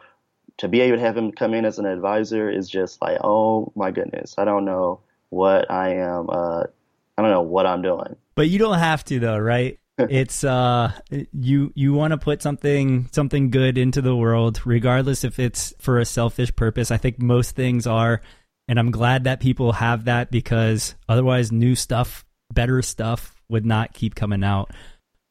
to 0.57 0.67
be 0.67 0.81
able 0.81 0.97
to 0.97 1.03
have 1.03 1.17
him 1.17 1.31
come 1.31 1.53
in 1.53 1.65
as 1.65 1.79
an 1.79 1.85
advisor 1.85 2.49
is 2.49 2.69
just 2.69 3.01
like 3.01 3.19
oh 3.23 3.71
my 3.75 3.91
goodness, 3.91 4.35
I 4.37 4.45
don't 4.45 4.65
know 4.65 5.01
what 5.29 5.69
I 5.69 5.95
am. 5.95 6.29
Uh, 6.29 6.63
I 7.17 7.21
don't 7.21 7.31
know 7.31 7.41
what 7.41 7.65
I'm 7.65 7.81
doing. 7.81 8.15
But 8.35 8.49
you 8.49 8.59
don't 8.59 8.77
have 8.77 9.03
to 9.05 9.19
though, 9.19 9.37
right? 9.37 9.79
It's 9.97 10.43
uh 10.43 10.91
you 11.33 11.71
you 11.75 11.93
want 11.93 12.11
to 12.11 12.17
put 12.17 12.41
something 12.41 13.09
something 13.11 13.49
good 13.49 13.77
into 13.77 14.01
the 14.01 14.15
world 14.15 14.61
regardless 14.65 15.23
if 15.23 15.39
it's 15.39 15.73
for 15.79 15.99
a 15.99 16.05
selfish 16.05 16.55
purpose. 16.55 16.91
I 16.91 16.97
think 16.97 17.21
most 17.21 17.55
things 17.55 17.87
are 17.87 18.21
and 18.67 18.79
I'm 18.79 18.91
glad 18.91 19.23
that 19.23 19.39
people 19.39 19.73
have 19.73 20.05
that 20.05 20.29
because 20.29 20.95
otherwise 21.07 21.51
new 21.51 21.75
stuff, 21.75 22.25
better 22.53 22.81
stuff 22.81 23.35
would 23.49 23.65
not 23.65 23.93
keep 23.93 24.13
coming 24.13 24.43
out. 24.43 24.71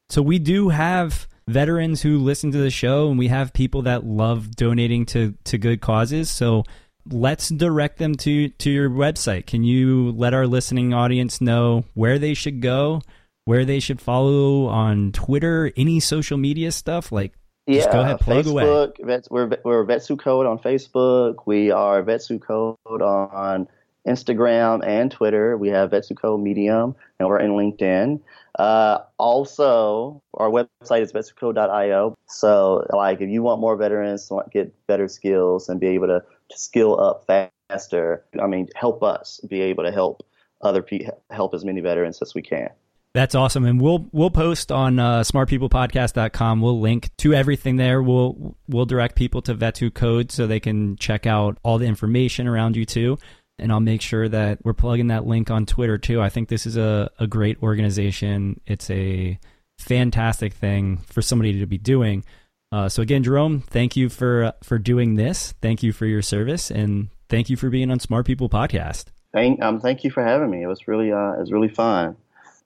So 0.09 0.21
we 0.21 0.39
do 0.39 0.69
have 0.69 1.27
veterans 1.47 2.01
who 2.01 2.17
listen 2.17 2.51
to 2.51 2.57
the 2.57 2.71
show 2.71 3.09
and 3.09 3.17
we 3.17 3.27
have 3.27 3.53
people 3.53 3.83
that 3.83 4.05
love 4.05 4.55
donating 4.55 5.05
to 5.07 5.35
to 5.45 5.57
good 5.57 5.81
causes. 5.81 6.29
So 6.29 6.63
let's 7.09 7.49
direct 7.49 7.99
them 7.99 8.15
to 8.15 8.49
to 8.49 8.71
your 8.71 8.89
website. 8.89 9.45
Can 9.45 9.63
you 9.63 10.11
let 10.11 10.33
our 10.33 10.47
listening 10.47 10.93
audience 10.93 11.39
know 11.39 11.85
where 11.93 12.17
they 12.19 12.33
should 12.33 12.61
go, 12.61 13.01
where 13.47 13.63
they 13.63 13.79
should 13.79 14.01
follow 14.01 14.65
on 14.65 15.13
Twitter, 15.13 15.71
any 15.77 16.01
social 16.01 16.37
media 16.37 16.69
stuff 16.69 17.13
like 17.13 17.31
Yeah, 17.65 17.77
Just 17.77 17.91
go 17.91 18.01
ahead, 18.01 18.19
plug 18.19 18.45
away. 18.45 18.63
Facebook, 18.65 19.05
Vets, 19.05 19.29
we're 19.31 19.49
we're 19.63 19.85
Vets 19.85 20.05
Who 20.07 20.17
Code 20.17 20.45
on 20.45 20.59
Facebook. 20.59 21.35
We 21.45 21.71
are 21.71 22.03
Vets 22.03 22.27
Who 22.27 22.39
Code 22.39 22.75
on 22.85 23.69
Instagram 24.05 24.85
and 24.85 25.09
Twitter. 25.09 25.57
We 25.57 25.69
have 25.69 25.91
Vets 25.91 26.09
Who 26.09 26.15
Code 26.15 26.41
Medium, 26.41 26.93
and 27.19 27.29
we're 27.29 27.39
in 27.39 27.51
LinkedIn. 27.51 28.19
Uh, 28.59 28.99
also, 29.17 30.21
our 30.33 30.49
website 30.49 31.01
is 31.01 31.13
vetswhocode.io. 31.13 32.15
So, 32.27 32.85
like, 32.91 33.21
if 33.21 33.29
you 33.29 33.43
want 33.43 33.61
more 33.61 33.77
veterans 33.77 34.27
to 34.27 34.41
get 34.51 34.73
better 34.87 35.07
skills 35.07 35.69
and 35.69 35.79
be 35.79 35.87
able 35.87 36.07
to, 36.07 36.21
to 36.49 36.57
skill 36.57 36.99
up 36.99 37.27
faster, 37.27 38.25
I 38.41 38.47
mean, 38.47 38.67
help 38.75 39.03
us 39.03 39.39
be 39.47 39.61
able 39.61 39.85
to 39.85 39.91
help 39.91 40.25
other 40.61 40.81
people, 40.81 41.21
help 41.29 41.53
as 41.53 41.63
many 41.63 41.79
veterans 41.79 42.21
as 42.21 42.33
we 42.33 42.41
can. 42.41 42.69
That's 43.17 43.33
awesome, 43.33 43.65
and 43.65 43.81
we'll 43.81 44.07
we'll 44.11 44.29
post 44.29 44.71
on 44.71 44.99
uh, 44.99 45.21
smartpeoplepodcast.com. 45.21 46.61
We'll 46.61 46.79
link 46.79 47.09
to 47.17 47.33
everything 47.33 47.77
there. 47.77 47.99
We'll 47.99 48.55
we'll 48.67 48.85
direct 48.85 49.15
people 49.15 49.41
to 49.41 49.55
Vets 49.55 49.79
Who 49.79 49.89
Code 49.89 50.31
so 50.31 50.45
they 50.45 50.59
can 50.59 50.97
check 50.97 51.25
out 51.25 51.57
all 51.63 51.79
the 51.79 51.87
information 51.87 52.45
around 52.45 52.75
you 52.75 52.85
too. 52.85 53.17
And 53.57 53.71
I'll 53.71 53.79
make 53.79 54.03
sure 54.03 54.29
that 54.29 54.63
we're 54.63 54.73
plugging 54.73 55.07
that 55.07 55.25
link 55.25 55.49
on 55.49 55.65
Twitter 55.65 55.97
too. 55.97 56.21
I 56.21 56.29
think 56.29 56.47
this 56.47 56.67
is 56.67 56.77
a, 56.77 57.09
a 57.17 57.25
great 57.25 57.57
organization. 57.63 58.61
It's 58.67 58.87
a 58.91 59.39
fantastic 59.79 60.53
thing 60.53 60.97
for 60.97 61.23
somebody 61.23 61.59
to 61.59 61.65
be 61.65 61.79
doing. 61.79 62.23
Uh, 62.71 62.87
so 62.87 63.01
again, 63.01 63.23
Jerome, 63.23 63.61
thank 63.61 63.95
you 63.95 64.09
for 64.09 64.53
for 64.61 64.77
doing 64.77 65.15
this. 65.15 65.55
Thank 65.59 65.81
you 65.81 65.91
for 65.91 66.05
your 66.05 66.21
service, 66.21 66.69
and 66.69 67.07
thank 67.29 67.49
you 67.49 67.57
for 67.57 67.71
being 67.71 67.89
on 67.89 67.99
Smart 67.99 68.27
People 68.27 68.47
Podcast. 68.47 69.05
Thank 69.33 69.59
um, 69.63 69.79
thank 69.79 70.03
you 70.03 70.11
for 70.11 70.23
having 70.23 70.51
me. 70.51 70.61
It 70.61 70.67
was 70.67 70.87
really 70.87 71.11
uh, 71.11 71.31
it 71.31 71.39
was 71.39 71.51
really 71.51 71.69
fun. 71.69 72.15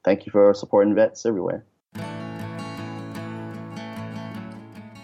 Thank 0.04 0.26
you 0.26 0.32
for 0.32 0.52
supporting 0.54 0.95
vets 0.95 1.26
everywhere. 1.26 1.66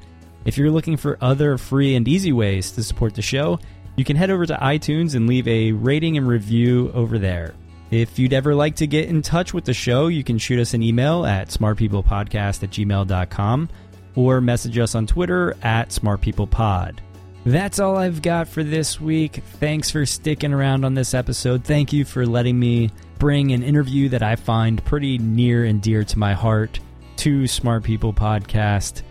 If 0.47 0.57
you're 0.57 0.71
looking 0.71 0.95
for 0.95 1.17
other 1.19 1.57
free 1.57 1.95
and 1.95 2.07
easy 2.07 2.31
ways 2.31 2.71
to 2.71 2.83
support 2.83 3.13
the 3.13 3.21
show, 3.21 3.59
you 3.97 4.05
can 4.05 4.15
head 4.15 4.29
over 4.31 4.45
to 4.45 4.55
iTunes 4.55 5.13
and 5.13 5.27
leave 5.27 5.45
a 5.45 5.73
rating 5.73 6.15
and 6.15 6.25
review 6.25 6.89
over 6.93 7.19
there. 7.19 7.53
If 7.91 8.17
you'd 8.17 8.31
ever 8.31 8.55
like 8.55 8.77
to 8.77 8.87
get 8.87 9.09
in 9.09 9.21
touch 9.21 9.53
with 9.53 9.65
the 9.65 9.73
show, 9.73 10.07
you 10.07 10.23
can 10.23 10.37
shoot 10.37 10.59
us 10.59 10.73
an 10.73 10.81
email 10.81 11.25
at 11.25 11.49
smartpeoplepodcast 11.49 12.63
at 12.63 12.69
gmail.com 12.69 13.69
or 14.15 14.39
message 14.39 14.77
us 14.77 14.95
on 14.95 15.05
Twitter 15.05 15.53
at 15.63 15.89
smartpeoplepod. 15.89 16.99
That's 17.45 17.79
all 17.79 17.97
I've 17.97 18.21
got 18.21 18.47
for 18.47 18.63
this 18.63 19.01
week. 19.01 19.43
Thanks 19.59 19.91
for 19.91 20.05
sticking 20.05 20.53
around 20.53 20.85
on 20.85 20.93
this 20.93 21.13
episode. 21.13 21.65
Thank 21.65 21.91
you 21.91 22.05
for 22.05 22.25
letting 22.25 22.57
me 22.57 22.89
bring 23.19 23.51
an 23.51 23.63
interview 23.63 24.07
that 24.09 24.23
I 24.23 24.37
find 24.37 24.83
pretty 24.85 25.17
near 25.17 25.65
and 25.65 25.81
dear 25.81 26.05
to 26.05 26.17
my 26.17 26.33
heart 26.33 26.79
to 27.17 27.47
Smart 27.47 27.83
People 27.83 28.13
Podcast. 28.13 29.01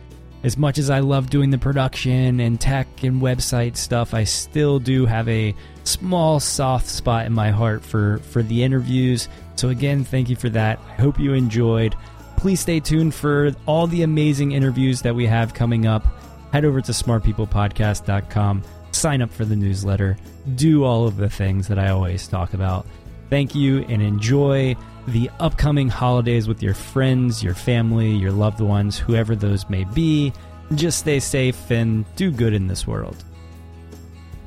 As 0.47 0.57
much 0.57 0.79
as 0.79 0.91
I 0.91 1.01
love 1.01 1.29
doing 1.29 1.51
the 1.51 1.59
production 1.59 2.39
and 2.39 2.61
tech 2.61 3.03
and 3.03 3.21
website 3.21 3.77
stuff, 3.77 4.15
I 4.15 4.23
still 4.23 4.79
do 4.79 5.05
have 5.05 5.29
a 5.29 5.57
small 5.83 6.39
soft 6.39 6.87
spot 6.87 7.27
in 7.27 7.33
my 7.33 7.51
heart 7.51 7.83
for 7.83 8.19
for 8.19 8.45
the 8.45 8.63
interviews. 8.63 9.29
So 9.57 9.71
again, 9.71 10.05
thank 10.05 10.31
you 10.31 10.37
for 10.37 10.49
that. 10.51 10.79
I 10.89 11.01
hope 11.01 11.19
you 11.19 11.33
enjoyed. 11.33 11.97
Please 12.37 12.61
stay 12.61 12.79
tuned 12.79 13.13
for 13.13 13.51
all 13.67 13.89
the 13.89 14.05
amazing 14.05 14.53
interviews 14.53 15.03
that 15.03 15.17
we 15.17 15.27
have 15.27 15.53
coming 15.53 15.85
up. 15.85 16.07
Head 16.53 16.65
over 16.65 16.81
to 16.81 16.93
smartpeoplepodcast.com, 16.93 18.63
sign 18.93 19.23
up 19.23 19.33
for 19.33 19.45
the 19.45 19.57
newsletter, 19.57 20.17
do 20.55 20.85
all 20.85 21.09
of 21.09 21.17
the 21.17 21.29
things 21.29 21.67
that 21.67 21.81
I 21.81 21.89
always 21.89 22.29
talk 22.29 22.55
about. 22.55 22.87
Thank 23.31 23.55
you 23.55 23.85
and 23.89 24.03
enjoy 24.03 24.77
the 25.09 25.31
upcoming 25.41 25.89
holidays 25.89 26.49
with 26.49 26.63
your 26.63 26.75
friends, 26.75 27.43
your 27.43 27.55
family, 27.55 28.11
your 28.11 28.33
loved 28.33 28.61
ones, 28.61 28.99
whoever 28.99 29.37
those 29.37 29.69
may 29.69 29.85
be. 29.85 30.33
Just 30.75 30.99
stay 30.99 31.21
safe 31.21 31.71
and 31.71 32.05
do 32.17 32.31
good 32.31 32.53
in 32.53 32.67
this 32.67 32.87
world. 32.87 33.25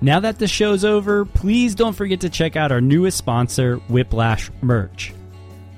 Now 0.02 0.20
that 0.22 0.40
the 0.40 0.48
show's 0.48 0.86
over, 0.86 1.26
please 1.26 1.76
don't 1.76 1.96
forget 1.96 2.22
to 2.22 2.30
check 2.30 2.56
out 2.56 2.72
our 2.72 2.82
newest 2.82 3.18
sponsor, 3.18 3.78
Whiplash 3.90 4.50
Merch. 4.62 5.14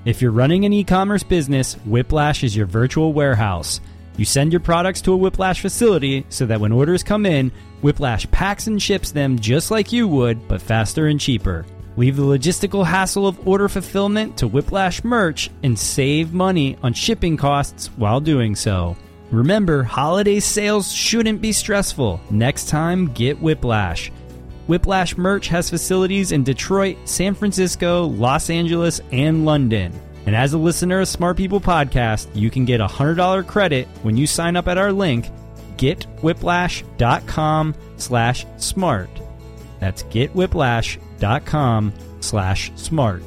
If 0.06 0.22
you're 0.22 0.32
running 0.32 0.66
an 0.66 0.74
e 0.74 0.84
commerce 0.84 1.24
business, 1.24 1.74
Whiplash 1.86 2.44
is 2.44 2.56
your 2.56 2.66
virtual 2.66 3.14
warehouse. 3.14 3.82
You 4.18 4.26
send 4.26 4.52
your 4.52 4.60
products 4.60 5.02
to 5.02 5.14
a 5.14 5.18
Whiplash 5.18 5.62
facility 5.62 6.26
so 6.30 6.46
that 6.46 6.60
when 6.60 6.72
orders 6.72 7.04
come 7.04 7.26
in, 7.26 7.52
Whiplash 7.82 8.30
packs 8.30 8.68
and 8.68 8.82
ships 8.82 9.12
them 9.12 9.40
just 9.40 9.72
like 9.72 9.92
you 9.92 10.08
would, 10.08 10.48
but 10.48 10.62
faster 10.62 11.08
and 11.08 11.20
cheaper. 11.20 11.66
Leave 11.98 12.16
the 12.16 12.24
logistical 12.24 12.86
hassle 12.86 13.28
of 13.28 13.48
order 13.48 13.68
fulfillment 13.68 14.38
to 14.38 14.48
Whiplash 14.48 15.04
Merch 15.04 15.50
and 15.64 15.78
save 15.78 16.34
money 16.34 16.78
on 16.82 16.94
shipping 16.94 17.36
costs 17.36 17.88
while 17.98 18.22
doing 18.22 18.56
so. 18.56 18.96
Remember, 19.30 19.84
holiday 19.84 20.40
sales 20.40 20.92
shouldn't 20.92 21.42
be 21.42 21.52
stressful. 21.52 22.22
Next 22.30 22.70
time, 22.70 23.12
get 23.14 23.42
Whiplash. 23.42 24.12
Whiplash 24.68 25.18
Merch 25.18 25.48
has 25.50 25.70
facilities 25.70 26.32
in 26.32 26.44
Detroit, 26.44 26.98
San 27.06 27.34
Francisco, 27.34 28.06
Los 28.06 28.50
Angeles, 28.50 29.02
and 29.12 29.46
London. 29.46 29.92
And 30.26 30.36
as 30.36 30.54
a 30.54 30.58
listener 30.58 31.02
of 31.02 31.08
Smart 31.08 31.36
People 31.36 31.60
Podcast, 31.60 32.34
you 32.36 32.50
can 32.50 32.64
get 32.64 32.80
a 32.80 32.88
$100 32.88 33.48
credit 33.48 33.88
when 34.04 34.16
you 34.18 34.28
sign 34.28 34.56
up 34.56 34.68
at 34.68 34.78
our 34.78 34.94
link, 34.94 35.30
getwhiplash.com 35.78 37.76
slash 37.98 38.46
smart. 38.58 39.10
That's 39.80 40.04
getwhiplash.com 40.04 41.11
slash 42.20 42.72
smart. 42.76 43.24